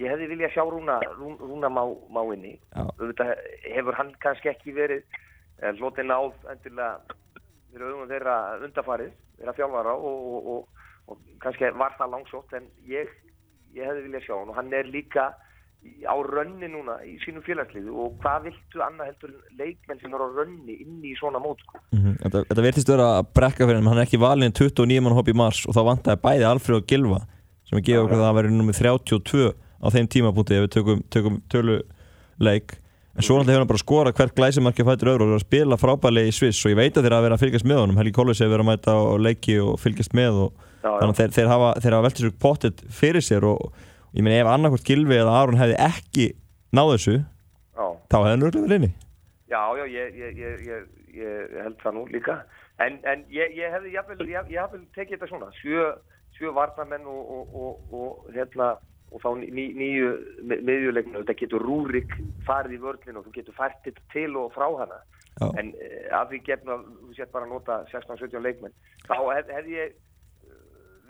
ég 0.01 0.09
hefði 0.09 0.29
viljað 0.31 0.55
sjá 0.55 0.63
Rúna, 0.65 0.99
Rún, 1.19 1.35
Rúna 1.41 1.69
má, 1.73 1.83
má 2.13 2.23
inni. 2.33 2.55
Já. 2.73 2.85
auðvitað 3.01 3.33
hefur 3.75 3.99
hann 3.99 4.13
kannski 4.23 4.53
ekki 4.53 4.75
verið 4.77 5.03
eh, 5.03 5.73
hlotið 5.79 6.09
náð 6.09 6.31
endilega 6.55 7.19
fyrir 7.73 7.89
auðvitað 7.89 8.15
þeirra 8.15 8.37
undafarið 8.69 9.13
þeirra 9.39 9.57
þjálfara 9.59 9.95
og, 9.97 10.31
og, 10.33 10.49
og, 10.55 10.87
og 11.13 11.23
kannski 11.45 11.73
var 11.77 11.97
það 11.99 12.15
langsótt 12.17 12.57
en 12.57 12.69
ég, 12.89 13.11
ég 13.77 13.89
hefði 13.89 14.07
viljað 14.07 14.27
sjá 14.27 14.35
hann. 14.39 14.53
Og 14.53 14.61
hann 14.61 14.73
er 14.77 14.89
líka 14.89 15.33
á 16.07 16.15
rönni 16.27 16.69
núna 16.71 16.99
í 17.07 17.17
sínum 17.23 17.43
félagsliðu 17.47 17.95
og 18.05 18.19
hvað 18.23 18.49
viltu 18.49 18.83
annað 18.85 19.13
heldur 19.13 19.33
en 19.33 19.59
leikmenn 19.59 20.01
sem 20.03 20.15
eru 20.15 20.27
á 20.27 20.31
rönni 20.39 20.77
inni 20.83 21.13
í 21.13 21.17
svona 21.19 21.41
mót 21.43 21.63
sko. 21.65 21.81
Mhm. 21.95 22.19
Þetta, 22.23 22.45
þetta 22.51 22.67
verðist 22.67 22.93
vera 22.93 23.09
að 23.19 23.31
brekka 23.39 23.67
fyrir 23.67 23.81
hann, 23.81 23.91
hann 23.91 24.03
er 24.03 24.07
ekki 24.07 24.23
valinn 24.23 24.55
29 24.55 25.01
mann 25.03 25.17
hopp 25.19 25.29
í 25.29 25.35
mars 25.35 25.65
og 25.67 25.75
þá 25.75 25.83
vantaði 25.91 26.23
bæði 26.23 26.49
Alfred 26.51 26.79
og 26.79 26.87
Gilva 26.87 27.21
sem 27.69 27.79
að 27.79 27.87
gefa 27.89 28.05
okkur 28.07 28.21
það 28.21 28.31
að 28.31 28.39
vera 28.39 28.55
nummið 28.55 28.81
32 28.83 29.53
á 29.83 29.87
þeim 29.91 30.09
tímapunkti 30.15 30.59
ef 30.59 30.65
við 30.67 30.73
tökum, 30.77 31.03
tökum 31.11 31.41
töluleik 31.51 32.79
en 33.13 33.25
svo 33.27 33.37
náttúrulega 33.37 33.53
hefur 33.53 33.63
hann 33.63 33.73
bara 33.73 33.83
skorað 33.83 34.17
hvert 34.17 34.37
glæsimarki 34.39 34.85
fættur 34.87 35.11
öðru 35.13 35.27
og 35.27 35.33
er 35.35 35.41
að 35.41 35.47
spila 35.47 35.77
frábælega 35.81 36.31
í 36.31 36.35
Sviss 36.37 36.65
og 36.65 36.73
ég 36.73 36.79
veit 36.79 36.97
að 36.97 37.05
þeir 37.05 37.17
að 37.19 37.25
vera 37.27 37.37
að 37.37 37.43
fylgjast 37.45 37.69
með 37.69 37.81
honum 37.83 37.99
Helgi 38.01 38.15
Kollis 38.17 38.41
hefur 38.41 38.55
verið 38.55 38.65
að 38.65 38.71
mæta 38.71 38.95
á 38.97 39.03
leiki 39.21 39.57
og 39.61 39.81
fylgjast 39.83 40.15
með 40.17 40.39
og 40.47 40.69
Já, 40.83 40.89
já. 40.89 40.95
þannig 40.99 41.13
að 41.13 41.19
þeir, 41.21 41.35
þeir 41.37 41.51
hafa, 41.53 41.67
hafa 41.85 42.05
veltið 42.07 42.25
sér 42.25 42.33
pottet 42.43 42.81
fyrir 42.91 43.23
sér 43.23 43.45
og 43.47 43.61
ég 44.13 44.25
meina 44.25 44.41
ef 44.43 44.51
annarkvort 44.53 44.89
Gilvi 44.89 45.19
eða 45.21 45.39
Aron 45.41 45.61
hefði 45.61 45.79
ekki 45.87 46.27
náð 46.73 46.97
þessu 46.97 47.17
Já. 47.19 47.87
þá 48.11 48.17
hefði 48.19 48.35
hann 48.35 48.47
örgulega 48.49 48.69
verið 48.69 48.81
inni 48.83 48.93
Já, 49.53 49.77
já, 49.77 49.85
ég, 49.85 50.15
ég, 50.17 50.39
ég, 50.39 50.61
ég, 50.65 50.85
ég 51.13 51.51
held 51.61 51.77
það 51.83 51.97
nú 51.99 52.03
líka. 52.09 52.39
En, 52.81 52.97
en 53.05 53.25
ég, 53.33 53.53
ég 53.59 53.75
hefði 53.75 53.91
jafnvel, 53.93 54.27
hefði 54.49 54.81
tekið 54.97 55.19
þetta 55.19 55.29
svona, 55.29 55.49
sjö, 55.59 55.91
sjö 56.39 56.53
varnamenn 56.57 57.05
og, 57.11 57.35
og, 57.37 57.59
og, 57.65 57.91
og, 57.99 58.31
hérna, 58.33 58.71
og 59.13 59.21
þá 59.21 59.29
ný, 59.43 59.67
nýju 59.77 60.13
miðjuleikinu. 60.49 61.19
Þetta 61.21 61.37
getur 61.43 61.67
Rúrik 61.67 62.17
farið 62.47 62.79
í 62.79 62.81
vörlinu 62.87 63.21
og 63.21 63.29
þú 63.29 63.35
getur 63.37 63.59
fært 63.59 63.85
þetta 63.85 64.07
til 64.15 64.31
og 64.41 64.57
frá 64.57 64.71
hana. 64.81 65.03
Já. 65.35 65.47
En 65.61 65.75
eh, 65.77 66.09
að 66.17 66.33
því 66.33 66.43
gefna, 66.49 66.79
þú 67.03 67.13
sétt 67.19 67.35
bara 67.37 67.49
að 67.49 67.53
nota 67.53 67.79
16-17 67.93 68.47
leikmenn. 68.47 68.81
Þá 69.05 69.17
hef, 69.35 69.53
hefði 69.59 69.77
ég 69.77 69.93
eh, 69.93 70.57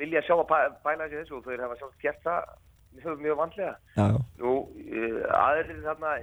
viljað 0.02 0.26
sjá 0.26 0.34
að 0.40 0.50
pæla 0.82 1.06
þessi 1.06 1.20
þessu 1.20 1.38
og 1.38 1.46
þau 1.46 1.62
hafa 1.62 1.78
sjálf 1.78 1.96
gert 2.02 2.26
það 2.26 2.52
mjög, 2.98 3.18
mjög 3.24 3.40
vandlega. 3.40 3.74
Já. 3.96 4.06
Nú, 4.42 4.52
uh, 4.92 5.18
aðrir 5.38 5.82
þarna, 5.86 6.14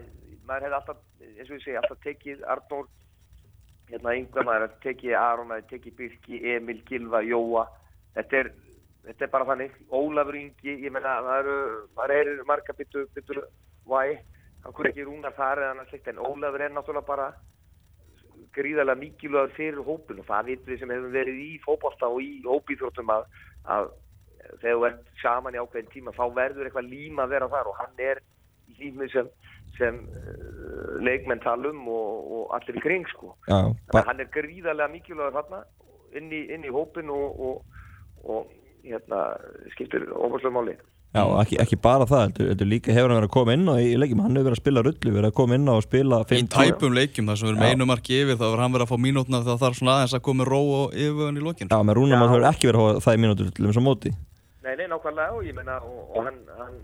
maður 0.48 0.66
hefði 0.68 0.80
alltaf, 0.80 1.04
eins 1.26 1.50
og 1.50 1.58
ég 1.58 1.66
segi, 1.66 1.78
alltaf 1.82 2.02
tekið 2.06 2.48
Arnór, 2.56 2.88
hérna 3.90 4.16
yngvar 4.22 4.48
maður 4.48 4.74
tekið 4.86 5.18
Aron, 5.20 5.54
tekið 5.70 6.00
Birki, 6.00 6.42
Emil, 6.56 6.82
Gilva, 6.90 7.22
Jóa, 7.26 7.68
þetta 8.18 8.44
er, 8.44 8.52
þetta 9.10 9.28
er 9.28 9.34
bara 9.36 9.50
þannig, 9.52 9.78
Ólafur 9.90 10.40
Ingi, 10.40 10.76
ég 10.86 10.94
meina, 10.94 11.20
það 11.26 11.40
eru, 11.44 11.60
maður 11.98 12.18
er 12.18 12.44
marga 12.50 12.76
byttu, 12.78 13.06
byttu, 13.16 13.46
væ, 13.90 14.20
hann 14.66 14.76
kur 14.76 14.90
ekki 14.90 15.08
rúnar 15.08 15.38
þar 15.38 15.64
eða 15.64 15.78
annars 15.78 15.94
slikt, 15.94 16.12
en 16.12 16.22
Ólafur 16.22 16.66
er 16.66 16.76
náttúrulega 16.76 17.08
bara 17.08 17.32
gríðarlega 18.56 19.00
mikilvægur 19.00 19.56
fyrir 19.56 19.82
hópin 19.86 20.22
og 20.22 20.28
það 20.28 20.52
vitum 20.52 20.72
við 20.72 20.82
sem 20.82 20.94
hefum 20.94 21.12
verið 21.14 21.42
í 21.44 21.50
fótbolta 21.64 22.10
og 22.10 22.22
í 22.24 22.30
hópíþróttum 22.46 23.12
að, 23.14 23.28
að 23.70 23.92
þegar 24.62 24.76
þú 24.76 24.86
ert 24.90 25.14
saman 25.22 25.56
í 25.56 25.62
ákveðin 25.62 25.94
tíma 25.94 26.16
þá 26.18 26.26
verður 26.36 26.70
eitthvað 26.70 26.92
líma 26.92 27.26
að 27.26 27.34
vera 27.36 27.50
þar 27.54 27.72
og 27.72 27.80
hann 27.80 28.04
er 28.04 28.22
límið 28.80 29.16
sem, 29.16 29.32
sem 29.78 30.00
uh, 30.04 30.94
leikmenn 31.04 31.44
talum 31.44 31.82
og, 31.92 32.32
og 32.38 32.56
allir 32.58 32.80
í 32.80 32.86
kring 32.86 33.10
sko. 33.12 33.36
já 33.50 33.60
hann 33.96 34.24
er 34.24 34.32
gríðarlega 34.34 34.94
mikilvægur 34.94 35.38
þarna 35.40 35.64
inn 36.18 36.32
í, 36.34 36.46
inn 36.54 36.66
í 36.66 36.74
hópin 36.74 37.12
og, 37.14 37.44
og, 37.50 37.84
og 38.26 38.56
hérna, 38.86 39.26
skiptir 39.76 40.08
ofaslega 40.16 40.56
máli. 40.56 40.78
Já, 41.10 41.24
ekki, 41.42 41.56
ekki 41.58 41.78
bara 41.82 42.06
það, 42.06 42.20
heldur, 42.28 42.50
heldur 42.52 42.68
líka 42.70 42.94
hefur 42.94 43.10
hann 43.10 43.18
verið 43.18 43.32
að 43.32 43.34
koma 43.34 43.54
inn 43.58 43.64
á 43.66 43.76
í 43.82 43.96
leikjum, 43.98 44.20
hann 44.22 44.36
hefur 44.38 44.46
verið 44.46 44.58
að 44.60 44.62
spila 44.62 44.84
rullu, 44.86 45.14
verið 45.16 45.30
að 45.32 45.38
koma 45.40 45.58
inn 45.58 45.66
á 45.66 45.74
og 45.74 45.86
spila 45.88 46.20
Í 46.22 46.28
50 46.30 46.52
tæpum 46.54 46.94
leikjum 46.94 47.32
þar 47.32 47.40
sem 47.40 47.50
við 47.50 47.56
erum 47.56 47.66
einu 47.66 47.88
marki 47.90 48.20
yfir 48.20 48.38
þá 48.38 48.44
var 48.46 48.62
hann 48.62 48.76
verið 48.76 48.86
að 48.86 48.92
fá 48.92 49.06
mínútna 49.08 49.40
þá 49.42 49.50
þarf 49.64 49.80
svona 49.80 49.96
aðeins 49.96 50.14
að 50.20 50.24
koma 50.28 50.46
ró 50.46 50.60
og 50.60 50.94
yfirvöðun 50.94 51.42
í 51.42 51.46
lokin 51.48 51.74
Já, 51.74 51.80
með 51.82 51.98
Rúnum 51.98 52.14
að 52.20 52.28
það 52.28 52.36
hefur 52.36 52.48
ekki 52.52 52.70
verið 52.70 52.84
að 52.84 52.92
hafa 52.92 53.06
það 53.08 53.18
í 53.18 53.24
mínútur 53.26 53.50
til 53.50 53.66
þess 53.66 53.82
að 53.82 53.88
móti 53.88 54.14
Nei, 54.64 54.76
nei, 54.76 54.88
nákvæmlega 54.92 55.38
og 55.38 55.46
ég 55.48 55.56
meina 55.56 55.80
og, 55.88 56.02
og 56.12 56.28
hann, 56.28 56.40
hann, 56.60 56.78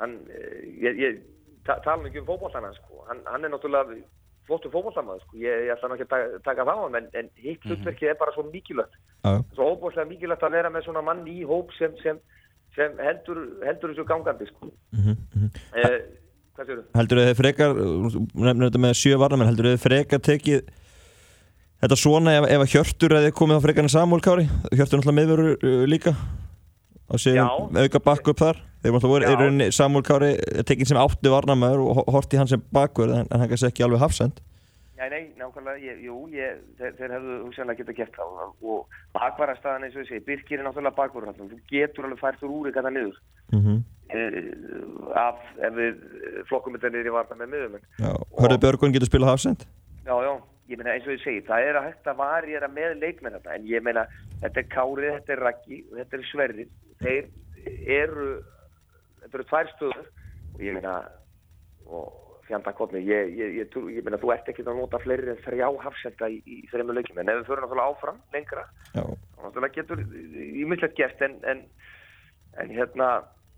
hann 0.00 0.16
eh, 0.28 0.66
ég, 0.84 1.00
ég 1.00 1.20
ta, 1.66 1.78
tala 1.84 2.08
ekki 2.08 2.20
um 2.22 2.28
fótbollana 2.28 2.72
sko. 2.76 3.04
hann, 3.08 3.22
hann 3.30 3.46
er 3.46 3.52
náttúrulega 3.52 3.98
flottur 4.46 4.72
fótbollamaður 4.74 5.24
sko. 5.24 5.40
ég, 5.40 5.64
ég 5.66 5.74
ætla 5.74 5.90
nú 5.90 5.96
ekki 5.96 6.08
að 6.08 6.36
taka, 6.44 6.66
það 6.68 6.72
á 6.76 6.84
hann 6.84 6.98
en, 7.00 7.08
en 7.20 7.30
hitt 7.42 7.66
hlutverkið 7.66 8.12
er 8.12 8.20
bara 8.20 8.36
svo 8.36 8.46
mikilvægt 8.50 8.96
Já, 9.24 9.32
svo 9.56 9.70
óbúslega 9.72 10.10
mikilvægt 10.10 10.46
að 10.46 10.58
vera 10.58 10.72
með 10.72 10.86
svona 10.86 11.04
mann 11.06 11.24
í 11.30 11.40
hóp 11.48 11.72
sem, 11.78 11.96
sem, 12.04 12.20
sem 12.76 13.00
heldur, 13.02 13.42
heldur 13.64 13.94
þessu 13.94 14.08
gangandi 14.08 14.48
sko. 14.52 14.70
mhm, 14.94 15.20
mhm. 15.34 15.52
eh, 15.82 16.00
hvað 16.56 16.72
séu 16.72 16.82
Heldur 17.00 17.22
þið 17.24 17.36
frekar, 17.42 17.76
nefnir 17.76 18.68
þetta 18.68 18.84
með 18.86 18.98
sjö 19.00 19.20
varnamenn, 19.22 19.50
heldur 19.52 19.72
þið 19.72 19.86
frekar 19.88 20.26
tekið 20.30 20.74
þetta 21.82 21.98
svona 22.00 22.38
ef, 22.38 22.50
ef 22.54 22.64
að 22.64 22.72
Hjörtur 22.72 23.16
hefði 23.18 23.36
komið 23.36 23.60
á 23.60 23.64
frekar 23.66 23.86
en 23.86 23.92
Samúl 23.92 24.24
Kári 24.24 24.46
Hjörtur 24.72 25.00
náttúrulega 25.00 25.18
miðverur 25.20 25.56
uh, 25.56 25.86
líka 25.88 26.14
og 27.08 27.20
Já. 27.22 27.46
auka 27.46 28.00
bakku 28.02 28.30
upp 28.30 28.42
þar. 28.42 28.60
Þeir 28.82 28.92
voru, 29.02 29.22
Já. 29.24 29.30
er 29.30 29.40
rauninni 29.40 29.70
Samúl 29.72 30.02
Kári 30.06 30.36
tekinn 30.66 30.86
sem 30.86 30.98
áttu 30.98 31.30
varnamæður 31.30 31.82
og 31.86 31.96
ho- 31.96 32.06
horft 32.14 32.34
í 32.34 32.38
hann 32.38 32.50
sem 32.50 32.62
bakverð 32.72 33.20
en, 33.20 33.26
en 33.30 33.40
hann 33.40 33.48
kannski 33.48 33.70
ekki 33.70 33.84
alveg 33.86 34.02
hafsend. 34.02 34.40
Nei, 34.96 35.08
nei, 35.12 35.24
nákvæmlega, 35.36 35.76
ég, 35.84 35.98
jú, 36.06 36.22
ég, 36.32 36.60
þeir, 36.78 36.94
þeir 36.96 37.12
hefðu 37.16 37.34
hugsanlega 37.44 37.82
getað 37.82 37.98
gert 37.98 38.14
það. 38.16 38.38
Og, 38.64 38.94
bakvarastæðan 39.12 39.84
eins 39.84 39.98
og 40.00 40.06
segi, 40.08 40.22
Birkir 40.24 40.62
er 40.62 40.64
náttúrulega 40.64 40.96
bakvarur 40.96 41.36
þú 41.36 41.58
getur 41.68 42.08
alveg 42.08 42.22
fært 42.22 42.44
úr 42.46 42.54
úr 42.54 42.70
eitthvað 42.70 42.92
niður. 42.94 43.18
Mm 43.52 43.60
-hmm. 43.60 43.82
eh, 44.16 45.20
af 45.20 45.38
ef 45.62 45.72
við 45.74 45.92
eh, 45.92 46.42
flokkum 46.48 46.74
þetta 46.74 46.90
niður 46.94 47.10
í 47.10 47.14
varna 47.14 47.36
með 47.36 47.52
miðum 47.52 47.78
Hörðu 48.40 48.58
Björgun 48.58 48.94
getur 48.94 49.10
spilað 49.10 49.32
hafsend? 49.34 49.66
Já, 50.06 50.14
já, 50.22 50.32
ég 50.68 50.78
meina 50.78 50.94
eins 50.94 51.06
og 51.06 51.14
ég 51.14 51.22
segi, 51.22 51.44
það 51.46 51.68
er 51.68 51.78
að 51.78 51.88
hægt 51.88 52.10
að 52.10 52.20
varjera 52.20 52.68
með 52.72 52.98
leikmenn 53.02 53.38
þetta, 53.38 53.56
en 53.56 53.66
ég 53.70 53.84
meina 53.86 54.06
þetta 54.42 54.62
er 54.62 54.68
Kárið, 54.74 55.10
þetta 55.16 55.34
er 55.36 55.42
Raggi 55.46 55.80
og 55.86 55.98
þetta 56.00 56.18
er 56.18 56.28
Sverrir, 56.30 56.70
þeir 57.02 57.28
eru 57.96 58.28
þetta 59.22 59.34
eru 59.34 59.48
tvær 59.50 59.74
stöður. 59.74 60.06
Og 60.56 60.62
ég 60.64 60.78
meina 60.78 60.94
og 61.86 62.42
fjanda 62.46 62.72
kotni, 62.78 63.02
ég, 63.06 63.32
ég, 63.36 63.56
ég, 63.60 63.78
ég 63.96 64.06
meina 64.06 64.20
þú 64.22 64.30
ert 64.34 64.48
ekki 64.50 64.64
að 64.66 64.78
nota 64.78 65.00
fleiri 65.02 65.32
en 65.32 65.42
þrjá 65.42 65.66
hafsenda 65.82 66.30
í, 66.30 66.38
í 66.46 66.62
þreymur 66.70 66.98
leikjum, 66.98 67.18
en 67.22 67.32
ef 67.32 67.40
við 67.40 67.48
förum 67.50 67.66
náttúrulega 67.66 67.94
áfram 67.94 68.20
lengra, 68.34 68.66
þá 68.92 69.02
náttúrulega 69.42 69.76
getur 69.80 70.02
ímyndilegt 70.06 70.98
gert, 70.98 71.24
en, 71.26 71.40
en 71.50 71.64
en 72.60 72.72
hérna 72.72 73.08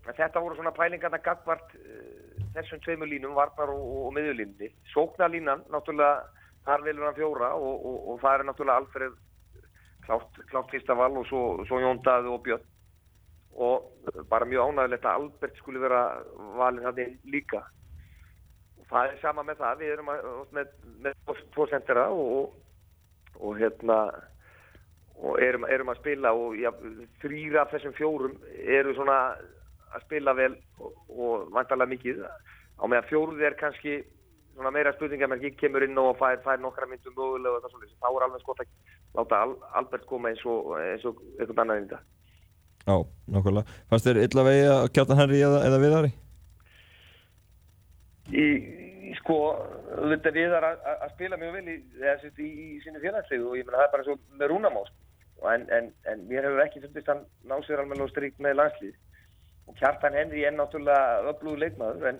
þetta 0.09 0.41
voru 0.41 0.57
svona 0.57 0.73
pælingarna 0.75 1.19
gagvart 1.23 1.75
uh, 1.77 2.43
þessum 2.55 2.81
tveimur 2.83 3.09
línum, 3.09 3.35
varnar 3.37 3.71
og, 3.71 3.79
og, 3.79 4.01
og 4.09 4.15
miðjulínni. 4.17 4.71
Sóknarlínan, 4.93 5.63
náttúrulega 5.71 6.25
þar 6.69 6.85
vilur 6.85 7.09
hann 7.09 7.17
fjóra 7.17 7.49
og, 7.57 7.73
og, 7.89 7.97
og 8.13 8.21
það 8.21 8.35
er 8.37 8.47
náttúrulega 8.49 8.83
Alfred 8.83 9.17
klátt, 10.05 10.39
klátt 10.51 10.71
fyrsta 10.73 10.95
val 10.97 11.17
og 11.17 11.27
svo, 11.29 11.41
svo 11.69 11.81
Jón 11.81 12.01
Daði 12.05 12.31
og 12.33 12.43
Björn. 12.45 12.65
Og 13.59 14.23
bara 14.29 14.47
mjög 14.47 14.69
ánægilegt 14.69 15.05
að 15.09 15.19
Albert 15.19 15.57
skulle 15.59 15.81
vera 15.81 16.01
valin 16.57 16.85
þannig 16.85 17.15
líka. 17.27 17.63
Og 18.79 18.87
það 18.91 19.09
er 19.09 19.21
sama 19.23 19.43
með 19.45 19.61
það 19.63 19.81
við 19.83 19.93
erum 19.95 20.11
að, 20.13 20.27
með, 20.55 20.73
með 21.05 21.17
tvo- 21.55 21.69
sendera 21.71 22.05
og, 22.13 22.35
og, 22.37 23.39
og 23.39 23.57
hérna 23.59 23.99
og 25.19 25.41
erum, 25.43 25.65
erum 25.67 25.91
að 25.91 25.99
spila 25.99 26.31
og 26.31 26.55
ja, 26.55 26.71
þrýra 27.19 27.65
af 27.65 27.73
þessum 27.73 27.95
fjórum 27.97 28.37
eru 28.55 28.93
svona 28.95 29.17
að 29.89 30.05
spila 30.05 30.33
vel 30.37 30.53
og, 30.79 30.93
og 31.09 31.49
vantarlega 31.57 31.91
mikið. 31.95 32.23
Á 32.79 32.83
meðan 32.87 33.09
fjóruð 33.09 33.43
er 33.43 33.57
kannski 33.59 33.99
svona 34.59 34.73
meira 34.75 34.93
spurningamerki, 34.95 35.53
kemur 35.59 35.85
inn 35.85 35.97
og 36.01 36.17
fær, 36.19 36.39
fær 36.43 36.59
nokkra 36.61 36.87
myndum 36.89 37.15
mögulega 37.15 37.55
og 37.55 37.63
það 37.63 37.75
svolítið, 37.75 37.97
þá 38.03 38.09
er 38.09 38.25
alveg 38.25 38.43
skott 38.43 38.63
að 38.63 38.71
láta 39.17 39.41
Al 39.45 39.53
Albert 39.79 40.07
koma 40.09 40.31
eins 40.33 40.43
og, 40.45 40.73
eins 40.83 41.05
og 41.07 41.21
einhvern 41.39 41.63
annan 41.63 41.81
inn 41.81 41.87
í 41.87 41.91
þetta. 41.93 42.01
já, 42.89 42.95
nákvæmlega 43.35 43.77
Fannst 43.89 44.09
þér 44.09 44.21
illa 44.25 44.45
vegi 44.49 44.65
að 44.73 44.87
kjartan 44.97 45.21
Henry 45.21 45.41
eða, 45.47 45.61
eða 45.69 45.81
Viðari? 45.83 46.11
Í, 48.29 48.47
sko, 49.21 49.37
þetta 50.11 50.33
við 50.35 50.55
að, 50.59 50.71
að 50.95 51.11
spila 51.15 51.39
mjög 51.41 51.59
vel 51.59 51.73
í, 51.73 51.77
í, 51.79 52.49
í 52.49 52.81
sínu 52.83 53.03
félagslegu 53.03 53.47
og 53.49 53.57
ég 53.57 53.67
meina 53.67 53.79
það 53.79 53.87
er 53.87 53.93
bara 53.95 54.09
og 54.15 54.25
með 54.41 54.51
rúnamás 54.53 54.91
en, 55.49 55.69
en, 55.71 55.93
en 56.11 56.25
mér 56.27 56.49
hefur 56.49 56.65
ekki 56.65 56.83
fundist 56.83 57.07
hann 57.09 57.23
ná 57.47 57.55
sér 57.63 57.81
alveg 57.81 58.03
og 58.03 58.11
stríkt 58.11 58.41
með 58.43 58.59
landslið 58.59 58.97
og 59.69 59.77
Kjartan 59.79 60.17
Henry 60.17 60.43
er 60.43 60.55
náttúrulega 60.57 61.31
öflugur 61.31 61.61
leikmaður 61.63 62.11
en, 62.11 62.19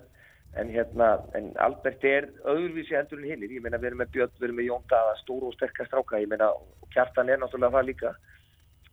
en 0.58 0.70
hérna, 0.74 1.10
en 1.38 1.52
Albert 1.62 2.04
er 2.04 2.26
öðruvísi 2.48 2.96
heldur 2.96 3.20
en 3.20 3.28
hinnir, 3.30 3.52
ég 3.54 3.62
meina 3.62 3.78
við 3.78 3.92
erum 3.92 4.02
með 4.02 4.12
Björn, 4.16 4.34
við 4.38 4.48
erum 4.48 4.58
með 4.58 4.68
Jón 4.70 4.86
Daða, 4.90 5.16
stóru 5.20 5.50
og 5.50 5.56
sterkast 5.56 5.92
stráka, 5.92 6.18
ég 6.22 6.30
meina 6.30 6.50
Kjartan 6.90 7.30
er 7.30 7.38
náttúrulega 7.38 7.76
það 7.76 7.86
líka. 7.86 8.14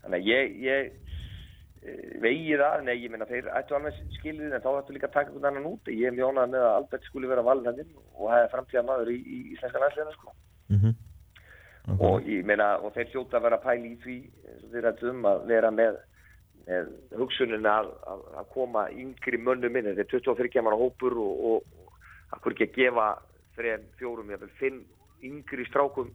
Þannig 0.04 0.20
að 0.20 0.30
ég, 0.30 0.54
ég 0.68 0.92
eh, 1.82 2.14
vegi 2.22 2.60
það, 2.62 2.86
nei 2.86 2.96
ég 3.00 3.10
meina 3.14 3.30
þeir 3.30 3.50
ættu 3.58 3.78
alveg 3.78 3.98
skilið 4.20 4.54
en 4.54 4.64
þá 4.64 4.70
ættu 4.76 4.94
líka 4.94 5.10
að 5.10 5.18
taka 5.18 5.34
einhvern 5.34 5.50
annan 5.50 5.72
út. 5.72 5.90
Ég 5.90 6.14
mjög 6.14 6.38
ánægð 6.38 6.54
með 6.54 6.68
að 6.68 6.76
Albert 6.76 7.10
skuli 7.10 7.34
vera 7.34 7.48
valin 7.50 7.72
hann 7.72 7.84
og 8.14 8.30
það 8.30 8.44
er 8.44 8.54
framtíða 8.54 8.86
maður 8.92 9.14
í, 9.16 9.18
í 9.18 9.40
íslenska 9.56 9.82
landsliðina 9.82 10.18
sko. 10.20 10.38
Mm 10.68 10.96
og 11.96 12.26
ég 12.28 12.44
meina, 12.46 12.74
og 12.84 12.92
þeir 12.96 13.14
hljóta 13.14 13.40
að 13.40 13.46
vera 13.48 13.60
pæli 13.64 13.94
í 13.94 13.98
því 14.04 14.18
þeir 14.74 14.86
rættu 14.86 15.12
um 15.14 15.28
að 15.30 15.46
vera 15.48 15.72
með, 15.72 16.00
með 16.68 16.92
hugsunin 17.16 17.68
að, 17.70 17.90
að, 18.12 18.24
að 18.42 18.48
koma 18.54 18.86
yngri 18.92 19.40
mönnum 19.40 19.80
inn. 19.80 19.94
Þetta 19.98 20.20
er 20.20 20.26
23 20.28 20.64
manna 20.66 20.80
hópur 20.80 21.16
og, 21.24 21.44
og, 21.52 21.82
og 21.82 22.38
akkur 22.38 22.56
ekki 22.56 22.68
að 22.68 22.78
gefa 22.82 23.08
þrejum, 23.58 23.86
fjórum, 24.00 24.34
jafnvel 24.34 24.56
fimm 24.60 24.82
yngri 25.26 25.66
strákum 25.70 26.12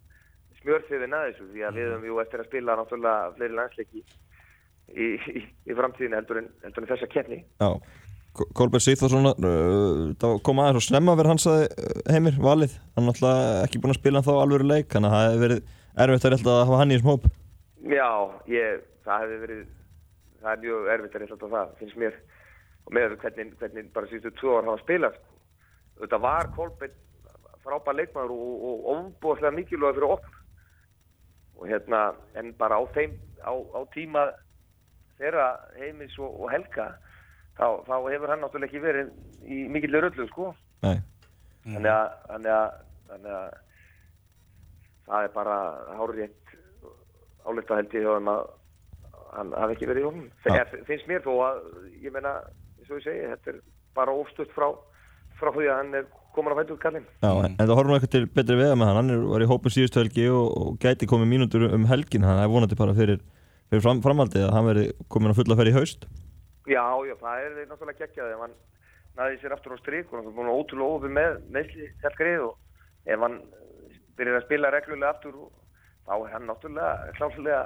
smjörþiðin 0.61 1.17
að 1.17 1.27
þessu? 1.31 1.49
Því 1.55 1.67
að 1.67 1.79
við 1.79 1.89
höfum 1.89 2.07
jú 2.11 2.21
eftir 2.23 2.43
að 2.43 2.51
spila 2.51 2.79
náttúrulega 2.79 3.33
fleiri 3.39 3.59
landsleiki 3.59 4.05
í, 4.93 5.09
í, 5.33 5.45
í 5.67 5.77
framtíðin 5.79 6.17
heldur 6.21 6.43
en, 6.43 6.49
heldur 6.63 6.85
en 6.85 6.93
þessa 6.93 7.11
keppni. 7.11 7.43
Já, 7.63 7.71
Kolbjörn 8.33 8.85
Sýþórsson 8.87 9.29
uh, 9.33 10.15
það 10.21 10.39
kom 10.47 10.63
aðeins 10.63 10.81
og 10.81 10.87
snemma 10.87 11.17
verið 11.19 11.35
hans 11.35 11.49
að 11.51 11.67
heimir 12.13 12.39
valið, 12.41 12.79
hann 12.95 13.05
er 13.05 13.11
náttúrulega 13.11 13.61
ekki 13.67 13.83
búin 13.83 13.93
að 13.93 14.01
spila 14.01 14.25
þá 14.25 14.33
alveg 14.39 14.67
leik, 14.69 14.89
þannig 14.95 15.11
að 15.11 15.17
það 15.19 15.27
hefði 15.29 15.45
verið 15.47 15.63
erfitt 16.07 16.27
að 16.31 16.53
að 16.55 16.63
hafa 16.63 16.81
hann 16.81 16.93
í 16.93 16.97
þessum 16.97 17.13
hóp. 17.13 17.31
Já, 17.93 18.11
ég, 18.53 18.85
það 19.05 19.25
hefði 19.25 19.41
verið 19.43 19.63
það 20.43 20.53
er 20.53 20.63
mjög 20.65 20.91
erfitt 20.95 21.17
að 21.17 21.25
reyta 21.25 21.39
á 21.39 21.55
það 21.55 21.75
finnst 21.81 22.01
mér. 22.03 22.19
Og 22.83 22.97
með 22.97 23.17
hvernig, 23.23 23.55
hvernig 23.61 23.91
bara 23.95 24.11
síðustu 24.11 24.33
tvö 24.41 24.59
ár 24.59 24.69
hafa 24.71 24.83
spilað 24.83 25.19
sko. 25.19 25.35
þetta 26.03 26.19
var 26.19 26.51
Kolbeinn 26.57 26.99
frábær 27.63 27.95
leikmaður 27.95 28.33
og, 28.35 28.65
og 28.69 28.87
ofbúðslega 28.93 29.55
mikilvæg 29.55 29.99
fyrir 29.99 30.15
okkur. 30.17 30.39
Og 31.61 31.69
hérna, 31.71 32.01
en 32.35 32.51
bara 32.59 32.81
á 32.81 32.83
þeim 32.95 33.15
á, 33.47 33.53
á 33.55 33.81
tíma 33.95 34.27
þeirra 35.21 35.49
heimis 35.79 36.17
og, 36.19 36.33
og 36.43 36.51
helga 36.51 36.89
þá, 37.59 37.67
þá 37.87 37.95
hefur 38.11 38.33
hann 38.33 38.43
náttúrulega 38.43 38.71
ekki 38.71 38.83
verið 38.83 39.13
í 39.47 39.61
mikill 39.71 40.01
röllu 40.01 40.27
sko. 40.31 40.51
Nei, 40.83 40.99
þannig 41.67 41.93
að, 41.93 42.17
þannig 42.31 42.55
að, 42.57 42.81
þannig 43.13 43.37
að 43.39 43.61
það 45.07 45.29
er 45.29 45.35
bara 45.37 45.59
hárétt 45.99 46.57
álita 47.47 47.79
held 47.79 47.97
ég 47.97 48.07
hjá 48.07 48.17
þeim 48.17 48.33
að 48.33 48.43
hann 49.37 49.53
hafi 49.57 49.77
ekki 49.77 49.89
verið 49.91 50.05
í 50.05 50.09
honum. 50.09 50.27
Ja. 50.47 50.65
finnst 50.89 51.09
mér 51.11 51.23
þó 51.25 51.33
að 51.47 51.61
ég 52.05 52.15
meina, 52.15 52.39
eins 52.81 52.91
og 52.91 52.99
ég 53.01 53.07
segi, 53.07 53.29
þetta 53.35 53.55
er 53.55 53.63
bara 53.97 54.17
ofstutt 54.17 54.53
frá, 54.57 54.69
frá 55.41 55.53
því 55.53 55.69
að 55.69 55.79
hann 55.81 55.95
er 56.01 56.11
komin 56.33 56.55
á 56.55 56.61
fættu 56.61 56.79
kallinn 56.81 57.05
já, 57.05 57.31
en, 57.31 57.55
en 57.61 57.69
það 57.69 57.77
horfum 57.77 57.93
við 57.93 57.99
eitthvað 57.99 58.15
til 58.15 58.27
betri 58.39 58.57
veða 58.57 58.77
með 58.81 58.89
hann, 58.89 58.99
hann 59.01 59.15
er, 59.15 59.23
var 59.35 59.45
í 59.45 59.49
hópum 59.51 59.75
síðustu 59.75 60.01
helgi 60.01 60.27
og, 60.33 60.47
og 60.63 60.77
gæti 60.81 61.09
komið 61.11 61.31
mínútur 61.33 61.67
um 61.69 61.87
helgin 61.91 62.27
hann 62.27 62.41
er 62.41 62.51
vonandi 62.53 62.79
bara 62.79 62.97
fyrir, 62.97 63.21
fyrir 63.69 63.85
fram, 63.85 64.01
framhaldið 64.05 64.47
að 64.49 64.55
hann 64.57 64.69
veri 64.71 64.85
komin 65.13 65.35
að 65.35 65.43
fulla 65.43 65.59
ferð 65.61 65.73
í 65.73 65.77
haust. 65.77 66.07
Já, 66.71 66.85
já, 67.05 67.15
það 67.21 67.45
er 67.45 67.59
náttúrulega 67.69 68.05
geggjað 68.07 68.33
ef 68.33 68.45
hann 68.47 68.57
næði 69.19 69.41
sér 69.43 69.57
aftur 69.57 69.77
á 69.77 69.79
strik 69.83 70.13
og 70.13 70.21
hann 70.21 70.31
er 70.31 70.37
búin 70.39 70.53
ótrúlega 70.53 70.99
ofið 70.99 71.17
með 71.19 71.39
meðsli 71.53 71.89
helgrið 72.05 72.47
og 72.47 73.13
ef 73.13 73.25
hann 73.27 73.39
byrjar 74.17 74.39
að 74.39 74.47
spila 74.47 74.73
reglulega 74.73 75.13
aftur 75.13 75.41
þá 76.07 76.15
er 76.17 76.31
hann 76.33 76.49
náttúrulega 76.49 77.17
kláðslega 77.19 77.63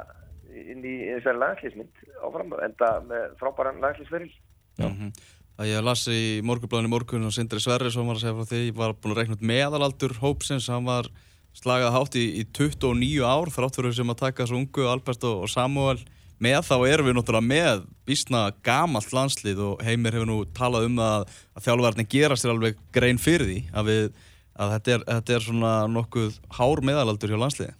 inn 0.52 0.84
í 0.84 0.96
þessari 1.16 1.42
landslýsmynd 1.42 2.04
áfram, 2.26 2.54
enda 2.66 2.92
með 3.06 3.24
frábæran 3.40 3.82
landslýsferil. 3.84 4.32
Já. 4.76 4.88
Mhm. 4.88 5.12
Það 5.56 5.70
ég 5.70 5.84
las 5.86 6.02
í 6.12 6.42
morgunblæðinu 6.44 6.92
morgun 6.92 7.24
og 7.24 7.32
Sindri 7.32 7.60
Sverri 7.64 7.90
sem 7.90 8.04
var 8.04 8.18
að 8.18 8.24
segja 8.26 8.36
frá 8.36 8.48
því, 8.50 8.74
var 8.76 8.92
búin 8.92 9.14
að 9.14 9.20
reikna 9.22 9.36
út 9.38 9.46
meðalaldur 9.48 10.14
hópsins, 10.20 10.68
hann 10.68 10.84
var 10.84 11.08
slagað 11.56 11.94
hátt 11.94 12.18
í, 12.20 12.24
í 12.40 12.44
29 12.52 13.24
ár 13.24 13.48
þrátt 13.48 13.78
fyrir 13.78 13.96
sem 13.96 14.12
að 14.12 14.20
taka 14.20 14.44
þessu 14.44 14.58
ungu 14.58 14.84
Albert 14.90 15.24
og, 15.24 15.46
og 15.46 15.48
Samuel 15.48 16.02
með 16.42 16.58
þá 16.68 16.76
erum 16.90 17.08
við 17.08 17.16
náttúrulega 17.16 17.48
með 17.48 17.86
vísna 18.08 18.42
gamalt 18.66 19.12
landslið 19.16 19.62
og 19.64 19.84
Heimir 19.86 20.18
hefur 20.18 20.28
nú 20.28 20.38
talað 20.56 20.90
um 20.90 21.00
það 21.00 21.14
að, 21.14 21.36
að 21.56 21.66
þjálfverðin 21.66 22.10
gera 22.12 22.36
sér 22.36 22.52
alveg 22.52 22.82
grein 22.92 23.20
fyrir 23.20 23.48
því 23.48 23.58
að, 23.72 23.88
við, 23.88 24.20
að 24.52 24.74
þetta, 24.74 24.92
er, 24.92 25.06
þetta 25.14 25.36
er 25.36 25.46
svona 25.46 25.74
nokkuð 25.94 26.38
hár 26.58 26.84
meðalaldur 26.84 27.32
hjá 27.32 27.40
landsliði. 27.40 27.76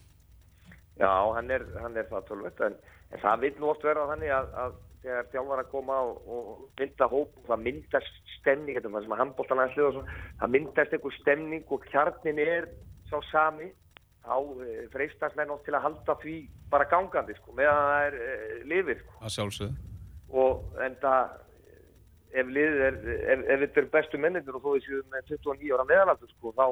Já, 0.97 1.13
hann 1.37 1.51
er, 1.53 1.65
hann 1.83 1.97
er 1.97 2.07
það 2.09 2.29
tölvöld, 2.31 2.61
en, 2.65 2.77
en 3.13 3.21
það 3.21 3.41
vil 3.45 3.55
nú 3.61 3.71
oft 3.73 3.83
vera 3.85 4.07
þannig 4.09 4.33
að, 4.33 4.53
að 4.63 4.77
þegar 5.07 5.27
þjálfar 5.33 5.63
að 5.63 5.71
koma 5.71 5.97
og, 6.09 6.21
og 6.27 6.53
mynda 6.81 7.09
hóp 7.13 7.41
og 7.41 7.49
það 7.51 7.65
myndast 7.67 8.31
stemning 8.39 8.79
þetta 8.79 8.89
er 8.89 8.95
það 8.95 9.07
sem 9.07 9.17
að 9.17 9.21
handbóltan 9.23 9.63
aðeins 9.63 9.77
hljóða 9.77 9.97
svona 9.97 10.15
það 10.41 10.55
myndast 10.55 10.97
einhver 10.97 11.17
stemning 11.21 11.75
og 11.77 11.89
kjarnin 11.91 12.41
er 12.43 12.69
sá 13.11 13.17
sami 13.31 13.69
þá 14.27 14.37
e, 14.67 14.77
freistast 14.95 15.39
menn 15.39 15.53
oft 15.55 15.67
til 15.69 15.77
að 15.79 15.87
halda 15.87 16.17
því 16.23 16.37
bara 16.73 16.89
gangandi 16.91 17.37
sko 17.39 17.55
meðan 17.59 17.91
það 17.91 18.07
er 18.09 18.17
e, 18.19 18.31
lifir 18.73 19.03
sko 19.03 19.21
að 19.21 19.35
sjálfsögðu. 19.37 19.77
og 20.43 20.83
en 20.87 20.99
það 21.05 21.37
ef 22.37 22.53
liðið 22.57 22.83
er, 22.89 22.99
ef, 23.15 23.45
ef 23.47 23.65
þetta 23.65 23.83
er 23.83 23.93
bestu 23.95 24.21
mennir 24.21 24.59
og 24.59 24.65
þó 24.65 24.71
þessu 24.75 25.05
með 25.13 25.31
29 25.31 25.77
ára 25.77 25.89
meðalaldur 25.93 26.33
sko, 26.35 26.53
þá, 26.57 26.67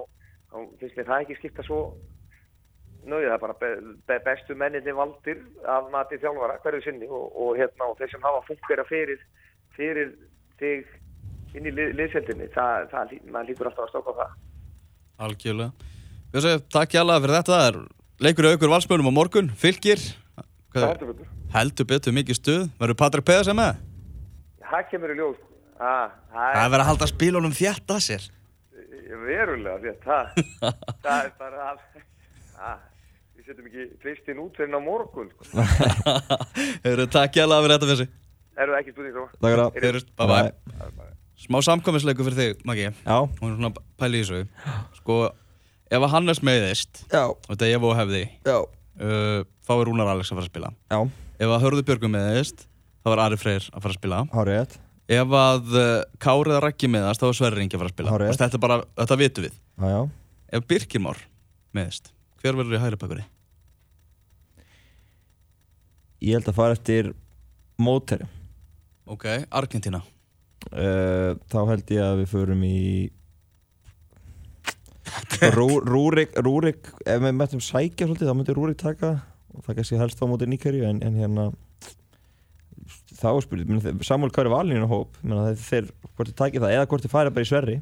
þá 0.51 0.59
finnst 0.81 0.99
mér 0.99 1.11
það 1.13 1.25
ekki 1.25 1.39
skipta 1.39 1.67
svo 1.69 1.81
nöðu, 3.07 3.29
það 3.29 3.37
er 3.37 3.43
bara 3.45 3.57
be, 3.61 3.71
be, 4.09 4.19
bestu 4.27 4.57
menninni 4.59 4.95
valdir 4.97 5.41
af 5.71 5.89
mati 5.93 6.19
þjálfara 6.23 6.59
hverju 6.65 6.85
sinni 6.85 7.09
og, 7.09 7.25
og 7.33 7.59
hérna 7.61 7.91
og 7.91 7.99
þeir 8.01 8.13
sem 8.15 8.27
hafa 8.27 8.43
funkera 8.49 8.87
fyrir, 8.89 9.23
fyrir 9.77 10.13
þig 10.61 10.91
inn 11.55 11.71
í 11.71 11.75
lið, 11.75 11.95
liðsendinni 12.01 12.51
það, 12.55 12.89
það, 12.93 13.17
maður 13.31 13.51
líkur 13.53 13.71
alltaf 13.71 13.87
að 13.87 13.93
stóka 13.95 14.15
á 14.15 14.21
það 14.23 14.37
Algjörlega. 15.25 15.91
Björsi, 16.35 16.57
takk 16.75 16.91
hjá 16.97 17.05
fyrir 17.07 17.37
þetta. 17.37 17.55
Það 17.55 17.67
er 17.69 17.77
leikur 18.27 18.49
aukur 18.51 18.73
valsmönum 18.73 19.13
á 19.15 19.15
morgun. 19.15 19.53
Fylgir. 19.55 20.03
það 20.35 20.49
Hvað, 20.75 20.89
heldur 20.89 21.13
betur 21.13 21.29
heldur 21.55 21.87
betur 21.87 22.17
mikið 22.17 22.41
stuð. 22.41 22.63
Verður 22.81 22.99
Patrik 22.99 23.29
Peðar 23.29 23.47
sem 23.47 23.55
með? 23.55 23.79
það 24.75 24.89
kemur 24.93 25.13
í 25.13 25.19
ljós 25.19 25.43
ah, 25.79 26.11
það 26.33 26.49
er 26.49 26.73
verður 26.73 26.85
að 26.85 26.91
halda 26.91 27.11
spílunum 27.11 27.55
þétt 27.55 27.95
að 27.95 28.03
sér. 28.07 28.27
verulega 29.25 29.77
að 29.77 30.01
það, 30.05 30.27
það 31.05 31.19
er 31.19 31.33
bara 31.39 31.69
að 31.71 31.83
ah, 32.59 32.79
við 33.45 33.53
setjum 33.53 33.67
ekki 33.69 33.85
tvistin 34.01 34.39
út 34.41 34.57
fyrir 34.57 34.73
á 34.73 34.81
morgun 34.81 35.29
sko. 35.33 35.45
Hefur 36.85 37.03
takk 37.13 37.37
hjá 37.37 37.45
fyrir 37.45 37.75
þetta 37.75 37.89
Björsi. 37.91 38.07
Eru 38.65 38.77
ekki 38.79 38.95
spurning 38.95 39.17
þá? 39.17 39.25
Takk 39.35 39.45
fyrir 39.45 39.61
það. 39.61 39.81
Heyrjumst, 39.85 40.13
bye 40.17 40.29
bye. 40.31 41.09
Smá 41.45 41.59
samkvæmisleiku 41.67 42.25
fyrir 42.25 42.39
þig, 42.39 42.63
Maggi. 42.65 42.87
Já, 43.05 43.17
Hún 43.41 43.51
er 43.51 43.59
svona 43.59 43.73
pæli 44.01 44.23
í 44.23 44.25
þessu. 44.25 44.71
Sko, 45.01 45.19
ef 45.91 46.07
að 46.07 46.15
Hannes 46.15 46.41
meiðist, 46.47 47.03
já, 47.13 47.25
og 47.27 47.51
þetta 47.51 47.69
er 47.69 47.77
ef 47.77 47.85
og 47.91 47.97
hefði, 47.99 48.23
já, 48.47 48.57
uh, 48.63 49.43
þá 49.67 49.75
er 49.75 49.85
Rúnar 49.91 50.13
Alex 50.15 50.31
að 50.33 50.39
fara 50.39 50.47
að 50.47 50.53
spila. 50.53 50.73
já, 50.95 51.03
Ef 51.35 51.51
að 51.51 51.65
Hörður 51.67 51.87
Björgum 51.91 52.15
meiðist, 52.15 52.65
þá 53.05 53.13
er 53.13 53.25
Ari 53.27 53.41
Freyr 53.43 53.69
að 53.75 53.85
fara 53.85 53.93
að 53.93 54.01
spila. 54.01 54.23
hárið 54.33 54.79
Ef 55.15 55.35
að 55.37 55.75
uh, 55.77 55.89
Kári 56.17 56.55
eða 56.55 56.63
Raggi 56.65 56.89
meðast, 56.89 57.21
þá 57.21 57.27
er 57.29 57.37
Sverri 57.37 57.67
Ingi 57.67 57.77
að 57.77 57.83
fara 57.83 57.91
að 57.91 57.97
spila. 57.99 58.15
Veist, 58.23 58.41
Þetta 58.41 58.57
er 58.57 58.63
bara, 58.63 58.79
þetta 59.03 59.19
vitum 59.21 59.45
við. 59.45 59.59
Já, 59.77 59.91
já 59.91 60.01
Ef 60.55 60.69
Birkir 60.71 61.03
Már 61.05 61.21
meðist, 61.77 62.15
hver 62.41 62.57
verður 62.57 62.79
í 62.79 62.81
hægri 62.81 63.01
bakari? 63.03 63.27
Ég 66.23 66.37
held 66.39 66.49
að 66.53 66.59
fara 66.61 66.77
eftir 66.79 67.13
móteri 67.81 68.27
Ok, 69.11 69.27
Argentina. 69.51 70.01
uh, 70.73 71.35
Þá 71.51 71.59
held 71.73 71.91
ég 71.93 72.01
að 72.05 72.23
við 72.23 72.31
förum 72.33 72.63
í 72.65 72.79
Rú, 75.57 75.69
Rúrik, 75.85 76.33
Rúrik 76.41 76.89
Ef 77.05 77.21
við 77.23 77.35
mættum 77.37 77.61
sækja 77.63 78.07
svolítið 78.09 78.31
þá 78.31 78.37
myndi 78.39 78.57
Rúrik 78.57 78.81
taka 78.81 79.11
og 79.55 79.63
það 79.67 79.77
kannski 79.79 79.99
helst 80.01 80.19
á 80.19 80.27
móti 80.27 80.49
Níkerju 80.51 80.87
en, 80.89 80.99
en 81.07 81.15
hérna 81.21 81.45
þá 83.15 83.29
er 83.31 83.45
spurning, 83.45 83.85
Samuel 84.03 84.33
Kari 84.35 84.51
valinu 84.51 84.89
hóp 84.91 85.15
þeir, 85.23 85.87
hvort 86.17 86.31
þið 86.33 86.39
takið 86.41 86.65
það 86.65 86.73
eða 86.75 86.89
hvort 86.91 87.05
þið 87.05 87.13
færi 87.13 87.31
bara 87.37 87.45
í 87.45 87.49
Sverri. 87.49 87.77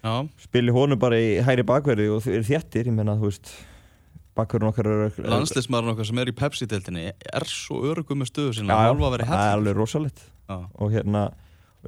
Já, 0.00 0.14
spili 0.40 0.72
honum 0.72 0.98
bara 1.02 1.18
í 1.20 1.34
hæri 1.44 1.66
bakverði 1.68 2.06
og 2.14 2.24
þéttir, 2.24 2.88
ég 2.88 2.96
menna, 2.96 3.18
þú 3.20 3.28
veist 3.28 3.52
bakverðin 4.38 4.70
okkar 4.70 4.88
landslismarinn 5.32 5.92
okkar 5.94 6.08
sem 6.08 6.20
er 6.22 6.30
í 6.30 6.34
Pepsi-deltinni 6.36 7.06
er 7.10 7.46
svo 7.50 7.80
örugum 7.90 8.20
með 8.22 8.30
stöðu 8.30 8.58
sinna 8.58 8.76
að 8.76 8.90
hálfa 8.90 9.08
að 9.08 9.14
vera 9.16 9.30
það 9.30 9.46
er 9.46 9.56
alveg 9.56 9.78
rosalegt. 9.78 10.22
Og 10.50 10.92
hérna 10.94 11.24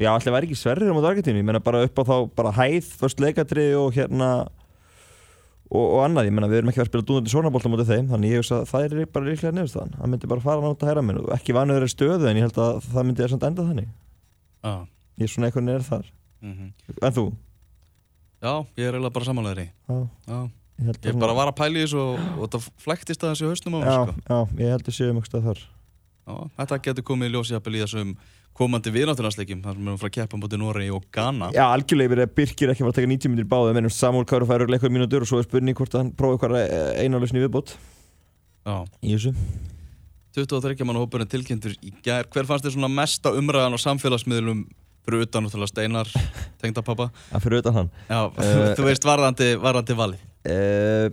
já, 0.01 0.11
allir 0.15 0.35
væri 0.37 0.49
ekki 0.49 0.59
sverrir 0.59 0.91
á 0.91 0.95
móti 0.97 1.11
Argentínu? 1.11 1.43
Ég 1.43 1.47
menna 1.49 1.63
bara 1.63 1.85
upp 1.87 2.01
á 2.01 2.03
þá 2.09 2.17
bara 2.39 2.55
hæð 2.57 2.91
först 3.01 3.23
leikatri 3.23 3.69
og 3.79 3.93
hérna 3.97 4.31
og, 5.73 5.85
og 5.85 6.01
annað, 6.07 6.29
ég 6.29 6.37
menna 6.37 6.51
við 6.51 6.61
erum 6.63 6.73
ekki 6.73 6.83
að 6.85 6.91
spila 6.91 7.07
dúnandi 7.09 7.33
sonabólta 7.33 7.73
móti 7.73 7.87
þeim, 7.89 8.09
þannig 8.13 8.35
ég 8.35 8.43
hugsa 8.43 8.59
að 8.61 8.67
það 8.73 8.87
er 8.87 9.13
bara 9.15 9.29
líklega 9.29 9.55
niðurstaðan, 9.57 9.95
það 9.99 10.13
myndi 10.13 10.31
bara 10.33 10.45
fara 10.45 10.65
nátt 10.65 10.85
að 10.85 10.91
hæra 10.93 11.05
minn 11.07 11.21
og 11.23 11.31
ekki 11.37 11.57
vanuður 11.57 11.87
er 11.87 11.93
stöðu 11.93 12.29
en 12.29 12.41
ég 12.41 12.47
held 12.47 12.61
að 12.61 12.83
það 12.89 13.09
myndi 13.09 13.25
að 13.25 13.47
enda 13.49 13.69
þannig, 13.71 13.89
já, 14.63 14.75
ég 15.23 15.25
er 15.29 15.33
svona 15.33 15.49
einhvern 15.49 15.71
veginn 15.71 15.81
er 15.81 15.89
þar. 15.89 16.11
Mhm. 16.43 16.73
en 17.01 17.17
þú? 17.17 17.27
já 18.43 18.53
ég 18.77 18.89
er 18.89 18.97
eiginlega 18.99 19.15
bara 19.15 19.29
Já, 20.27 20.39
ég 20.91 21.09
ég 21.13 21.21
bara 21.23 21.37
var 21.39 21.51
að 21.53 21.59
pæla 21.63 21.79
í 21.81 21.85
þessu 21.87 22.03
og, 22.03 22.29
og 22.43 22.53
það 22.53 22.69
flæktist 22.85 23.25
aðeins 23.25 23.43
í 23.43 23.49
hausnum 23.51 23.77
á 23.77 23.79
mér, 23.81 23.89
já, 23.89 23.97
sko. 24.03 24.15
já, 24.29 24.39
ég 24.65 24.75
held 24.77 24.87
að 24.93 24.97
séum 24.99 25.21
eitthvað 25.23 25.49
þar 25.49 25.65
Já, 26.23 26.35
þetta 26.61 26.79
getur 26.87 27.05
komið 27.09 27.29
í 27.29 27.35
ljósi 27.35 27.57
að 27.59 27.73
í 27.75 27.81
þessum 27.83 28.13
komandi 28.53 28.93
viðnáttúrnarsleikjum 28.95 29.63
þar 29.65 29.75
sem 29.75 29.81
við 29.83 29.89
erum 29.91 29.99
frá 30.03 30.09
að 30.11 30.15
keppa 30.19 30.39
mútið 30.39 30.61
Nóri 30.61 30.89
og 30.93 31.07
Ghana. 31.17 31.49
Já, 31.57 31.63
algjörlega 31.73 32.11
yfir 32.13 32.21
að 32.23 32.35
Birkir 32.37 32.73
ekki 32.75 32.85
var 32.85 32.93
að 32.93 32.99
taka 33.01 33.09
90 33.11 33.33
minnir 33.33 33.49
báðu 33.49 33.73
mennum 33.75 33.93
Samuel 33.97 34.27
Káru 34.29 34.47
fær 34.47 34.61
örugglega 34.61 34.77
eitthvað 34.83 34.93
mínútur 34.99 35.25
og 35.25 35.31
svo 35.31 35.41
er 35.41 35.47
spurning 35.49 35.79
hvort 35.79 35.97
hann 35.97 36.11
prófi 36.15 36.37
eitthvað 36.37 36.59
einarlausni 37.01 37.43
viðbót 37.43 37.73
Já, 38.69 38.77
í 39.03 39.17
þessu 39.17 39.33
23 40.37 40.87
mann 40.89 41.01
hópurinn 41.01 41.29
tilkynntur 41.33 41.75
í 41.85 41.91
gær. 42.05 42.29
Hver 42.33 42.47
fannst 42.49 42.65
þér 42.69 42.77
svona 42.77 42.93
mesta 42.93 43.33
umræðan 43.37 43.77
á 43.77 43.79
samfélagsmiðlum 43.83 44.63
fyrir 45.03 45.25
utan 45.27 45.45
náttúrulega 45.49 45.73
Steinar, 45.73 46.13
tengdapappa? 46.63 47.09
að 47.35 47.45
fyrir 47.49 47.65
utan 47.65 47.81
hann 47.81 47.91
Já, 48.07 48.21
Eh, 48.37 48.69
þú 48.79 48.87
veist 48.87 49.09
varðandi, 49.09 49.49
varðandi 49.61 49.97
valið. 49.99 50.23
Uh, 50.51 51.09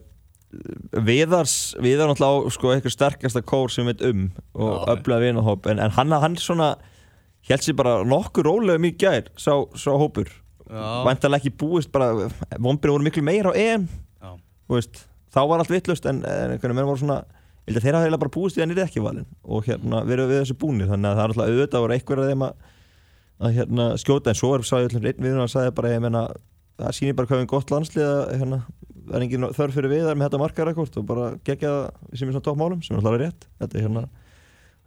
Viðars 1.06 1.76
Viðar 1.78 2.10
náttúrulega 2.10 2.50
á 2.50 2.54
sko 2.56 2.72
eitthvað 2.74 2.96
sterkasta 2.96 3.42
kór 3.46 3.70
sem 3.70 3.86
við 3.86 4.00
veit 4.00 4.08
um 4.10 4.24
og 4.58 4.88
öflaði 4.96 5.30
vinahóp 5.30 5.68
en, 5.70 5.82
en 5.84 5.94
hann, 5.94 6.15
hann 6.24 6.38
svona 6.42 6.72
held 7.50 7.65
sér 7.65 7.78
bara 7.78 8.00
nokkur 8.08 8.48
rólega 8.50 8.82
mikið 8.82 9.04
gær 9.04 9.30
sá, 9.38 9.54
sá 9.78 9.92
hópur. 9.94 10.32
Já, 10.70 11.06
væntalega 11.06 11.42
ekki 11.42 11.54
búist 11.58 11.92
bara 11.94 12.30
vombina 12.58 12.96
voru 12.96 13.06
miklu 13.06 13.24
meira 13.26 13.54
á 13.54 13.58
EM. 13.58 13.86
Veist, 14.70 15.04
þá 15.34 15.42
var 15.50 15.62
allt 15.62 15.72
vittlust 15.74 16.06
en, 16.10 16.24
en 16.26 16.56
einhvern 16.56 16.76
veginn 16.76 16.89
voru 16.92 17.02
svona 17.02 17.22
að 17.70 17.84
þeirra 17.86 18.04
heila 18.04 18.18
bara 18.22 18.34
búist 18.34 18.58
í 18.58 18.63
að 18.63 18.72
nýrið 18.72 18.88
ekki 18.88 19.02
valin 19.06 19.28
og 19.46 19.65
hérna 19.70 20.02
við 20.06 20.15
erum 20.15 20.30
við 20.32 20.39
þessu 20.42 20.58
búnir 20.62 20.89
þannig 20.89 21.10
að 21.10 21.18
það 21.20 21.24
er 21.24 21.34
alltaf 21.34 21.50
auðvitað 21.50 21.84
voru 21.86 21.96
einhver 21.96 22.22
að 22.22 22.30
þeim 22.32 22.46
að, 22.48 22.70
að 23.39 23.58
hérna, 23.60 23.89
skjóta. 24.02 24.34
En 24.34 24.39
svo 24.39 24.54
er 24.56 24.65
sagði 24.65 24.89
öllum 24.89 25.10
einn 25.12 25.26
við 25.26 25.38
hann 25.38 25.52
sagði 25.54 25.76
bara 25.78 25.94
ég 25.94 26.06
meina 26.06 26.24
það 26.80 26.96
sýnir 26.98 27.18
bara 27.18 27.30
hvað 27.30 27.38
við 27.38 27.44
erum 27.44 27.52
gott 27.54 27.74
landslið 27.74 28.08
að 28.08 28.22
hérna, 28.39 28.60
það 29.10 29.15
er 29.18 29.26
engin 29.26 29.48
þörf 29.58 29.78
fyrir 29.78 29.94
viðar 29.94 30.18
með 30.18 30.28
þetta 30.28 30.42
markarekord 30.44 31.00
og 31.02 31.08
bara 31.10 31.28
gegja 31.48 31.74
það 31.76 32.18
sem 32.22 32.30
er 32.30 32.36
svona 32.36 32.48
toppmálum 32.48 32.82
sem 32.86 32.96
er 32.96 33.02
alltaf 33.02 33.20
rétt. 33.20 33.48
Þetta 33.60 33.78
er 33.78 33.86
hérna 33.88 34.04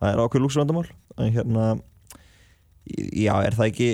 það 0.02 0.08
er 0.10 0.22
ákveð 0.22 0.44
lúksvandamál 0.46 0.88
en 1.18 1.36
hérna 1.36 1.68
já 3.14 3.34
er 3.38 3.56
það 3.58 3.68
ekki 3.68 3.90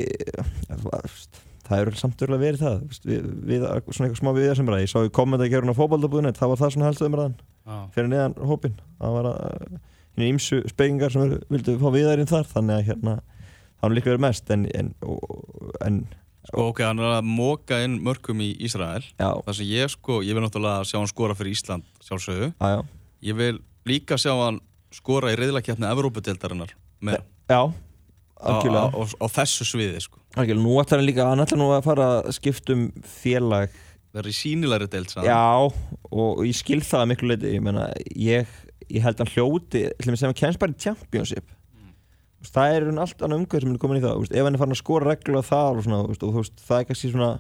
það 1.68 1.82
er 1.82 1.90
samt 2.00 2.22
örgulega 2.24 2.44
verið 2.46 2.62
það. 2.64 2.76
Við, 3.04 3.26
við, 3.50 3.66
svona 3.90 4.08
eitthvað 4.08 4.20
smá 4.22 4.30
við 4.36 4.46
ræði 4.62 4.84
ég 4.86 4.92
sá 4.92 5.00
í 5.02 5.12
kommenta 5.18 5.48
í 5.48 5.52
gerðun 5.52 5.74
á 5.76 5.80
fótballtabúðinu 5.80 6.32
það 6.38 6.52
var 6.54 6.62
það 6.62 6.74
svona 6.74 6.88
helst 6.88 7.04
umræðan 7.04 7.36
já. 7.36 7.76
fyrir 7.96 8.12
neðan 8.14 8.38
hópin 8.48 8.78
það 8.96 9.18
var 9.18 9.28
hérna 9.34 10.30
ímsu 10.30 10.62
spekingar 10.70 11.12
sem 11.12 11.34
vildu 11.52 11.76
fá 11.82 11.88
viðarinn 11.92 12.30
þar 12.30 12.48
þannig 12.54 12.78
að 12.78 12.88
hérna 12.88 13.18
það 16.48 16.54
og, 16.54 16.58
Sko, 16.58 16.68
ok, 16.72 16.80
hann 16.88 16.98
er 17.04 17.16
að 17.18 17.26
móka 17.28 17.78
inn 17.84 17.98
mörgum 18.04 18.40
í 18.40 18.50
Ísrael. 18.64 19.04
Það 19.18 19.52
sem 19.58 19.66
ég 19.68 19.90
sko, 19.92 20.20
ég 20.24 20.34
vil 20.36 20.42
náttúrulega 20.46 20.86
sjá 20.88 20.98
hann 20.98 21.10
skora 21.10 21.34
fyrir 21.36 21.52
Ísland 21.52 21.84
sjálfsögðu. 22.04 22.52
já, 22.56 22.68
já, 22.72 22.80
Ég 23.28 23.34
vil 23.36 23.58
líka 23.88 24.16
sjá 24.16 24.32
hann 24.46 24.60
skora 24.94 25.32
í 25.34 25.36
reyðlakeppni 25.36 25.88
Evrópadeildarinnar 25.90 26.70
með 27.04 27.18
já 27.50 27.58
á, 27.58 27.66
á, 28.38 28.48
algjörlega, 28.48 28.88
á, 28.94 29.00
á 29.20 29.26
þessu 29.34 29.66
sviði 29.66 30.00
sko. 30.04 30.18
algjörlega 30.38 30.62
nú 30.64 30.78
ætlar 30.80 31.00
hann 31.02 31.08
líka, 31.08 31.26
hann 31.28 31.42
ætlar 31.42 31.58
nú 31.60 31.68
að 31.74 31.84
fara 31.84 32.06
að 32.22 32.30
skipta 32.38 32.72
um 32.76 32.86
félag 33.02 33.74
Verður 34.14 34.30
í 34.32 34.36
sínilegri 34.38 34.88
deild, 34.88 35.10
hann. 35.18 35.26
já, 35.28 35.68
og 36.10 36.40
ég 36.46 36.56
skil 36.56 36.80
það 36.80 37.02
að 37.02 37.08
miklu 37.10 37.28
leiti, 37.28 37.50
ég 37.58 37.60
meina, 37.66 37.90
ég 38.16 38.46
ég 38.88 39.02
held 39.04 39.18
hann 39.20 39.28
hljóti, 39.34 39.82
til 40.00 40.12
að 40.14 40.16
sem 40.16 40.30
hann 40.30 40.38
kemst 40.38 40.58
bara 40.62 40.72
í 40.72 40.78
championship 40.80 41.50
það 42.46 42.74
er 42.76 42.86
hún 42.88 43.00
allt 43.02 43.22
annað 43.24 43.40
umhverf 43.42 43.64
sem 43.66 43.72
er 43.74 43.80
komin 43.82 43.98
í 43.98 44.04
það 44.04 44.26
ef 44.30 44.44
hann 44.46 44.54
er 44.54 44.60
farin 44.62 44.74
að 44.76 44.82
skora 44.82 45.08
reglulega 45.10 45.48
þar 45.48 45.80
og, 45.82 46.10
og 46.12 46.18
þú 46.22 46.34
veist, 46.38 46.60
það 46.68 46.78
er 46.82 46.86
kannski 46.92 47.10
svona 47.12 47.30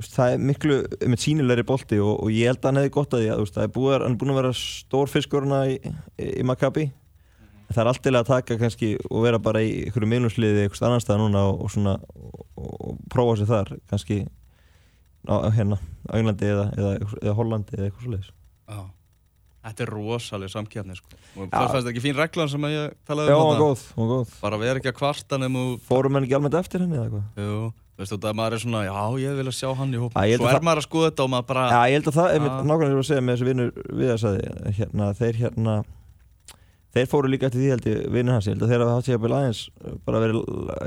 það 0.00 0.32
er 0.34 0.44
miklu 0.48 0.76
með 1.12 1.20
sínilegri 1.24 1.64
bolti 1.68 1.98
og, 2.00 2.14
og 2.24 2.30
ég 2.32 2.48
held 2.48 2.62
að 2.62 2.68
hann 2.70 2.78
hefði 2.80 2.92
gott 2.94 3.16
að 3.16 3.24
því 3.24 3.30
að 3.34 3.42
það 3.56 3.66
er 3.66 3.72
búið, 3.74 3.94
að- 3.96 4.04
hann 4.06 4.14
er 4.14 4.20
búin 4.22 4.32
að 4.32 4.38
vera 4.40 4.52
stór 4.56 5.10
fiskurna 5.12 5.58
í, 5.68 5.74
í, 6.16 6.28
í 6.40 6.46
Maccabi 6.48 6.86
það 7.70 7.82
er 7.84 7.90
allt 7.92 8.02
til 8.06 8.14
að 8.18 8.30
taka 8.30 8.56
kannski 8.62 8.88
og 9.10 9.26
vera 9.26 9.38
bara 9.42 9.60
í 9.62 9.74
einhverju 9.84 10.08
miðlumsliði 10.10 10.64
eitthvað 10.64 10.86
annan 10.88 11.04
stað 11.04 11.20
núna 11.20 11.42
og, 11.50 11.60
og 11.66 11.74
svona 11.74 11.96
og, 12.56 12.96
prófa 13.12 13.36
sér 13.42 13.50
þar 13.50 13.74
kannski 13.92 14.22
á, 15.28 15.34
hérna, 15.52 15.76
á 16.08 16.12
Englandi 16.16 16.48
eða, 16.48 16.64
eða, 16.80 16.94
eða 17.20 17.36
Hollandi 17.36 17.76
eða 17.76 17.90
eitthvað 17.90 18.06
Já. 18.70 18.80
Þetta 19.60 19.84
er 19.84 19.90
rosalega 19.92 20.48
samkjafni 20.54 20.94
sko. 20.96 21.10
Og 21.36 21.42
Já. 21.44 21.52
það 21.52 21.72
fannst 21.74 21.88
ekki 21.90 22.00
fín 22.06 22.16
reglan 22.16 22.48
sem 22.48 22.62
að 22.64 22.72
ég 22.78 22.94
talaði 23.08 23.28
Já, 23.28 23.36
um 23.36 23.42
var 23.44 23.50
þarna? 23.50 23.66
góð, 23.66 23.82
hún 23.98 24.08
var 24.08 24.16
góð 24.22 24.30
Bara 24.40 24.58
vera 24.62 24.80
ekki 24.80 24.88
að 24.88 24.96
kvarta 25.02 25.38
nefnum 25.42 25.58
og 25.60 25.82
Fórum 25.84 26.16
henni 26.16 26.28
ekki 26.30 26.36
almennt 26.38 26.56
eftir 26.62 26.80
henni 26.80 26.96
eða 26.96 27.04
eitthvað? 27.10 27.44
Jú, 27.44 27.58
veistu 28.00 28.16
þetta, 28.16 28.32
maður 28.40 28.56
er 28.56 28.62
svona, 28.64 28.80
já, 28.88 28.96
ég 29.20 29.36
vil 29.36 29.46
að 29.50 29.56
sjá 29.58 29.68
hann 29.76 29.92
í. 29.92 30.00
Já, 30.00 30.24
ég 30.24 30.32
held 30.32 30.40
Svo 30.40 30.48
er 30.48 30.56
það- 30.56 30.66
maður 30.70 30.80
að 30.80 30.88
skoða 30.88 31.10
þetta 31.10 31.26
og 31.26 31.30
maður 31.34 31.46
bara, 31.52 31.64
Já, 31.68 31.80
ég 31.90 31.96
held 32.00 32.08
að 32.08 32.16
það, 32.16 32.28
Já. 32.30 32.34
einmitt 32.40 32.64
nákvæmlega 32.70 32.96
er 32.96 33.02
að 33.04 33.08
segja 33.10 33.24
með 33.28 33.36
þessu 33.36 33.48
vinnur 33.50 33.70
við 34.00 34.10
að 34.14 34.20
sagði, 34.24 34.74
hérna, 34.80 35.10
þeir 35.20 35.40
hérna 35.44 35.74
þeir 36.90 37.06
fóru 37.06 37.28
líka 37.30 37.46
eftir 37.46 37.60
því 37.60 37.68
held 37.70 37.86
ég 37.86 37.98
vinnur 38.10 38.32
hans, 38.34 38.46
ég 38.48 38.56
held 38.56 38.64
að 38.64 38.70
þeir 38.72 38.82
hafa 38.82 38.94
haft 38.96 39.06
sér 39.06 39.18
aðeins 39.30 39.60
bara 40.08 40.22
verið 40.24 40.40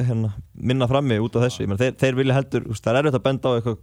hérna, 0.03 0.33
minna 0.57 0.87
frammi 0.89 1.19
út 1.21 1.37
af 1.37 1.45
þessu, 1.45 1.63
ég 1.63 1.77
þeir, 1.79 1.93
þeir 2.01 2.15
vilja 2.19 2.33
heldur 2.41 2.65
þú 2.67 2.75
það 2.81 2.89
er 2.91 2.99
erfitt 3.03 3.19
að 3.21 3.23
benda 3.29 3.47
á 3.47 3.55
eitthvað 3.61 3.77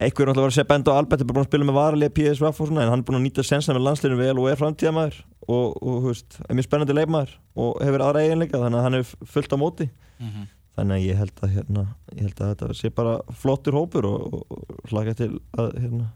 einhver 0.00 0.24
er 0.24 0.30
náttúrulega 0.32 0.50
að 0.50 0.56
segja 0.56 0.68
benda 0.72 0.90
á 0.90 0.98
Albert 0.98 1.20
er 1.22 1.28
bara 1.28 1.36
búin 1.38 1.44
að 1.46 1.50
spila 1.52 1.68
með 1.68 1.76
varalið 1.78 2.14
PSV 2.16 2.48
og 2.48 2.56
svona 2.58 2.82
en 2.82 2.90
hann 2.90 3.02
er 3.02 3.06
búin 3.06 3.18
að 3.20 3.24
nýta 3.28 3.44
sensa 3.46 3.74
með 3.76 3.84
landsliðinu 3.86 4.18
vel 4.18 4.38
og 4.42 4.48
er 4.50 4.58
framtíðamæður 4.58 5.20
og, 5.44 5.76
og 5.84 6.00
veist, 6.08 6.38
er 6.48 6.56
mjög 6.58 6.66
spennandi 6.66 6.96
leifmaður 6.98 7.34
og 7.62 7.78
hefur 7.84 8.04
aðra 8.08 8.24
eiginleika 8.24 8.58
þannig 8.64 8.80
að 8.80 8.86
hann 8.88 8.98
er 9.00 9.04
fullt 9.34 9.54
á 9.54 9.58
móti 9.60 9.88
Mhm. 10.18 10.44
þannig 10.78 10.94
að 10.98 11.04
ég 11.06 11.16
held 11.18 11.40
að, 11.42 11.50
hérna, 11.54 11.82
ég 12.14 12.22
held 12.26 12.40
að 12.42 12.50
þetta 12.54 12.74
sé 12.78 12.90
bara 12.94 13.14
flottur 13.38 13.74
hópur 13.78 14.06
og, 14.06 14.34
og, 14.50 14.68
hlaka 14.90 15.14
til 15.18 15.28
að, 15.58 15.72
hérna, 15.78 16.06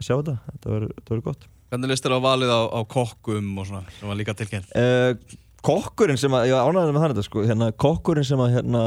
að 0.00 0.06
sjá 0.08 0.14
þetta 0.16 0.34
þetta 0.52 0.72
verður- 0.74 0.94
þetta 1.00 1.22
gott 1.30 1.46
Hvernig 1.70 1.90
listir 1.90 2.12
á 2.14 2.18
valið 2.22 2.50
á, 2.52 2.60
á 2.72 2.80
kokkum 2.86 3.48
og 3.58 3.66
svona, 3.66 3.82
sem 3.98 4.08
var 4.08 4.16
líka 4.20 4.34
tilkynnt? 4.38 4.68
uh, 4.76 5.16
kokkurinn 5.66 6.16
sem 6.20 6.30
að, 6.36 6.48
ég 6.52 6.60
ánægði 6.60 6.92
með 6.94 7.04
þannig 7.06 7.26
sko, 7.26 7.42
hérna, 7.48 7.70
kokkurinn 7.72 8.24
sem 8.28 8.38
að 8.44 8.52
hérna, 8.58 8.82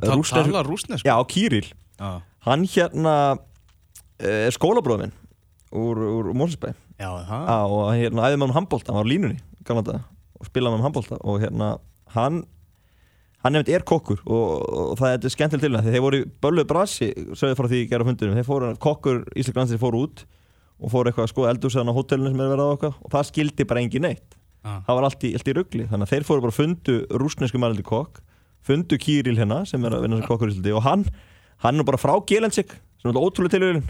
Ta 0.00 0.14
Rússnes- 0.16 0.46
Tala 0.50 0.62
rúsnesk? 0.66 1.04
já, 1.06 1.14
Kýril 1.30 1.68
Já, 2.00 2.22
hann 2.46 2.64
hérna 2.72 3.16
uh, 3.36 4.46
er 4.46 4.54
skólabróðminn 4.56 5.12
úr, 5.76 6.00
úr 6.00 6.30
Mórsberg 6.36 6.78
það. 7.28 7.74
Og 7.76 7.90
hérna 7.96 8.24
æði 8.28 8.38
með 8.40 8.48
hann 8.48 8.56
handbólta, 8.58 8.92
hann 8.92 9.02
var 9.02 9.10
línunni 9.10 9.38
daga, 9.70 10.00
og 10.40 10.48
spilaði 10.48 10.72
með 10.72 10.80
hann 10.80 10.88
handbólta 10.88 11.20
og 11.20 11.38
hérna, 11.44 11.68
hann 12.16 12.42
hann 13.44 13.56
nefnt 13.56 13.70
er 13.72 13.84
kokkur 13.88 14.20
og, 14.26 14.48
og 14.90 14.98
það 15.00 15.14
er 15.14 15.32
skemmtileg 15.32 15.62
til 15.64 15.72
hann, 15.72 15.84
þegar 15.86 15.96
þeir 15.96 16.04
voru 16.04 16.20
í 16.20 16.26
Böllu 16.44 16.66
Brasi 16.68 17.10
sögðu 17.32 17.56
frá 17.56 17.68
því 17.70 17.80
í 17.84 17.88
gera 17.88 18.08
fundunum, 18.08 18.36
þeir 18.36 18.48
fóru 18.48 18.72
kokkur 18.82 19.22
Íslandsir 19.38 19.80
fóru 19.80 20.04
út 20.04 20.24
og 20.80 20.92
fóru 20.92 21.08
eitthvað 21.08 21.28
að 21.28 21.32
skoða 21.32 21.54
eldúsaðan 21.54 21.92
á 21.92 21.96
hótelinu 21.96 22.32
sem 22.32 22.42
er 22.42 22.52
verið 22.52 22.68
á 22.68 22.72
eitthvað 22.74 22.98
og 23.00 23.14
það 23.14 23.28
skildi 23.30 23.66
bara 23.68 23.84
engin 23.84 24.04
neitt. 24.08 24.36
Já. 24.60 24.74
það 24.84 24.98
var 24.98 25.06
allt 25.06 25.22
í, 25.24 25.30
allt 25.38 25.48
í 25.48 25.52
ruggli, 25.56 25.86
þannig 25.88 26.04
að 26.04 26.10
þeir 26.12 26.26
fóru 26.28 26.44
bara 26.44 26.52
að 26.52 26.58
fundu 26.58 26.96
rúsnesku 27.22 27.60
mælandi 27.60 27.84
kokk 27.86 28.20
fundu 28.66 28.98
Kýril 29.00 29.38
hérna 29.38 29.62
sem 29.64 29.84
er 29.88 29.96
að 29.96 30.04
vinna 30.04 30.18
sem 30.20 30.28
kokkur 30.28 30.50
í 30.50 30.52
Íslandi 30.52 30.74
og 30.76 30.84
hann, 30.84 31.06
hann 31.64 31.74
er 31.74 31.78
nú 31.80 31.86
bara 31.88 32.00
frá 32.00 32.14
Gelensik 32.28 32.72
sem 33.00 33.10
er 33.12 33.20
ótrúlega 33.20 33.54
tilvíðin 33.56 33.84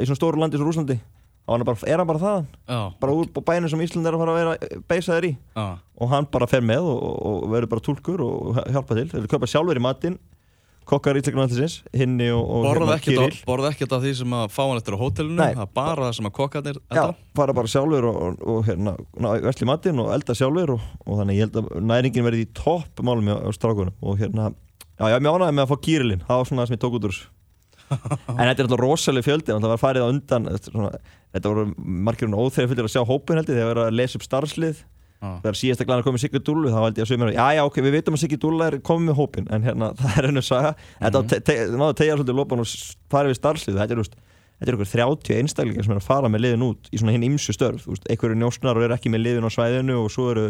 í 0.00 0.06
svona 0.08 0.18
stóru 0.20 0.40
landi 0.40 0.58
sem 0.60 0.66
Rúslandi 0.68 0.98
og 1.42 1.56
hann 1.56 1.62
er, 1.64 1.66
bara, 1.66 1.78
er 1.90 1.98
hann 1.98 2.06
bara 2.08 2.20
þaðan? 2.22 2.44
Já, 2.70 2.80
bara 3.02 3.14
úr 3.18 3.30
bænum 3.44 3.68
sem 3.72 3.80
Ísland 3.82 4.06
er 4.06 4.14
að 4.14 4.20
fara 4.22 4.34
að 4.34 4.40
vera 4.42 4.82
beisaðir 4.92 5.24
í. 5.26 5.32
Já. 5.58 5.64
og 5.98 6.12
hann 6.12 6.28
bara 6.30 6.46
fer 6.46 6.62
með 6.62 6.86
og, 6.86 7.00
og 7.26 7.48
verður 7.50 7.70
bara 7.72 7.82
túlkur 7.88 8.22
og 8.22 8.60
hjálpa 8.70 8.94
til. 9.00 9.08
Þeir 9.10 9.26
kaupa 9.32 9.48
sjálfur 9.50 9.80
í 9.80 9.82
matinn 9.82 10.20
kokkar 10.86 11.14
ítlæknarnallisins, 11.18 11.76
hinni 11.94 12.26
og, 12.34 12.42
og 12.42 12.64
Borða 12.66 12.86
hérna, 12.86 12.96
ekkert, 12.98 13.44
á- 13.46 13.68
ekkert 13.70 13.92
af 13.94 14.00
því 14.02 14.12
sem 14.18 14.32
að 14.34 14.48
fá 14.54 14.62
hann 14.66 14.80
eftir 14.80 14.96
á 14.98 15.02
hótelinu 15.02 15.36
Nei. 15.38 15.52
Það 15.54 15.62
er 15.66 15.74
bara 15.78 16.06
það 16.08 16.16
sem 16.18 16.26
að 16.30 16.34
kokkarnir 16.38 16.80
Já, 16.90 17.04
fara 17.38 17.54
bara 17.58 17.70
sjálfur 17.74 18.06
og, 18.10 18.16
og, 18.22 18.40
og 18.54 18.64
hérna, 18.66 18.94
vesli 19.46 19.68
matinn 19.70 20.02
og 20.02 20.10
elda 20.14 20.34
sjálfur 20.38 20.74
og, 20.74 20.88
og 21.06 21.20
þannig 21.20 21.38
ég 21.38 21.46
held 21.46 21.60
að 21.62 21.68
næringin 21.90 22.26
verði 22.26 22.46
í 22.46 22.50
topp 22.58 23.02
málum 23.06 23.30
á, 23.30 23.36
á 23.46 23.50
strákunum. 23.54 23.94
Og 24.02 24.18
hérna, 24.22 24.48
já, 25.02 25.12
ég 25.12 25.18
er 25.18 25.24
mjög 25.26 25.38
ánægði 25.38 25.56
með 25.58 25.64
að 25.64 25.72
fá 25.72 25.84
Kirillin 25.86 26.24
það 26.26 26.40
var 26.40 26.48
svona 26.48 26.62
það 26.62 26.70
sem 26.70 26.76
ég 26.76 26.82
tók 26.84 26.96
út 26.98 27.08
úr 27.08 27.16
þessu. 27.16 27.30
En 28.38 28.46
þetta 28.46 28.54
er 28.54 28.66
alltaf 28.66 28.80
rosalega 28.80 29.26
fjöldi 29.26 29.52
það 29.52 29.68
var 29.72 29.82
farið 29.82 30.06
á 30.06 30.12
undan 30.12 30.48
svona, 30.64 30.90
þetta 31.34 31.52
voru 31.52 31.64
margirinn 31.76 32.38
óþegar 32.38 32.70
fylgir 32.70 32.88
að 32.88 32.94
sjá 32.94 33.02
hópin 33.08 33.40
held 33.40 33.50
ég 33.52 33.58
þegar 33.58 33.72
verið 33.72 33.88
að 33.90 33.98
lesa 33.98 34.18
upp 34.18 34.26
starfslið. 34.26 34.82
Já. 35.22 35.36
þegar 35.44 35.54
síðasta 35.54 35.84
glæna 35.86 36.02
komið 36.02 36.22
Siggi 36.24 36.40
Dúllu 36.42 36.70
þá 36.72 36.80
held 36.82 36.96
ég 36.98 37.04
að 37.04 37.10
sögum 37.12 37.20
mér 37.22 37.36
já 37.36 37.44
já 37.54 37.60
ok 37.62 37.76
við 37.78 37.92
veitum 37.94 38.16
að 38.16 38.22
Siggi 38.24 38.38
Dúlla 38.42 38.66
er 38.72 38.76
komið 38.82 39.04
með 39.06 39.18
hópin 39.20 39.46
en 39.54 39.66
hérna 39.68 39.90
það 40.00 40.16
er 40.18 40.26
hennu 40.26 40.42
saga. 40.42 40.72
Þetta 40.98 41.20
mm 41.22 41.28
-hmm. 41.30 41.76
náðu 41.78 41.90
að 41.92 41.98
tegja 42.00 42.16
svolítið 42.16 42.38
lópan 42.40 42.62
og 42.64 42.72
farið 43.12 43.30
við 43.30 43.38
starfslið. 43.38 43.78
Þetta 43.78 43.94
er, 43.94 44.10
þetta 44.58 44.72
er 44.72 44.78
okkur 44.78 44.90
30 44.90 45.38
einstaklingar 45.38 45.86
sem 45.86 45.94
er 45.94 46.00
að 46.02 46.08
fara 46.08 46.28
með 46.32 46.42
liðin 46.42 46.66
út 46.66 46.90
í 46.90 46.98
svona 46.98 47.14
hinn 47.14 47.28
ymsu 47.28 47.54
störf. 47.54 47.86
Veist, 47.86 48.08
einhverju 48.10 48.40
njósnar 48.40 48.76
og 48.76 48.82
eru 48.82 48.96
ekki 48.98 49.14
með 49.14 49.24
liðin 49.28 49.46
á 49.46 49.50
svæðinu 49.54 50.00
og 50.02 50.10
svo 50.10 50.30
eru 50.34 50.48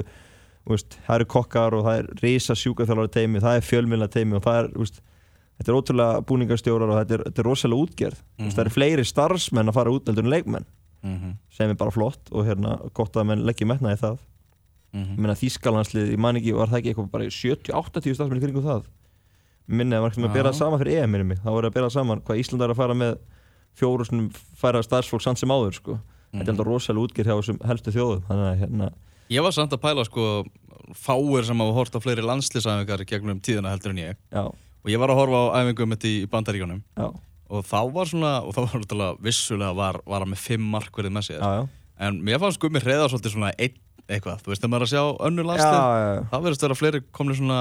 veist, 0.69 0.99
það 1.07 1.15
eru 1.19 1.25
kokkar 1.35 1.75
og 1.75 1.87
það 1.87 1.99
er 1.99 2.11
risa 2.23 2.55
sjúkaþjálfari 2.55 3.11
teimi 3.13 3.41
það 3.43 3.57
er 3.57 3.67
fjölmjöla 3.67 4.09
teimi 4.13 4.37
og 4.39 4.45
það 4.45 4.59
er 4.61 4.69
veist, 4.79 5.01
þetta 5.59 5.73
er 5.73 5.79
ótrúlega 5.79 6.21
búningarstjórar 6.29 6.93
og 6.93 7.01
þetta 7.01 7.17
er, 7.17 7.25
þetta 7.29 7.43
er 7.43 7.49
rosalega 7.49 7.87
útgerð. 7.87 8.21
Mm 8.23 8.45
-hmm. 8.45 8.55
það 8.55 8.65
eru 8.65 8.75
fleiri 8.77 9.05
starfsmenn 9.05 9.69
að 9.69 9.79
fara 9.79 9.91
út 9.91 10.07
heldur 10.07 10.25
en 10.25 10.31
leikmenn. 10.31 10.67
Mhm, 11.03 11.31
sem 11.51 11.71
er 11.71 11.75
bara 11.75 11.91
flott 11.91 12.31
og 12.31 12.47
hérna 12.47 12.79
gott 12.95 13.17
að 13.17 13.27
menn 13.27 13.45
leggja 13.47 13.67
metna 13.67 13.93
í 13.93 13.99
það. 13.99 14.19
Mhm. 14.93 15.17
ég 15.17 15.19
meina 15.19 15.35
Þískalandslið, 15.35 16.11
ég 16.13 16.19
man 16.19 16.37
ekki, 16.37 16.53
var 16.55 16.69
það 16.69 16.79
ekki 16.79 16.91
eitthvað 16.93 17.11
bara 17.11 17.25
70-80 17.25 18.15
starfsmenn 18.15 18.41
í 18.41 18.45
kringum 18.45 18.67
það? 18.67 18.83
Minni 19.67 19.97
að 19.97 20.03
var 20.03 20.11
ekki 20.11 20.21
með 20.21 20.29
að 20.29 20.37
bera 20.37 20.51
það 20.51 20.59
saman 20.59 20.81
fyrir 20.83 21.03
EM 21.03 21.11
minni 21.11 21.35
þá 21.35 21.49
voru 21.49 21.67
að 21.67 21.75
bera 21.75 21.87
það 21.87 21.97
saman 21.97 22.21
hvað 22.21 22.41
Ísland 22.43 22.63
er 22.63 22.73
að 22.75 22.77
fara 22.77 22.95
með 22.95 23.15
fjóru 23.79 24.05
færa 24.59 24.83
starfsfólk 24.83 25.23
samt 25.23 25.39
sem 25.39 25.49
áður 25.49 25.73
sko. 25.79 25.99
þetta 26.33 26.45
er 26.45 26.53
alltaf 26.53 26.67
rosalega 26.67 27.05
útgerð 27.07 27.29
hjá 27.29 27.37
þessum 27.41 27.59
helstu 27.69 27.93
þjóðum. 27.93 28.23
Þannig 28.29 28.47
að 28.51 28.59
hérna, 28.63 28.91
Ég 29.33 29.45
var 29.45 29.55
samt 29.57 29.73
að 29.73 29.81
pæla 29.85 30.05
sko 30.09 30.27
fáir 30.99 31.47
sem 31.49 31.63
hafa 31.63 31.79
hort 31.79 31.97
á 31.97 32.01
fleiri 32.05 32.25
landslýsæfingar 32.27 33.07
gegnum 33.09 33.41
tíðina 33.41 33.73
heldur 33.73 33.95
en 33.95 34.03
ég. 34.03 34.21
Já, 34.35 34.51
og 34.83 34.91
ég 34.91 35.03
var 35.03 35.13
að 35.13 35.21
horfa 35.21 35.43
á 35.55 35.63
æfingum 35.63 35.93
mitt 35.93 36.07
í 36.07 36.15
Bandaríkjónum 36.31 36.83
já, 36.83 37.07
og 37.53 37.69
þá 37.69 37.79
var 37.95 38.11
svona, 38.11 38.33
og 38.43 38.57
þá 38.57 38.61
var 38.65 38.75
náttúrulega 38.83 39.23
vissulega 39.23 39.79
var, 39.79 40.01
var 40.09 40.25
hann 40.25 40.33
með 40.33 40.43
fimm 40.43 40.67
markverðið 40.75 41.15
með 41.15 41.29
sér 41.29 41.39
já, 41.39 41.53
já. 41.61 41.63
en 42.09 42.19
mér 42.27 42.43
fannst 42.43 42.61
Gummi 42.63 42.83
hreða 42.83 43.09
svolítið 43.13 43.37
svona 43.37 43.55
einn 43.55 43.79
eitthvað, 44.11 44.43
þú 44.43 44.53
veist, 44.53 44.65
þegar 44.65 44.73
maður 44.73 44.85
er 44.85 44.89
að 44.89 44.93
sjá 44.93 45.27
önnur 45.29 45.47
já, 45.47 45.51
landslið 45.53 45.79
já, 45.79 46.03
já. 46.03 46.23
það 46.33 46.47
verðist 46.47 46.67
vera 46.67 46.79
fleiri 46.81 47.03
komni 47.15 47.39
svona 47.39 47.61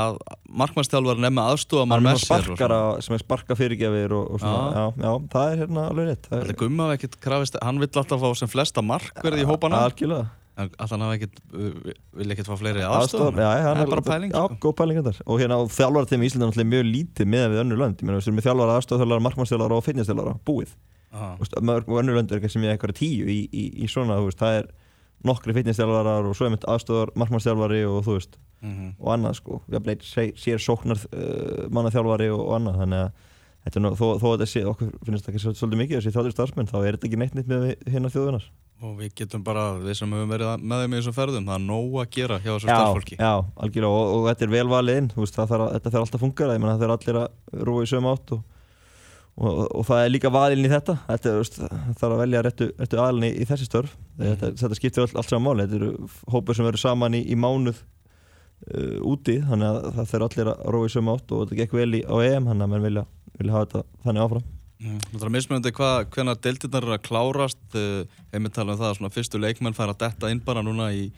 að 0.00 0.18
markmannstjálfar 0.60 1.18
nefna 1.18 1.44
aðstofa 1.50 1.86
maður 1.90 2.04
með 2.04 2.18
sér 2.20 2.44
sparkara 2.44 2.82
sem 3.02 3.16
er 3.16 3.22
sparka 3.24 3.56
fyrirgefir 3.58 4.12
og, 4.14 4.28
og 4.36 4.42
svona, 4.42 4.60
já. 4.76 4.84
Já, 5.00 5.14
það 5.32 5.54
er 5.54 5.62
hérna 5.64 5.86
alveg 5.88 6.10
rétt 6.12 6.60
Gummi 6.60 6.84
hafi 6.84 6.98
ekkert 7.00 7.16
krafist, 7.24 7.58
hann 7.64 7.80
vill 7.82 7.90
alltaf 7.90 8.22
fá 8.22 8.28
sem 8.38 8.52
flesta 8.52 8.84
markverði 8.86 9.42
í 9.42 9.48
hópana 9.48 9.80
algjörlega 9.88 10.28
alltaf 10.66 10.90
hann 10.94 11.04
hafi 11.06 11.16
ekkert, 11.18 11.40
uh, 11.54 11.94
vil 12.20 12.34
ekkert 12.34 12.50
fá 12.50 12.56
fleiri 12.60 12.82
aðstofa 12.86 13.32
já, 13.44 13.48
hann 13.64 13.78
það 13.78 13.84
er 13.86 13.92
bara 13.94 14.04
pæling 14.06 14.34
Já, 14.34 14.42
sko. 14.46 14.58
góð 14.66 14.74
pæling 14.80 15.00
þetta 15.00 15.24
Og 15.26 15.40
hérna 15.42 15.58
á 15.58 15.62
þjálfarateimi 15.76 16.26
í 16.26 16.30
Íslandi 16.30 16.44
er 16.46 16.50
náttúrulega 16.50 16.72
mjög 16.74 16.86
lítið 16.90 17.30
með 17.34 17.46
við 17.54 17.62
önnur 17.64 17.80
lönd 17.84 17.96
Ég 18.00 18.06
meina, 18.08 18.18
við 18.20 18.28
erum 18.30 18.38
með 18.40 18.46
þjálfara, 18.48 18.76
aðstofþjálfara, 18.80 19.24
markmannsþjálfara 19.28 19.78
og 19.80 19.86
fitnessþjálfara 19.88 20.36
Búið 20.50 20.76
Já. 21.10 21.26
Og 21.40 21.96
önnur 22.02 22.18
lönd 22.20 22.30
er 22.30 22.38
eitthvað 22.38 22.54
sem 22.54 22.66
ég 22.68 22.76
eitthvað 22.76 22.94
tíu 23.00 23.26
í, 23.26 23.40
í, 23.50 23.64
í 23.82 23.88
svona, 23.90 24.20
það 24.38 24.60
er 24.60 24.68
nokkri 25.26 25.56
fitnessþjálfarar 25.56 26.28
og 26.30 26.36
svo 26.38 26.46
er 26.46 26.54
mitt 26.54 26.68
aðstofar 26.70 27.10
markmannsþjálfari 27.18 27.82
og 27.88 28.04
þú 28.06 28.14
veist, 28.20 28.38
Mhm. 28.60 28.90
og 29.00 29.08
annað 29.14 29.38
sko 29.38 29.62
sér 30.36 30.60
sóknar 30.60 31.00
uh, 31.16 31.64
mannaþjálfari 31.72 32.26
og, 32.28 32.42
annað, 32.58 32.80
þannig 32.82 33.04
að 33.06 33.26
Þetta 33.60 33.76
er 33.76 33.82
nú, 33.84 33.90
þó, 33.92 34.04
þó 34.16 34.24
að 34.24 34.34
þetta 34.38 34.46
sé, 34.48 34.60
okkur 34.64 34.90
finnst 35.04 35.26
það 35.26 35.34
ekki 35.34 35.40
svolítið 35.52 35.80
mikið 35.82 35.98
þessi 35.98 36.12
þáttur 36.14 36.32
starfsmenn, 36.32 36.68
þá 36.70 36.76
er 36.80 36.96
þetta 36.96 37.08
ekki 37.10 37.18
neitt 37.20 37.34
neitt 37.36 37.50
með 37.50 37.64
hérna 37.92 38.08
þjóðunar. 38.14 38.46
Og 38.80 38.94
við 39.00 39.10
getum 39.20 39.42
bara, 39.44 39.64
við 39.82 39.96
sem 39.98 40.12
höfum 40.14 40.30
verið 40.32 40.62
með 40.70 40.82
þeim 40.84 40.94
í 40.94 40.98
þessum 41.00 41.16
ferðum, 41.18 41.48
það 41.50 41.56
er 41.58 41.64
nóg 41.66 41.96
að 42.00 42.06
gera 42.16 42.38
hjá 42.40 42.50
þessu 42.54 42.68
Já, 42.70 42.76
starffólki 42.76 43.18
já, 43.20 43.32
algjörlega 43.64 43.98
og, 43.98 44.12
og 44.16 44.28
þetta 44.30 44.46
er 44.46 44.52
vel 44.54 44.70
valið 44.70 45.00
inn, 45.02 45.10
þú 45.12 45.24
veist, 45.24 45.36
það 45.36 45.50
þarf, 45.52 45.64
að- 45.66 45.74
þetta 45.76 45.92
þarf 45.96 46.06
alltaf 46.06 46.24
að 46.24 46.54
menna 46.60 46.72
það 46.76 46.84
þarf 46.86 46.96
allir 46.96 47.18
að 47.20 47.66
rúa 47.68 47.84
í 47.84 47.90
sömu 47.90 48.12
átt 48.14 48.32
og, 48.36 48.40
og, 49.40 49.60
og 49.80 49.84
það 49.90 50.04
er 50.06 50.12
líka 50.14 50.32
valinn 50.34 50.64
í 50.64 50.72
þetta, 50.72 50.96
þetta 51.10 51.34
þarf 52.00 52.14
að 52.14 52.22
velja 52.24 52.42
réttu, 52.48 52.70
réttu 52.80 53.00
aðlinni 53.04 53.30
í, 53.34 53.40
í 53.44 53.48
þessi 53.50 53.68
störf, 53.68 53.92
þetta, 54.20 54.52
þetta 54.62 54.78
skiptir 54.80 55.04
all, 55.04 55.12
allt 55.20 55.32
saman 55.34 55.46
máli, 55.50 55.66
þetta 55.68 55.80
eru 55.82 56.10
hópur 56.36 56.56
sem 56.58 56.68
verður 56.70 56.84
saman 56.86 57.18
í, 57.20 57.22
í 57.28 57.36
mánuð 57.40 57.82
uh, 57.82 58.96
úti, 59.12 59.36
þannig 59.44 59.68
að 59.70 59.90
það 59.98 60.10
þarf 60.14 60.28
allir 60.30 60.52
að 60.54 60.64
rúa 60.76 60.88
í 60.88 60.94
sömu 60.96 61.14
átt 61.18 61.36
og 61.36 61.44
þetta 61.44 61.60
gekk 61.62 61.76
vel 61.80 61.90
í, 62.00 62.02
á 62.08 62.14
EM, 62.24 62.48
þannig 62.48 62.64
að 62.68 62.72
menn 62.74 62.86
vilja, 62.88 63.04
vilja 63.40 63.56
hafa 63.58 63.68
þetta 63.68 64.08
þannig 64.08 64.24
áfram. 64.26 64.48
Það 64.80 65.26
er 65.26 65.32
mismunandi 65.34 65.72
hvað, 65.76 66.06
hvenær 66.14 66.38
deildirnar 66.40 66.86
eru 66.86 66.96
að 66.96 67.02
klárast 67.04 67.76
uh, 67.76 68.04
einmitt 68.32 68.54
tala 68.56 68.72
um 68.72 68.80
það 68.80 68.92
að 68.92 68.98
svona 69.00 69.12
fyrstu 69.12 69.40
leikmenn 69.42 69.76
fær 69.76 69.92
að 69.92 70.00
detta 70.06 70.30
inn 70.32 70.40
bara 70.44 70.62
núna 70.64 70.88
í, 70.96 71.10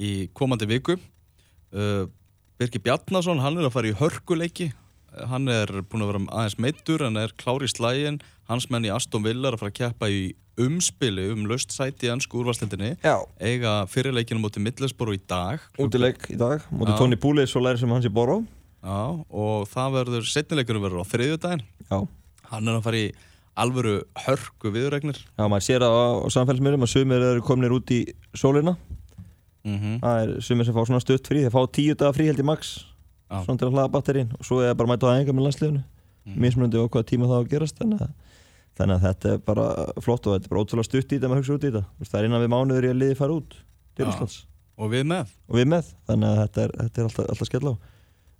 í 0.00 0.12
komandi 0.32 0.68
viku 0.70 0.96
uh, 0.96 2.06
Birgir 2.56 2.80
Bjarnason, 2.84 3.42
hann 3.42 3.58
er 3.58 3.68
að 3.68 3.74
fara 3.74 3.90
í 3.90 3.98
hörkuleiki 3.98 4.70
Uh, 5.12 5.26
hann 5.28 5.48
er 5.52 5.68
búin 5.88 6.04
að 6.04 6.12
vera 6.12 6.22
aðeins 6.32 6.58
meittur 6.62 7.02
en 7.04 7.18
er 7.20 7.34
klár 7.40 7.64
í 7.64 7.68
slægin 7.70 8.20
hans 8.48 8.68
menn 8.72 8.86
í 8.86 8.92
Aston 8.92 9.24
Villa 9.24 9.50
er 9.50 9.56
að 9.56 9.62
fara 9.62 9.72
að 9.72 9.78
keppa 9.80 10.08
í 10.08 10.22
umspili 10.60 11.26
um 11.32 11.46
löst 11.48 11.72
sæti 11.72 12.08
í 12.08 12.12
ennsku 12.12 12.40
úrvalstildinni 12.40 12.94
Já. 13.00 13.16
eiga 13.40 13.82
fyrirleikinu 13.92 14.40
mútið 14.42 14.66
Middlesborough 14.66 15.16
í 15.16 15.22
dag 15.28 15.64
Útileik 15.80 16.28
í 16.32 16.38
dag, 16.40 16.64
móti 16.72 16.94
Já. 16.94 16.98
Tony 17.00 17.20
Púlis 17.20 17.54
og 17.56 17.64
læri 17.64 17.80
sem 17.80 17.92
hans 17.92 18.08
í 18.08 18.12
Boró. 18.12 18.42
Já, 18.82 19.00
og 19.28 19.68
það 19.70 19.96
verður 19.98 20.28
setnileikunum 20.28 20.84
verður 20.84 21.04
á 21.04 21.10
þriðjudaginn 21.12 21.64
Já. 21.88 21.98
Hann 22.52 22.68
er 22.68 22.78
að 22.78 22.86
fara 22.86 23.02
í 23.02 23.10
alvöru 23.62 23.98
hörku 24.24 24.72
viðregnir 24.72 25.18
Já, 25.20 25.44
maður 25.44 25.66
sér 25.66 25.84
það 25.84 25.96
á, 25.98 26.04
á 26.24 26.26
samfélagsmiðlum 26.36 26.86
að 26.86 26.92
sumir 26.94 27.26
eru 27.32 27.44
komnir 27.44 27.74
út 27.74 27.92
í 27.92 28.00
sólina. 28.36 28.76
Mm 29.62 29.98
það 30.02 30.20
er 30.22 30.32
sumir 30.42 30.66
sem 30.66 30.74
fá 30.74 30.82
svona 30.84 31.02
stutt 31.02 31.28
frí 31.28 31.44
þeir 31.44 31.54
fá 31.54 31.62
tíu 31.70 31.94
daga 31.94 32.16
frí 32.16 32.28
held 32.30 32.40
í 32.42 32.46
max. 32.46 32.72
Já. 33.32 33.44
svona 33.46 33.60
til 33.60 33.68
að 33.68 33.76
hlaða 33.76 33.92
batterín 33.92 34.32
og 34.36 34.44
svo 34.44 34.60
er 34.60 34.74
bara 34.76 34.90
að 34.90 34.92
mæta 34.92 35.08
á 35.08 35.12
æfingar 35.16 35.36
með 35.36 35.46
landsliðinu. 35.46 35.82
Mm. 36.22 36.38
mismunandi 36.38 36.78
á 36.78 36.86
hvaða 36.86 37.08
tíma 37.08 37.26
það 37.26 37.38
á 37.38 37.42
að 37.42 37.50
gerast 37.50 37.78
þannig 37.80 38.02
að, 38.04 38.10
þannig 38.78 38.96
að 38.96 39.06
þetta 39.06 39.30
er 39.32 39.38
bara 39.46 39.64
flott 40.04 40.26
og 40.26 40.36
þetta 40.36 40.46
er 40.46 40.52
bara 40.52 40.62
ótrúlega 40.62 40.88
stutt 40.88 41.12
í 41.12 41.16
þetta 41.16 41.30
maður 41.30 41.42
hugsa 41.42 41.56
út 41.56 41.64
í 41.64 41.70
þetta. 41.72 42.10
Það 42.10 42.18
er 42.20 42.28
innan 42.28 42.42
við 42.44 42.52
mánuður 42.52 42.86
í 42.86 42.90
að 42.92 43.00
liði 43.00 43.16
fara 43.18 43.38
út 43.38 43.56
til. 43.96 44.06
Íslands. 44.06 44.36
Og 44.78 44.92
við 44.92 45.08
með. 45.10 45.32
Og 45.48 45.58
við 45.58 45.70
með 45.72 45.88
þannig 46.10 46.28
að 46.28 46.38
þetta 46.42 46.62
er, 46.62 46.74
þetta 46.82 47.02
er 47.02 47.08
alltaf, 47.08 47.30
alltaf 47.34 47.50
skell 47.50 47.64
á. 47.66 47.74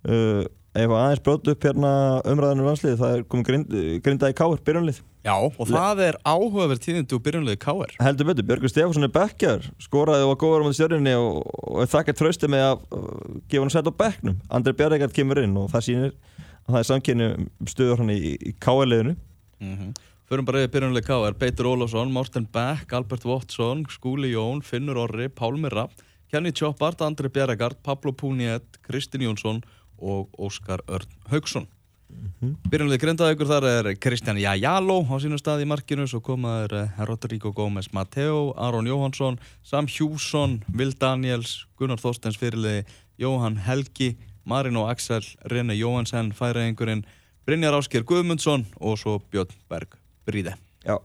Uh, 0.03 0.45
ef 0.73 0.89
að 0.89 0.99
aðeins 0.99 1.23
bróti 1.27 1.53
upp 1.53 1.65
hérna 1.67 1.95
umræðanum 2.33 2.69
landslið 2.71 3.01
það 3.01 3.17
er 3.17 3.25
komið 3.33 3.49
grind, 3.49 3.75
grindaði 4.05 4.37
káir 4.39 4.63
byrjunlið 4.67 5.01
Já, 5.23 5.35
og 5.39 5.69
það 5.69 6.01
er 6.03 6.17
áhugaverð 6.27 6.81
tíðindi 6.83 7.15
úr 7.15 7.23
byrjunlegu 7.23 7.61
K.R. 7.63 7.93
heldur 8.03 8.27
betur, 8.27 8.47
Björgur 8.49 8.73
Stefánsson 8.73 9.07
er 9.07 9.13
bekkjar 9.15 9.69
skoraði 9.85 10.25
og 10.25 10.33
var 10.33 10.41
góður 10.41 10.65
á 10.65 10.67
mútið 10.67 10.79
stjörninni 10.81 11.13
og, 11.15 11.43
og 11.63 11.93
þakkað 11.93 12.19
trösti 12.19 12.51
með 12.51 12.65
að 12.71 12.87
uh, 12.97 13.37
gefa 13.47 13.63
hann 13.63 13.75
sett 13.77 13.91
á 13.93 14.01
bekknum, 14.03 14.41
Andri 14.51 14.75
Bjarregard 14.81 15.15
kemur 15.15 15.43
inn 15.45 15.55
og 15.61 15.69
það 15.71 15.87
sýnir 15.87 16.17
að 16.63 16.73
það 16.73 16.81
er 16.81 16.89
samkynni 16.91 17.29
stöður 17.71 18.03
hann 18.03 18.15
í, 18.17 18.19
í 18.35 18.57
K.R.liðinu 18.59 19.15
Mm 19.63 19.77
-hmm. 19.79 19.93
Förum 20.29 20.45
bara 20.45 20.63
yfir 20.65 20.73
byrjunlega 20.73 21.07
K.R. 21.07 21.35
Beitur 21.39 21.67
Ólafsson, 21.67 22.13
Morten 22.13 22.49
Beck, 22.53 22.93
Albert 22.93 23.25
Watson, 23.25 23.85
Skúli 23.87 24.33
Jón, 24.33 24.63
Finnur 24.63 24.97
Orri, 24.97 25.29
Pálmi 25.29 25.69
Rapp, 25.69 25.93
Kenny 26.31 26.51
Choppart, 26.53 27.01
Andri 27.01 27.29
Bjerregard, 27.29 27.77
Pablo 27.83 28.13
Puniet, 28.13 28.65
Kristinn 28.83 29.23
Jónsson 29.23 29.63
og 30.03 30.35
Óskar 30.39 30.83
Örn 30.91 31.09
Haugsson. 31.31 31.67
Mm 32.13 32.33
-hmm. 32.41 32.71
Byrjunlega 32.71 33.03
grindaðugur 33.07 33.47
þar 33.47 33.65
er 33.65 33.95
Kristján 33.97 34.39
Jajalo 34.39 35.01
á 35.09 35.17
sínum 35.17 35.39
stað 35.39 35.63
í 35.63 35.67
markinu, 35.67 36.07
svo 36.07 36.21
komaður 36.21 36.73
uh, 36.83 37.07
Rodrigo 37.07 37.53
Gómez 37.53 37.89
Mateo, 37.93 38.53
Aron 38.57 38.87
Jóhansson, 38.87 39.39
Sam 39.63 39.87
Hjússon, 39.87 40.63
Vil 40.69 40.93
Daniels, 41.01 41.67
Gunnar 41.79 41.99
Þorstens 41.99 42.37
fyrirliði, 42.37 42.85
Jóhann 43.19 43.57
Helgi, 43.57 44.17
Marino 44.45 44.89
Axel, 44.89 45.23
Rene 45.45 45.75
Jóhansen, 45.75 46.33
færaðingurinn, 46.33 47.05
Brynjar 47.47 47.75
Ásker 47.75 48.05
Guðmundsson 48.05 48.67
og 48.81 48.99
svo 48.99 49.23
Björn 49.31 49.55
Berg 49.69 49.97
Bríði. 50.27 50.55
Já, 50.85 50.99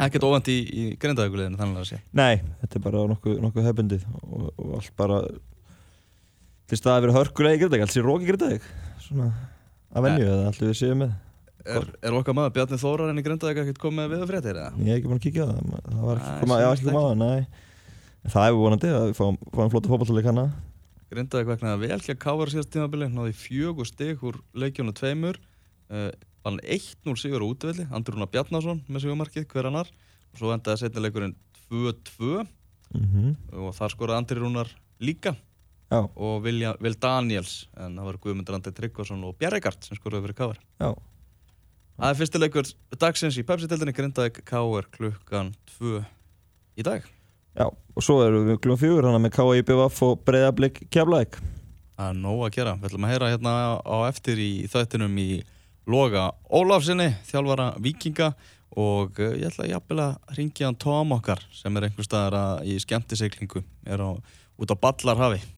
Ekkert 0.00 0.26
ofant 0.26 0.48
í, 0.50 0.58
í 0.64 0.84
grindaðuguleginu 0.98 1.58
þannig 1.58 1.82
að 1.82 1.88
sé. 1.92 1.98
nei, 2.16 2.40
þetta 2.62 2.78
er 2.78 2.82
bara 2.82 3.02
nokkuð, 3.12 3.36
nokkuð 3.44 3.66
hefbundið 3.68 4.06
og, 4.22 4.48
og 4.58 4.72
allt 4.78 4.94
bara 4.98 5.20
til 6.70 6.78
stað 6.80 6.96
að 6.96 7.04
vera 7.06 7.16
hörkulega 7.18 7.54
í 7.54 7.62
Grindavík, 7.62 7.84
allt 7.84 7.94
sér 7.94 8.06
róki 8.08 8.28
Grindavík 8.30 8.66
svona 9.04 9.30
að 9.94 10.08
venju 10.08 10.26
eða 10.28 10.48
allt 10.50 10.62
við 10.62 10.74
séum 10.78 11.02
með? 11.04 11.14
Er, 11.64 11.86
er 12.04 12.16
okkar 12.18 12.36
maður 12.36 12.54
Bjarni 12.58 12.78
Þórarinn 12.80 13.20
í 13.20 13.24
grindaðug 13.24 13.60
ekkert 13.62 13.80
komið 13.80 14.00
með 14.02 14.10
viðfréttir 14.18 14.58
eða? 14.60 14.72
Ég 14.84 14.90
hef 14.90 14.98
ekki 14.98 15.08
búin 15.08 15.20
að 15.20 15.24
kíkja 15.24 15.44
á 15.44 15.48
það, 15.48 15.70
það 15.86 16.02
var 16.04 16.18
ekki 16.20 16.32
ekki 16.34 16.88
koma 16.90 17.04
á 17.04 17.08
það, 17.08 17.46
En 18.24 18.32
Það 18.32 18.46
er 18.48 18.54
vonandi 18.56 18.88
að 18.88 19.02
við 19.04 19.16
fáum, 19.18 19.34
fáum 19.52 19.70
flóta 19.72 19.90
fótballtali 19.92 20.24
kanna 20.24 20.44
Grindaðug 21.12 21.50
vegnaði 21.52 21.88
vel 21.88 21.98
hjá 22.00 22.14
Kávar 22.20 22.52
síðast 22.52 22.70
tímabili, 22.72 23.08
náði 23.12 23.34
fjögur 23.36 23.88
stig 23.88 24.22
úr 24.24 24.38
leikjónu 24.56 24.94
tveimur, 24.96 25.36
vann 25.92 26.56
1-0 26.64 27.16
sigur 27.20 27.44
á 27.44 27.46
útvelli, 27.46 27.84
Andri 27.92 28.14
Rúnar 28.16 28.30
Bjarnason 28.32 28.80
með 28.88 29.04
sigumarkið, 29.04 29.44
hver 29.52 29.68
annar, 29.68 29.92
og 30.32 30.40
svo 30.40 30.54
endaði 30.56 30.80
setni 30.86 31.04
leikurinn 31.04 31.36
2-2 31.68 32.46
mm 32.96 33.04
-hmm. 33.04 33.36
og 33.60 33.76
þar 33.76 33.92
skoraði 33.92 34.22
Andri 34.22 34.40
Rúnar 34.40 34.72
líka 35.04 35.36
Já, 35.92 35.98
og 36.16 36.38
Vilja, 36.42 36.72
Vil 36.82 36.94
Daniels, 36.98 37.66
en 37.76 37.96
það 37.98 38.06
var 38.08 38.16
Guðmundur 38.24 38.56
Andri 38.56 38.72
Tryggvason 38.74 39.24
og 39.28 39.36
Bjarregard 39.38 39.84
sem 39.84 39.98
skoraði 39.98 40.24
fyrir 40.26 40.38
Kávar. 40.38 40.58
já, 40.80 40.94
Það 41.94 42.08
er 42.10 42.16
fyrsti 42.18 42.40
leikur 42.42 42.70
dagsins 42.98 43.36
í 43.38 43.44
Pepsi-tildinni, 43.46 43.92
Grindaðug 43.94 44.40
Kávar 44.48 44.88
klukkan 44.90 45.52
2 45.78 46.00
í 46.80 46.82
dag. 46.82 47.04
já 47.54 47.68
Og 47.94 48.02
svo 48.02 48.16
erum 48.24 48.48
við 48.48 48.58
klúan 48.64 48.80
fjögur 48.80 49.06
hana 49.06 49.20
með 49.22 49.36
K.I.B.V.F. 49.36 50.00
og 50.02 50.24
Breiðablík 50.26 50.88
Keflæk 50.90 51.36
Það 51.94 52.08
er 52.10 52.16
nóg 52.18 52.40
að 52.42 52.54
gera. 52.56 52.72
Við 52.74 52.88
ætlum 52.88 53.04
að 53.06 53.12
heyra 53.12 53.28
hérna 53.30 53.52
á 53.86 53.96
eftir 54.08 54.40
í 54.42 54.48
þættinum 54.66 55.14
í 55.22 55.28
Loga 55.86 56.24
Ólafsinni, 56.50 57.12
þjálfara 57.28 57.68
Víkinga 57.78 58.32
og 58.74 59.20
eh, 59.22 59.36
ég 59.44 59.52
ætla 59.52 59.68
jafnvel 59.70 60.00
að 60.02 60.32
ringja 60.40 60.66
hann 60.66 60.80
Tom 60.82 61.12
okkar 61.14 61.44
sem 61.54 61.76
er 61.78 61.86
einhver 61.86 62.02
staðar 62.08 62.34
að- 62.40 62.64
í 62.66 62.80
skemmtiseklingu, 62.82 63.62
er 63.86 64.02
á, 64.02 64.10
út 64.58 64.74
á 64.74 64.74
Ballarhafi. 64.74 65.44